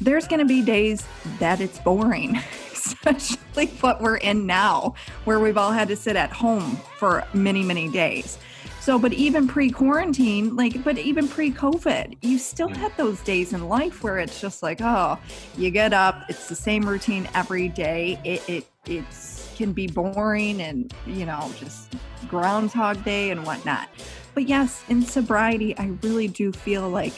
there's 0.00 0.26
going 0.26 0.40
to 0.40 0.46
be 0.46 0.62
days 0.62 1.06
that 1.38 1.60
it's 1.60 1.78
boring 1.78 2.36
especially 2.72 3.66
what 3.80 4.00
we're 4.00 4.16
in 4.16 4.46
now 4.46 4.94
where 5.24 5.40
we've 5.40 5.58
all 5.58 5.72
had 5.72 5.88
to 5.88 5.96
sit 5.96 6.16
at 6.16 6.30
home 6.30 6.76
for 6.98 7.24
many 7.34 7.62
many 7.62 7.88
days 7.88 8.38
so 8.80 8.98
but 8.98 9.12
even 9.12 9.48
pre-quarantine 9.48 10.54
like 10.54 10.82
but 10.84 10.98
even 10.98 11.26
pre-covid 11.26 12.16
you 12.22 12.38
still 12.38 12.68
mm. 12.68 12.76
had 12.76 12.96
those 12.96 13.20
days 13.22 13.52
in 13.52 13.68
life 13.68 14.02
where 14.02 14.18
it's 14.18 14.40
just 14.40 14.62
like 14.62 14.80
oh 14.80 15.18
you 15.56 15.70
get 15.70 15.92
up 15.92 16.24
it's 16.28 16.48
the 16.48 16.54
same 16.54 16.86
routine 16.86 17.28
every 17.34 17.68
day 17.68 18.18
it, 18.24 18.48
it 18.48 18.66
it's 18.86 19.36
can 19.56 19.72
be 19.72 19.86
boring 19.86 20.60
and, 20.60 20.92
you 21.06 21.26
know, 21.26 21.50
just 21.58 21.94
Groundhog 22.28 23.02
Day 23.04 23.30
and 23.30 23.44
whatnot. 23.44 23.88
But 24.34 24.48
yes, 24.48 24.84
in 24.88 25.02
sobriety, 25.02 25.76
I 25.78 25.86
really 26.02 26.28
do 26.28 26.52
feel 26.52 26.88
like 26.88 27.14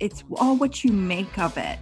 it's 0.00 0.24
all 0.36 0.56
what 0.56 0.84
you 0.84 0.92
make 0.92 1.38
of 1.38 1.56
it. 1.56 1.78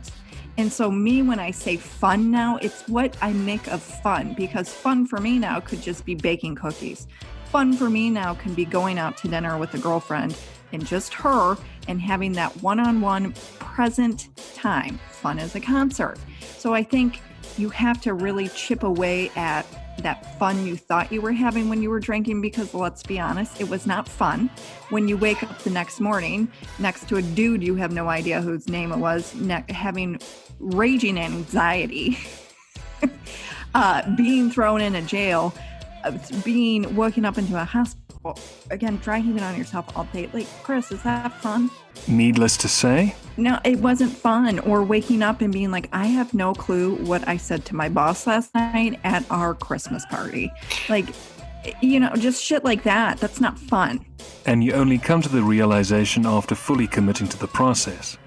And 0.57 0.73
so, 0.73 0.91
me, 0.91 1.23
when 1.23 1.41
I 1.41 1.51
say 1.51 1.77
fun 1.77 2.31
now, 2.31 2.59
it's 2.63 2.87
what 2.89 3.17
I 3.21 3.33
make 3.33 3.67
of 3.69 3.83
fun 3.83 4.35
because 4.35 4.73
fun 4.73 5.07
for 5.07 5.21
me 5.21 5.39
now 5.39 5.59
could 5.61 5.83
just 5.83 6.05
be 6.05 6.15
baking 6.15 6.55
cookies. 6.55 7.09
Fun 7.47 7.73
for 7.73 7.91
me 7.91 8.09
now 8.09 8.35
can 8.35 8.55
be 8.55 8.65
going 8.65 8.99
out 8.99 9.17
to 9.19 9.29
dinner 9.29 9.59
with 9.59 9.75
a 9.75 9.79
girlfriend 9.79 10.37
and 10.73 10.87
just 10.87 11.13
her 11.15 11.57
and 11.89 12.01
having 12.01 12.33
that 12.33 12.51
one 12.63 12.79
on 12.79 13.01
one 13.01 13.33
present 13.59 14.29
time. 14.55 14.99
Fun 15.11 15.39
as 15.39 15.57
a 15.57 15.61
concert. 15.61 16.19
So, 16.57 16.73
I 16.73 16.85
think 16.85 17.21
you 17.59 17.69
have 17.71 18.01
to 18.03 18.15
really 18.15 18.49
chip 18.49 18.85
away 18.85 19.31
at 19.37 19.67
that 19.99 20.39
fun 20.39 20.67
you 20.67 20.77
thought 20.77 21.13
you 21.13 21.21
were 21.21 21.33
having 21.33 21.69
when 21.69 21.81
you 21.83 21.89
were 21.89 22.01
drinking 22.01 22.41
because 22.41 22.75
let's 22.75 23.03
be 23.03 23.19
honest 23.19 23.61
it 23.61 23.69
was 23.69 23.87
not 23.87 24.09
fun 24.09 24.51
when 24.91 25.07
you 25.09 25.17
wake 25.17 25.43
up 25.43 25.57
the 25.61 25.71
next 25.71 26.01
morning 26.01 26.49
next 26.79 27.09
to 27.09 27.17
a 27.17 27.23
dude 27.23 27.63
you 27.63 27.75
have 27.75 27.93
no 27.93 28.09
idea 28.09 28.41
whose 28.41 28.69
name 28.69 28.93
it 28.93 28.99
was 28.99 29.35
ne- 29.37 29.65
having 29.69 30.19
raging 30.59 31.19
anxiety 31.19 32.19
uh, 33.75 34.09
being 34.17 34.51
thrown 34.51 34.81
in 34.81 34.95
a 34.95 35.03
jail 35.03 35.55
uh, 36.05 36.17
being 36.45 36.95
woken 36.95 37.25
up 37.25 37.39
into 37.39 37.61
a 37.61 37.65
hospital 37.65 38.39
again 38.71 38.97
dragging 38.99 39.37
it 39.37 39.43
on 39.43 39.57
yourself 39.57 39.87
all 39.97 40.05
day 40.13 40.29
like 40.33 40.47
chris 40.63 40.91
is 40.91 41.03
that 41.03 41.33
fun 41.41 41.71
Needless 42.07 42.57
to 42.59 42.69
say, 42.69 43.15
no, 43.37 43.59
it 43.65 43.79
wasn't 43.79 44.13
fun. 44.13 44.59
Or 44.61 44.83
waking 44.83 45.23
up 45.23 45.41
and 45.41 45.53
being 45.53 45.71
like, 45.71 45.89
I 45.93 46.07
have 46.07 46.35
no 46.35 46.53
clue 46.53 46.97
what 46.97 47.27
I 47.27 47.39
said 47.39 47.65
to 47.67 47.75
my 47.75 47.89
boss 47.89 48.27
last 48.27 48.55
night 48.55 49.01
at 49.05 49.25
our 49.31 49.55
Christmas 49.55 50.05
party. 50.07 50.53
Like, 50.89 51.07
you 51.81 51.99
know, 51.99 52.11
just 52.17 52.45
shit 52.45 52.63
like 52.63 52.83
that. 52.83 53.19
That's 53.19 53.41
not 53.41 53.59
fun. 53.59 54.05
and 54.45 54.63
you 54.63 54.73
only 54.75 54.99
come 54.99 55.23
to 55.23 55.29
the 55.31 55.43
realization 55.43 56.27
after 56.27 56.55
fully 56.55 56.87
committing 56.87 57.29
to 57.29 57.39
the 57.39 57.49
process. 57.49 58.19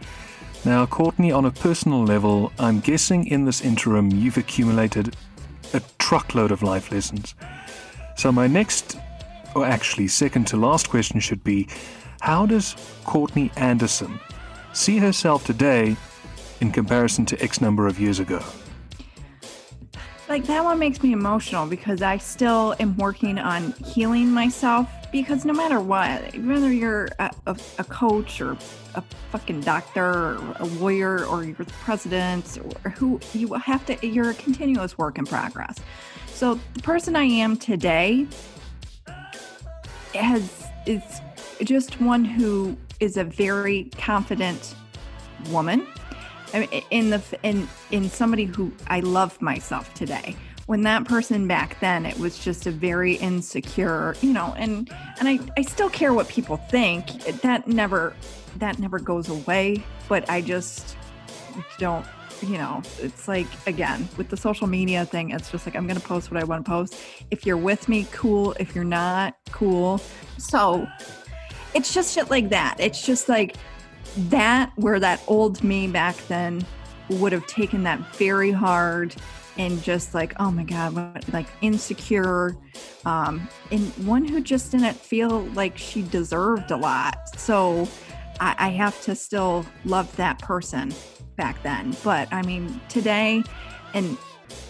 Now, 0.68 0.86
Courtney, 0.86 1.32
on 1.32 1.46
a 1.46 1.52
personal 1.52 2.04
level, 2.04 2.52
I'm 2.60 2.82
guessing 2.82 3.26
in 3.26 3.46
this 3.46 3.62
interim 3.62 4.12
you've 4.12 4.36
accumulated 4.36 5.16
a 5.74 5.82
truckload 5.98 6.52
of 6.52 6.62
life 6.62 6.92
lessons. 6.92 7.36
So, 8.18 8.34
my 8.34 8.48
next, 8.48 8.98
or 9.56 9.66
actually 9.66 10.10
second 10.10 10.46
to 10.48 10.58
last 10.58 10.90
question 10.90 11.22
should 11.22 11.42
be 11.42 11.70
How 12.20 12.46
does 12.46 12.76
Courtney 13.06 13.50
Anderson 13.56 14.20
see 14.74 14.98
herself 14.98 15.46
today 15.46 15.96
in 16.60 16.74
comparison 16.74 17.26
to 17.28 17.42
X 17.42 17.62
number 17.62 17.88
of 17.88 17.98
years 17.98 18.20
ago? 18.20 18.44
Like, 20.28 20.44
that 20.48 20.66
one 20.66 20.80
makes 20.80 21.02
me 21.02 21.14
emotional 21.14 21.66
because 21.66 22.02
I 22.02 22.18
still 22.18 22.76
am 22.82 22.98
working 22.98 23.40
on 23.40 23.72
healing 23.86 24.32
myself. 24.32 24.90
Because 25.12 25.46
no 25.46 25.54
matter 25.54 25.80
what, 25.80 26.36
whether 26.40 26.72
you're 26.72 27.08
a, 27.20 27.32
a, 27.46 27.84
coach 27.86 28.42
or 28.42 28.58
a 28.96 29.02
fucking 29.32 29.62
doctor 29.62 30.04
or 30.04 30.56
a 30.60 30.66
lawyer 30.66 31.26
or 31.26 31.46
you're 31.46 31.56
the 31.56 31.66
president 31.82 32.60
or 32.84 32.90
who 32.92 33.20
you 33.34 33.54
have 33.54 33.86
to, 33.86 34.06
you're 34.06 34.32
a 34.32 34.34
continuous 34.34 34.98
work 34.98 35.18
in 35.18 35.26
progress. 35.26 35.78
So 36.28 36.60
the 36.74 36.82
person 36.82 37.16
I 37.16 37.24
am 37.24 37.56
today 37.56 38.28
has 40.14 40.68
is 40.86 41.02
just 41.64 42.00
one 42.02 42.26
who 42.26 42.76
is 43.00 43.18
a 43.18 43.24
very 43.24 43.86
confident 43.98 44.76
woman. 45.50 45.88
I 46.54 46.60
mean, 46.60 46.84
in 46.92 47.10
the 47.10 47.22
in 47.44 47.68
in 47.92 48.10
somebody 48.10 48.46
who 48.46 48.72
I 48.88 49.02
love 49.02 49.42
myself 49.42 49.94
today. 49.94 50.36
When 50.68 50.84
that 50.84 51.06
person 51.06 51.48
back 51.48 51.80
then, 51.80 52.06
it 52.06 52.20
was 52.20 52.38
just 52.38 52.68
a 52.68 52.72
very 52.72 53.16
insecure, 53.16 54.16
you 54.22 54.34
know, 54.34 54.54
and 54.58 54.92
and 55.20 55.28
I 55.28 55.40
I 55.58 55.62
still 55.62 55.90
care 55.90 56.14
what 56.14 56.28
people 56.28 56.58
think. 56.58 57.08
That 57.42 57.68
never 57.68 58.14
that 58.58 58.78
never 58.78 59.00
goes 59.00 59.30
away. 59.30 59.84
But 60.08 60.30
I 60.30 60.42
just 60.42 60.98
don't 61.80 62.06
you 62.42 62.58
know, 62.58 62.84
it's 63.00 63.28
like 63.28 63.48
again 63.66 64.08
with 64.18 64.30
the 64.30 64.38
social 64.38 64.68
media 64.68 65.06
thing, 65.06 65.32
it's 65.32 65.50
just 65.50 65.66
like 65.66 65.76
I'm 65.76 65.88
gonna 65.88 66.00
post 66.00 66.32
what 66.32 66.40
I 66.40 66.44
want 66.44 66.66
to 66.66 66.70
post. 66.70 66.96
If 67.32 67.46
you're 67.46 67.58
with 67.58 67.88
me, 67.90 68.06
cool. 68.12 68.54
If 68.60 68.76
you're 68.76 68.84
not, 68.84 69.38
cool. 69.52 70.02
So 70.38 70.86
it's 71.74 71.94
just 71.94 72.14
shit 72.14 72.30
like 72.30 72.50
that. 72.50 72.76
It's 72.80 73.06
just 73.06 73.30
like 73.30 73.56
that 74.30 74.72
where 74.76 75.00
that 75.00 75.22
old 75.28 75.64
me 75.64 75.88
back 75.88 76.16
then 76.28 76.66
would 77.10 77.32
have 77.32 77.48
taken 77.48 77.84
that 77.84 78.00
very 78.16 78.52
hard 78.52 79.16
and 79.58 79.82
just 79.84 80.14
like, 80.14 80.34
oh 80.40 80.52
my 80.52 80.64
God, 80.64 81.24
like 81.34 81.48
insecure. 81.62 82.56
Um, 83.06 83.48
and 83.72 83.88
one 84.06 84.26
who 84.26 84.42
just 84.42 84.72
didn't 84.72 84.96
feel 84.96 85.42
like 85.54 85.78
she 85.78 86.04
deserved 86.04 86.72
a 86.72 86.78
lot. 86.78 87.18
So 87.38 87.88
I, 88.40 88.56
I 88.58 88.70
have 88.70 89.02
to 89.04 89.16
still 89.16 89.66
love 89.86 90.14
that 90.18 90.40
person 90.40 90.94
back 91.36 91.62
then. 91.64 91.96
But 92.04 92.32
I 92.32 92.42
mean, 92.42 92.80
today, 92.90 93.44
and 93.94 94.18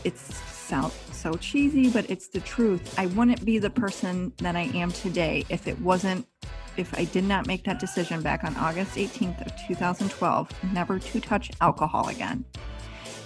it's 0.03 0.35
sound 0.67 0.91
so 1.11 1.33
cheesy, 1.33 1.89
but 1.89 2.09
it's 2.09 2.27
the 2.27 2.41
truth. 2.41 2.97
I 2.99 3.07
wouldn't 3.07 3.43
be 3.43 3.57
the 3.57 3.69
person 3.69 4.33
that 4.37 4.55
I 4.55 4.63
am 4.73 4.91
today 4.91 5.45
if 5.49 5.67
it 5.67 5.79
wasn't, 5.81 6.27
if 6.75 6.97
I 6.97 7.05
did 7.05 7.23
not 7.23 7.47
make 7.47 7.63
that 7.63 7.79
decision 7.79 8.21
back 8.21 8.43
on 8.43 8.55
August 8.57 8.95
18th 8.95 9.45
of 9.45 9.67
2012, 9.67 10.49
never 10.73 10.99
to 10.99 11.19
touch 11.19 11.51
alcohol 11.61 12.09
again. 12.09 12.45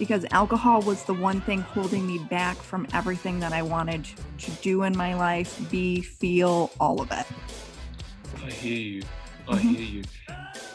Because 0.01 0.25
alcohol 0.31 0.81
was 0.81 1.03
the 1.03 1.13
one 1.13 1.41
thing 1.41 1.61
holding 1.61 2.07
me 2.07 2.17
back 2.17 2.57
from 2.57 2.87
everything 2.91 3.39
that 3.39 3.53
I 3.53 3.61
wanted 3.61 4.07
to 4.39 4.51
do 4.63 4.81
in 4.81 4.97
my 4.97 5.13
life, 5.13 5.55
be, 5.69 6.01
feel, 6.01 6.71
all 6.79 6.99
of 6.99 7.11
it. 7.11 7.27
I 8.43 8.49
hear 8.49 8.75
you. 8.75 9.03
I 9.47 9.59
Mhm. 9.59 9.75
hear 9.75 9.87
you. 9.97 10.03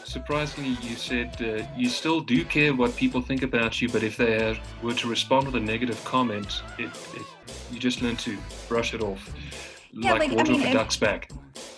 Surprisingly, 0.05 0.77
you 0.81 0.95
said 0.95 1.35
uh, 1.41 1.61
you 1.75 1.89
still 1.89 2.21
do 2.21 2.45
care 2.45 2.73
what 2.73 2.95
people 2.95 3.21
think 3.21 3.43
about 3.43 3.81
you, 3.81 3.89
but 3.89 4.01
if 4.01 4.15
they 4.15 4.37
are, 4.37 4.57
were 4.81 4.93
to 4.93 5.09
respond 5.09 5.47
with 5.47 5.55
a 5.55 5.59
negative 5.59 6.01
comment, 6.05 6.61
it, 6.77 6.89
it 7.13 7.23
you 7.69 7.79
just 7.79 8.01
learn 8.01 8.15
to 8.15 8.37
brush 8.69 8.93
it 8.93 9.01
off, 9.03 9.29
Yeah, 9.99 10.13
like, 10.13 10.31
like, 10.31 10.47
I 10.47 10.51
mean, 10.51 10.61
if- 10.61 10.73
duck's 10.73 10.97
back. 10.97 11.29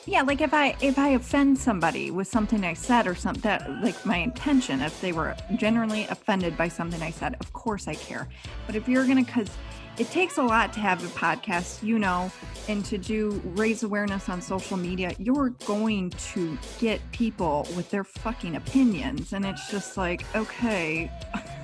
Yeah, 0.06 0.24
like 0.24 0.42
if 0.42 0.54
I 0.54 0.76
if 0.82 0.98
I 0.98 1.10
offend 1.10 1.58
somebody 1.58 2.12
with 2.12 2.28
something 2.28 2.66
I 2.66 2.74
said 2.74 3.08
or 3.08 3.16
something 3.16 3.44
that 3.44 3.70
like 3.82 4.06
my 4.06 4.18
intention, 4.18 4.82
if 4.82 5.00
they 5.02 5.12
were 5.12 5.36
generally 5.56 6.06
offended 6.06 6.58
by 6.58 6.68
something 6.68 7.02
I 7.02 7.12
said, 7.12 7.36
of 7.40 7.54
course 7.54 7.88
I 7.88 7.94
care. 7.94 8.28
But 8.66 8.76
if 8.76 8.90
you're 8.90 9.06
gonna, 9.06 9.24
because 9.24 9.50
it 10.00 10.10
takes 10.12 10.38
a 10.38 10.44
lot 10.44 10.74
to 10.74 10.80
have 10.80 11.04
a 11.04 11.08
podcast, 11.10 11.84
you 11.84 12.00
know, 12.00 12.32
and 12.68 12.84
to 12.86 12.98
do 12.98 13.42
raise 13.56 13.84
awareness 13.84 14.30
on 14.30 14.42
social 14.42 14.78
media, 14.78 15.14
you're 15.20 15.50
going 15.66 16.10
to 16.10 16.58
get 16.80 17.00
people 17.12 17.68
with 17.76 17.90
their 17.92 18.04
fucking 18.04 18.56
opinions, 18.56 19.34
and 19.34 19.46
it's 19.46 19.70
just 19.70 19.98
like, 19.98 20.24
okay, 20.36 21.12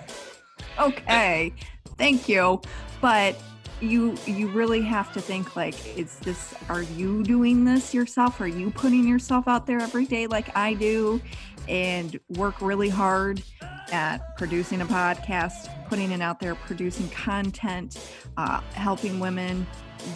okay, 0.80 1.54
thank 1.98 2.28
you, 2.28 2.62
but 3.02 3.36
you 3.82 4.16
you 4.26 4.48
really 4.50 4.82
have 4.82 5.12
to 5.14 5.22
think 5.22 5.56
like 5.56 5.76
is 5.98 6.18
this 6.20 6.54
are 6.70 6.84
you 6.84 7.24
doing 7.24 7.66
this 7.66 7.94
yourself? 7.94 8.40
Are 8.40 8.48
you 8.48 8.72
putting 8.72 9.08
yourself 9.08 9.48
out 9.48 9.66
there 9.68 9.80
every 9.80 10.06
day 10.06 10.28
like 10.28 10.56
i 10.56 10.74
do 10.74 11.22
and 11.68 12.20
work 12.30 12.62
really 12.62 12.90
hard 12.90 13.42
at 13.92 14.38
producing 14.38 14.82
a 14.82 14.86
podcast 14.86 15.70
putting 15.88 16.12
it 16.12 16.22
out 16.22 16.40
there 16.40 16.56
producing 16.56 17.08
content 17.10 17.98
uh, 18.38 18.60
helping 18.74 19.20
women 19.20 19.68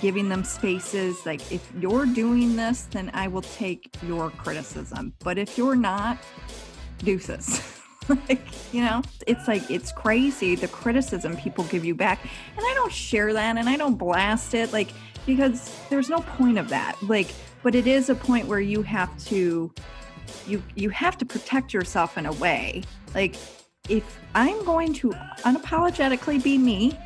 giving 0.01 0.29
them 0.29 0.43
spaces? 0.43 1.25
Like 1.25 1.51
if 1.51 1.69
you're 1.79 2.05
doing 2.05 2.55
this 2.55 2.83
then 2.91 3.11
i 3.13 3.27
will 3.27 3.41
take 3.41 3.89
your 4.03 4.29
criticism. 4.31 5.13
But 5.19 5.37
if 5.37 5.57
you're 5.57 5.75
not 5.75 6.17
deuces 6.99 7.75
like 8.29 8.41
you 8.73 8.83
know 8.83 9.01
it's 9.27 9.47
like 9.47 9.69
it's 9.69 9.91
crazy 9.91 10.55
the 10.55 10.67
criticism 10.67 11.37
people 11.37 11.63
give 11.65 11.85
you 11.85 11.95
back. 11.95 12.21
And 12.23 12.65
i 12.65 12.73
don't 12.75 12.91
share 12.91 13.33
that 13.33 13.57
and 13.57 13.69
i 13.69 13.77
don't 13.77 13.95
blast 13.95 14.53
it 14.53 14.73
like 14.73 14.89
because 15.25 15.75
there's 15.89 16.09
no 16.09 16.19
point 16.19 16.57
of 16.57 16.69
that. 16.69 16.95
Like 17.03 17.33
but 17.61 17.75
it 17.75 17.87
is 17.87 18.09
a 18.09 18.15
point 18.15 18.47
where 18.47 18.61
you 18.61 18.81
have 18.81 19.15
to 19.25 19.71
you 20.47 20.63
you 20.75 20.89
have 20.89 21.17
to 21.19 21.25
protect 21.25 21.73
yourself 21.73 22.17
in 22.17 22.25
a 22.25 22.33
way. 22.33 22.83
Like 23.13 23.35
if 23.89 24.19
i'm 24.35 24.63
going 24.65 24.93
to 24.93 25.09
unapologetically 25.43 26.41
be 26.41 26.57
me 26.57 26.97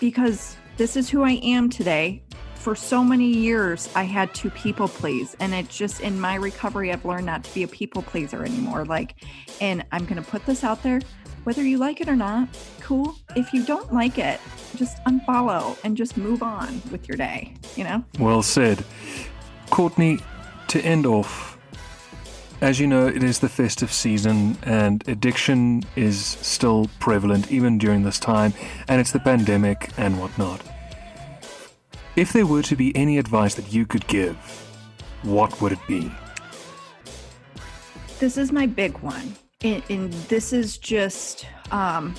because 0.00 0.56
this 0.76 0.96
is 0.96 1.08
who 1.08 1.22
i 1.22 1.32
am 1.42 1.68
today 1.68 2.22
for 2.64 2.74
so 2.74 3.04
many 3.04 3.26
years 3.26 3.90
i 3.94 4.02
had 4.02 4.32
to 4.32 4.48
people 4.48 4.88
please 4.88 5.36
and 5.38 5.52
it 5.52 5.68
just 5.68 6.00
in 6.00 6.18
my 6.18 6.34
recovery 6.34 6.90
i've 6.90 7.04
learned 7.04 7.26
not 7.26 7.44
to 7.44 7.52
be 7.52 7.62
a 7.62 7.68
people 7.68 8.00
pleaser 8.00 8.42
anymore 8.42 8.86
like 8.86 9.16
and 9.60 9.84
i'm 9.92 10.06
going 10.06 10.16
to 10.16 10.30
put 10.30 10.46
this 10.46 10.64
out 10.64 10.82
there 10.82 10.98
whether 11.42 11.62
you 11.62 11.76
like 11.76 12.00
it 12.00 12.08
or 12.08 12.16
not 12.16 12.48
cool 12.80 13.14
if 13.36 13.52
you 13.52 13.62
don't 13.66 13.92
like 13.92 14.18
it 14.18 14.40
just 14.76 14.96
unfollow 15.04 15.76
and 15.84 15.94
just 15.94 16.16
move 16.16 16.42
on 16.42 16.80
with 16.90 17.06
your 17.06 17.18
day 17.18 17.52
you 17.76 17.84
know 17.84 18.02
Well 18.18 18.42
said. 18.42 18.82
Courtney, 19.68 20.20
to 20.68 20.80
end 20.80 21.04
off, 21.04 21.58
as 22.60 22.80
you 22.80 22.86
know, 22.86 23.06
it 23.06 23.22
is 23.22 23.40
the 23.40 23.48
festive 23.48 23.92
season 23.92 24.56
and 24.62 25.06
addiction 25.06 25.82
is 25.96 26.18
still 26.24 26.88
prevalent 26.98 27.50
even 27.50 27.76
during 27.76 28.04
this 28.04 28.18
time, 28.18 28.54
and 28.88 29.00
it's 29.00 29.12
the 29.12 29.20
pandemic 29.20 29.90
and 29.98 30.18
whatnot. 30.18 30.73
If 32.16 32.32
there 32.32 32.46
were 32.46 32.62
to 32.62 32.76
be 32.76 32.94
any 32.96 33.18
advice 33.18 33.54
that 33.56 33.72
you 33.72 33.86
could 33.86 34.06
give, 34.06 34.36
what 35.22 35.60
would 35.60 35.72
it 35.72 35.86
be? 35.88 36.10
this 38.20 38.38
is 38.38 38.52
my 38.52 38.64
big 38.64 38.96
one 38.98 39.34
and, 39.62 39.82
and 39.90 40.12
this 40.30 40.52
is 40.52 40.78
just 40.78 41.46
um 41.72 42.14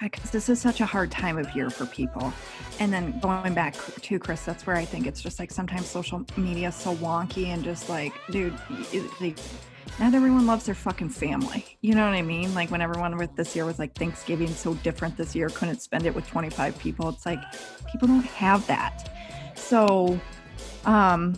because 0.00 0.30
this 0.30 0.48
is 0.48 0.60
such 0.60 0.80
a 0.80 0.86
hard 0.86 1.12
time 1.12 1.38
of 1.38 1.54
year 1.54 1.70
for 1.70 1.86
people. 1.86 2.32
And 2.80 2.92
then 2.92 3.20
going 3.20 3.54
back 3.54 3.76
to 4.00 4.18
Chris, 4.18 4.44
that's 4.44 4.66
where 4.66 4.74
I 4.74 4.84
think 4.84 5.06
it's 5.06 5.20
just 5.20 5.38
like 5.38 5.52
sometimes 5.52 5.86
social 5.86 6.26
media 6.36 6.68
is 6.68 6.74
so 6.74 6.96
wonky 6.96 7.46
and 7.46 7.62
just 7.62 7.88
like, 7.88 8.12
dude, 8.30 8.58
like 9.20 9.38
not 9.98 10.14
everyone 10.14 10.46
loves 10.46 10.64
their 10.64 10.74
fucking 10.74 11.10
family. 11.10 11.78
You 11.80 11.94
know 11.94 12.04
what 12.04 12.14
I 12.14 12.22
mean? 12.22 12.54
Like 12.54 12.70
when 12.70 12.80
everyone 12.80 13.16
with 13.16 13.34
this 13.36 13.54
year 13.54 13.64
was 13.64 13.78
like 13.78 13.94
Thanksgiving 13.94 14.48
so 14.48 14.74
different 14.74 15.16
this 15.16 15.34
year, 15.34 15.48
couldn't 15.48 15.80
spend 15.80 16.06
it 16.06 16.14
with 16.14 16.26
25 16.26 16.78
people. 16.78 17.08
It's 17.08 17.26
like 17.26 17.40
people 17.90 18.08
don't 18.08 18.24
have 18.24 18.66
that. 18.66 19.12
So, 19.54 20.18
um, 20.84 21.36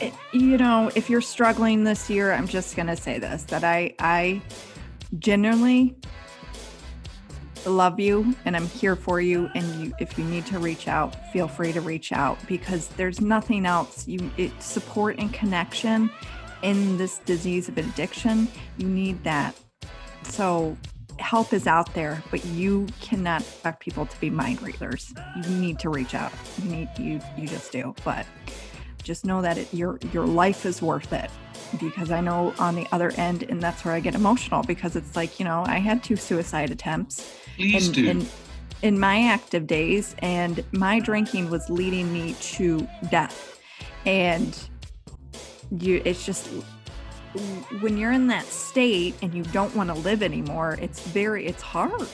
it, 0.00 0.12
you 0.32 0.58
know, 0.58 0.90
if 0.94 1.08
you're 1.08 1.20
struggling 1.20 1.84
this 1.84 2.10
year, 2.10 2.32
I'm 2.32 2.48
just 2.48 2.76
gonna 2.76 2.96
say 2.96 3.18
this 3.18 3.44
that 3.44 3.64
I 3.64 3.94
I 3.98 4.42
genuinely 5.18 5.96
love 7.68 7.98
you 7.98 8.34
and 8.44 8.56
I'm 8.56 8.66
here 8.66 8.96
for 8.96 9.20
you 9.20 9.48
and 9.54 9.66
you 9.80 9.92
if 9.98 10.18
you 10.18 10.24
need 10.24 10.46
to 10.46 10.58
reach 10.58 10.88
out 10.88 11.32
feel 11.32 11.48
free 11.48 11.72
to 11.72 11.80
reach 11.80 12.12
out 12.12 12.38
because 12.46 12.88
there's 12.88 13.20
nothing 13.20 13.66
else. 13.66 14.06
You 14.06 14.30
it 14.36 14.52
support 14.62 15.18
and 15.18 15.32
connection 15.32 16.10
in 16.62 16.96
this 16.96 17.18
disease 17.18 17.68
of 17.68 17.78
addiction 17.78 18.48
you 18.78 18.88
need 18.88 19.22
that. 19.24 19.56
So 20.24 20.76
help 21.18 21.52
is 21.52 21.66
out 21.66 21.92
there 21.94 22.22
but 22.30 22.44
you 22.44 22.86
cannot 23.00 23.40
expect 23.40 23.80
people 23.80 24.06
to 24.06 24.20
be 24.20 24.30
mind 24.30 24.62
readers. 24.62 25.12
You 25.36 25.50
need 25.56 25.78
to 25.80 25.90
reach 25.90 26.14
out. 26.14 26.32
You 26.62 26.70
need 26.70 26.88
you 26.98 27.20
you 27.36 27.48
just 27.48 27.72
do 27.72 27.94
but 28.04 28.26
just 29.06 29.24
know 29.24 29.40
that 29.40 29.56
it, 29.56 29.72
your 29.72 29.98
your 30.12 30.26
life 30.26 30.66
is 30.66 30.82
worth 30.82 31.12
it 31.12 31.30
because 31.80 32.10
I 32.10 32.20
know 32.20 32.52
on 32.58 32.74
the 32.74 32.86
other 32.92 33.10
end, 33.16 33.44
and 33.44 33.62
that's 33.62 33.84
where 33.84 33.94
I 33.94 34.00
get 34.00 34.14
emotional 34.14 34.62
because 34.62 34.96
it's 34.96 35.16
like, 35.16 35.38
you 35.38 35.44
know, 35.44 35.64
I 35.66 35.78
had 35.78 36.02
two 36.02 36.16
suicide 36.16 36.70
attempts 36.70 37.34
Please 37.56 37.88
in, 37.88 37.92
do. 37.92 38.08
in, 38.10 38.26
in 38.82 39.00
my 39.00 39.22
active 39.22 39.66
days, 39.66 40.14
and 40.18 40.62
my 40.72 41.00
drinking 41.00 41.50
was 41.50 41.68
leading 41.70 42.12
me 42.12 42.34
to 42.40 42.86
death. 43.10 43.58
And 44.04 44.58
you, 45.70 46.02
it's 46.04 46.24
just 46.24 46.48
when 47.80 47.96
you're 47.96 48.12
in 48.12 48.26
that 48.28 48.46
state 48.46 49.14
and 49.22 49.34
you 49.34 49.42
don't 49.44 49.74
want 49.74 49.88
to 49.90 49.94
live 49.94 50.22
anymore, 50.22 50.78
it's 50.80 51.00
very, 51.00 51.46
it's 51.46 51.62
hard. 51.62 52.08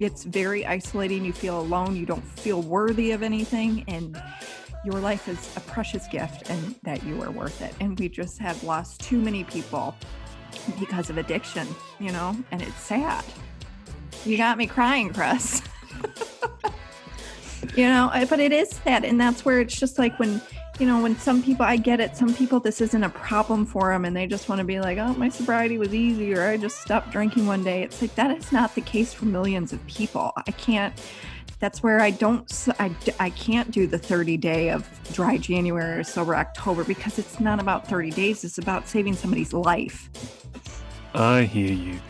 It's 0.00 0.22
very 0.24 0.64
isolating. 0.64 1.24
You 1.24 1.32
feel 1.32 1.60
alone. 1.60 1.96
You 1.96 2.06
don't 2.06 2.24
feel 2.24 2.62
worthy 2.62 3.10
of 3.10 3.22
anything. 3.22 3.84
And 3.88 4.20
your 4.84 5.00
life 5.00 5.28
is 5.28 5.56
a 5.56 5.60
precious 5.60 6.06
gift 6.06 6.48
and 6.50 6.74
that 6.82 7.02
you 7.04 7.22
are 7.22 7.30
worth 7.30 7.62
it. 7.62 7.74
And 7.80 7.98
we 7.98 8.08
just 8.08 8.38
have 8.38 8.62
lost 8.64 9.00
too 9.00 9.18
many 9.18 9.44
people 9.44 9.94
because 10.78 11.10
of 11.10 11.18
addiction, 11.18 11.66
you 11.98 12.12
know, 12.12 12.36
and 12.50 12.62
it's 12.62 12.80
sad. 12.80 13.24
You 14.24 14.36
got 14.36 14.58
me 14.58 14.66
crying, 14.66 15.12
Chris. 15.12 15.62
you 17.76 17.88
know, 17.88 18.10
but 18.28 18.40
it 18.40 18.52
is 18.52 18.70
sad. 18.70 19.04
And 19.04 19.20
that's 19.20 19.44
where 19.44 19.60
it's 19.60 19.78
just 19.78 19.98
like 19.98 20.18
when, 20.18 20.40
you 20.78 20.86
know, 20.86 21.02
when 21.02 21.16
some 21.18 21.42
people, 21.42 21.64
I 21.64 21.76
get 21.76 22.00
it, 22.00 22.16
some 22.16 22.34
people, 22.34 22.60
this 22.60 22.80
isn't 22.80 23.02
a 23.02 23.08
problem 23.10 23.66
for 23.66 23.92
them 23.92 24.04
and 24.04 24.16
they 24.16 24.26
just 24.26 24.48
want 24.48 24.60
to 24.60 24.64
be 24.64 24.80
like, 24.80 24.98
oh, 24.98 25.14
my 25.14 25.28
sobriety 25.28 25.78
was 25.78 25.94
easy 25.94 26.34
or 26.34 26.46
I 26.46 26.56
just 26.56 26.80
stopped 26.80 27.10
drinking 27.10 27.46
one 27.46 27.64
day. 27.64 27.82
It's 27.82 28.00
like 28.00 28.14
that 28.14 28.36
is 28.36 28.52
not 28.52 28.74
the 28.74 28.80
case 28.80 29.12
for 29.12 29.26
millions 29.26 29.72
of 29.72 29.84
people. 29.86 30.32
I 30.36 30.50
can't 30.52 30.94
that's 31.58 31.82
where 31.82 32.00
I 32.00 32.10
don't, 32.10 32.68
I, 32.78 32.94
I 33.18 33.30
can't 33.30 33.70
do 33.70 33.86
the 33.86 33.98
30 33.98 34.36
day 34.36 34.70
of 34.70 34.88
dry 35.12 35.36
January 35.36 36.00
or 36.00 36.04
sober 36.04 36.36
October 36.36 36.84
because 36.84 37.18
it's 37.18 37.40
not 37.40 37.60
about 37.60 37.86
30 37.88 38.10
days. 38.10 38.44
It's 38.44 38.58
about 38.58 38.88
saving 38.88 39.14
somebody's 39.14 39.52
life. 39.52 40.08
I 41.14 41.42
hear 41.42 41.72
you. 41.72 42.00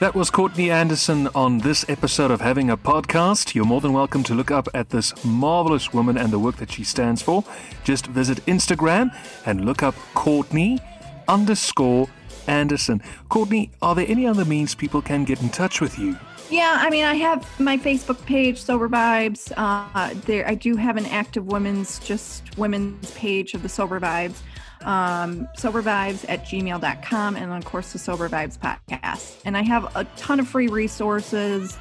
That 0.00 0.14
was 0.14 0.30
Courtney 0.30 0.70
Anderson 0.70 1.28
on 1.34 1.58
this 1.58 1.88
episode 1.88 2.32
of 2.32 2.40
Having 2.40 2.70
a 2.70 2.76
Podcast. 2.76 3.54
You're 3.54 3.64
more 3.64 3.80
than 3.80 3.92
welcome 3.92 4.24
to 4.24 4.34
look 4.34 4.50
up 4.50 4.68
at 4.74 4.90
this 4.90 5.24
marvelous 5.24 5.92
woman 5.92 6.18
and 6.18 6.32
the 6.32 6.40
work 6.40 6.56
that 6.56 6.72
she 6.72 6.82
stands 6.82 7.22
for. 7.22 7.44
Just 7.84 8.06
visit 8.08 8.44
Instagram 8.46 9.16
and 9.46 9.64
look 9.64 9.82
up 9.82 9.94
Courtney 10.14 10.80
underscore 11.28 12.08
Anderson. 12.48 13.00
Courtney, 13.28 13.70
are 13.80 13.94
there 13.94 14.06
any 14.08 14.26
other 14.26 14.44
means 14.44 14.74
people 14.74 15.00
can 15.00 15.22
get 15.24 15.40
in 15.40 15.50
touch 15.50 15.80
with 15.80 15.98
you? 15.98 16.18
Yeah, 16.52 16.76
I 16.80 16.90
mean, 16.90 17.04
I 17.04 17.14
have 17.14 17.48
my 17.58 17.78
Facebook 17.78 18.22
page, 18.26 18.60
Sober 18.60 18.86
Vibes. 18.86 19.50
Uh, 19.56 20.12
there, 20.26 20.46
I 20.46 20.54
do 20.54 20.76
have 20.76 20.98
an 20.98 21.06
active 21.06 21.46
women's, 21.46 21.98
just 22.00 22.58
women's 22.58 23.10
page 23.12 23.54
of 23.54 23.62
the 23.62 23.70
Sober 23.70 23.98
Vibes. 23.98 24.42
Um, 24.82 25.48
sober 25.56 25.80
vibes 25.80 26.26
at 26.28 26.44
gmail.com 26.44 27.36
and 27.36 27.52
of 27.52 27.64
course 27.64 27.92
the 27.92 28.00
sober 28.00 28.28
vibes 28.28 28.58
podcast 28.58 29.40
and 29.44 29.56
i 29.56 29.62
have 29.62 29.94
a 29.94 30.02
ton 30.16 30.40
of 30.40 30.48
free 30.48 30.66
resources 30.66 31.78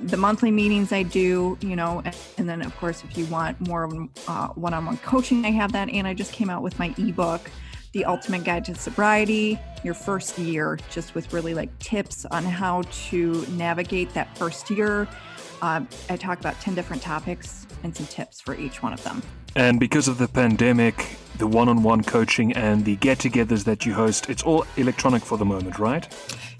the 0.00 0.16
monthly 0.16 0.50
meetings 0.50 0.92
i 0.92 1.02
do 1.02 1.58
you 1.60 1.76
know 1.76 2.00
and, 2.06 2.16
and 2.38 2.48
then 2.48 2.62
of 2.62 2.74
course 2.78 3.04
if 3.04 3.18
you 3.18 3.26
want 3.26 3.60
more 3.60 4.08
uh, 4.28 4.48
one-on-one 4.48 4.96
coaching 4.98 5.44
i 5.44 5.50
have 5.50 5.72
that 5.72 5.90
and 5.90 6.06
i 6.06 6.14
just 6.14 6.32
came 6.32 6.48
out 6.48 6.62
with 6.62 6.78
my 6.78 6.94
ebook 6.96 7.50
the 7.96 8.04
ultimate 8.04 8.44
guide 8.44 8.62
to 8.62 8.74
sobriety 8.74 9.58
your 9.82 9.94
first 9.94 10.38
year 10.38 10.78
just 10.90 11.14
with 11.14 11.32
really 11.32 11.54
like 11.54 11.76
tips 11.78 12.26
on 12.26 12.44
how 12.44 12.82
to 12.92 13.46
navigate 13.52 14.12
that 14.12 14.36
first 14.36 14.68
year 14.68 15.08
uh, 15.62 15.80
i 16.10 16.16
talk 16.16 16.38
about 16.38 16.60
10 16.60 16.74
different 16.74 17.00
topics 17.00 17.66
and 17.84 17.96
some 17.96 18.04
tips 18.06 18.38
for 18.38 18.54
each 18.54 18.82
one 18.82 18.92
of 18.92 19.02
them 19.02 19.22
and 19.54 19.80
because 19.80 20.08
of 20.08 20.18
the 20.18 20.28
pandemic 20.28 21.16
the 21.38 21.46
one-on-one 21.46 22.02
coaching 22.02 22.52
and 22.52 22.84
the 22.84 22.96
get-togethers 22.96 23.64
that 23.64 23.86
you 23.86 23.94
host 23.94 24.28
it's 24.28 24.42
all 24.42 24.66
electronic 24.76 25.24
for 25.24 25.38
the 25.38 25.44
moment 25.46 25.78
right 25.78 26.06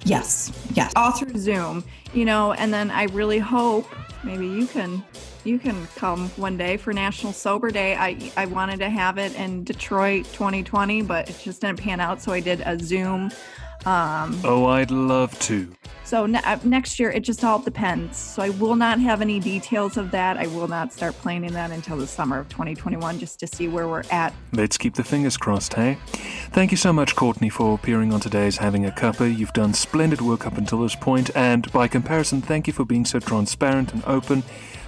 Yes. 0.04 0.52
Yes. 0.72 0.92
all 0.96 1.10
through 1.12 1.36
zoom 1.38 1.84
you 2.14 2.24
know 2.24 2.52
and 2.54 2.72
then 2.72 2.90
i 2.90 3.04
really 3.04 3.40
hope 3.40 3.86
maybe 4.24 4.46
you 4.46 4.66
can 4.66 5.04
you 5.44 5.58
can 5.58 5.86
come 5.94 6.28
one 6.30 6.56
day 6.56 6.76
for 6.76 6.92
national 6.92 7.32
sober 7.32 7.70
day. 7.70 7.94
I 7.94 8.32
i 8.36 8.46
wanted 8.46 8.78
to 8.80 8.90
have 8.90 9.18
it 9.18 9.34
in 9.34 9.64
detroit 9.64 10.24
2020 10.32 11.02
but 11.02 11.30
it 11.30 11.38
just 11.38 11.60
didn't 11.60 11.78
pan 11.78 12.00
out 12.00 12.20
so 12.20 12.32
i 12.32 12.40
did 12.40 12.60
a 12.62 12.78
zoom 12.78 13.30
um, 13.86 14.38
oh 14.44 14.66
i'd 14.66 14.90
love 14.90 15.38
to 15.40 15.72
so 16.04 16.26
ne- 16.26 16.42
uh, 16.42 16.58
next 16.64 17.00
year 17.00 17.10
it 17.10 17.20
just 17.20 17.42
all 17.44 17.58
depends 17.58 18.16
so 18.16 18.42
i 18.42 18.50
will 18.50 18.76
not 18.76 19.00
have 19.00 19.20
any 19.22 19.40
details 19.40 19.96
of 19.96 20.10
that 20.10 20.36
i 20.36 20.46
will 20.48 20.68
not 20.68 20.92
start 20.92 21.14
planning 21.14 21.52
that 21.52 21.70
until 21.70 21.96
the 21.96 22.06
summer 22.06 22.38
of 22.38 22.48
2021 22.48 23.18
just 23.18 23.38
to 23.40 23.46
see 23.46 23.68
where 23.68 23.88
we're 23.88 24.02
at 24.10 24.32
Let's 24.52 24.78
keep 24.78 24.94
the 24.94 25.04
fingers 25.04 25.36
crossed, 25.36 25.74
hey? 25.74 25.98
Thank 26.52 26.70
you 26.70 26.76
so 26.78 26.92
much, 26.92 27.14
Courtney, 27.14 27.50
for 27.50 27.74
appearing 27.74 28.12
on 28.12 28.20
today's 28.20 28.56
Having 28.56 28.86
a 28.86 28.90
Cuppa. 28.90 29.36
You've 29.36 29.52
done 29.52 29.74
splendid 29.74 30.22
work 30.22 30.46
up 30.46 30.56
until 30.56 30.80
this 30.80 30.94
point, 30.94 31.30
and 31.34 31.70
by 31.72 31.88
comparison, 31.88 32.40
thank 32.40 32.66
you 32.66 32.72
for 32.72 32.84
being 32.86 33.04
so 33.04 33.18
transparent 33.20 33.92
and 33.92 34.02
open. 34.06 34.42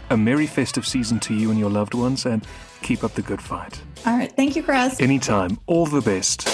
A 0.09 0.16
merry 0.16 0.46
festive 0.46 0.86
season 0.86 1.20
to 1.20 1.34
you 1.34 1.51
and 1.51 1.59
your 1.59 1.68
loved 1.70 1.92
ones, 1.92 2.24
and 2.24 2.46
keep 2.80 3.05
up 3.05 3.12
the 3.12 3.22
good 3.22 3.42
fight. 3.42 3.82
All 4.07 4.16
right. 4.16 4.32
Thank 4.34 4.57
you, 4.57 4.62
Chris. 4.62 5.01
Anytime. 5.01 5.59
All 5.66 5.84
the 5.84 6.01
best. 6.01 6.49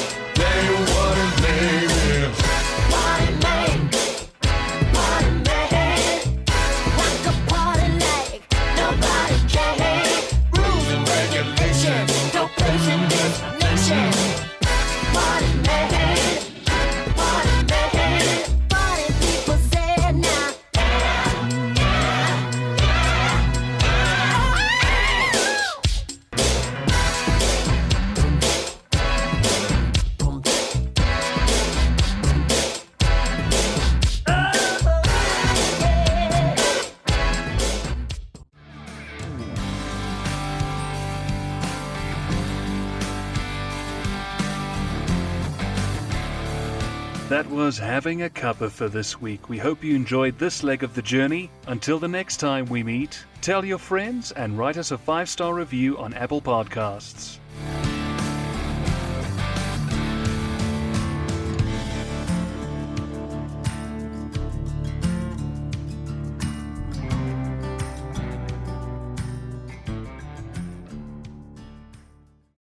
Was 47.74 47.80
Having 47.80 48.22
a 48.22 48.30
Cuppa 48.30 48.70
for 48.70 48.88
this 48.88 49.20
week. 49.20 49.48
We 49.48 49.58
hope 49.58 49.82
you 49.82 49.96
enjoyed 49.96 50.38
this 50.38 50.62
leg 50.62 50.84
of 50.84 50.94
the 50.94 51.02
journey. 51.02 51.50
Until 51.66 51.98
the 51.98 52.06
next 52.06 52.36
time 52.36 52.66
we 52.66 52.84
meet, 52.84 53.24
tell 53.40 53.64
your 53.64 53.78
friends 53.78 54.30
and 54.30 54.56
write 54.56 54.76
us 54.76 54.92
a 54.92 54.98
five 54.98 55.28
star 55.28 55.54
review 55.54 55.98
on 55.98 56.14
Apple 56.14 56.40
Podcasts. 56.40 57.38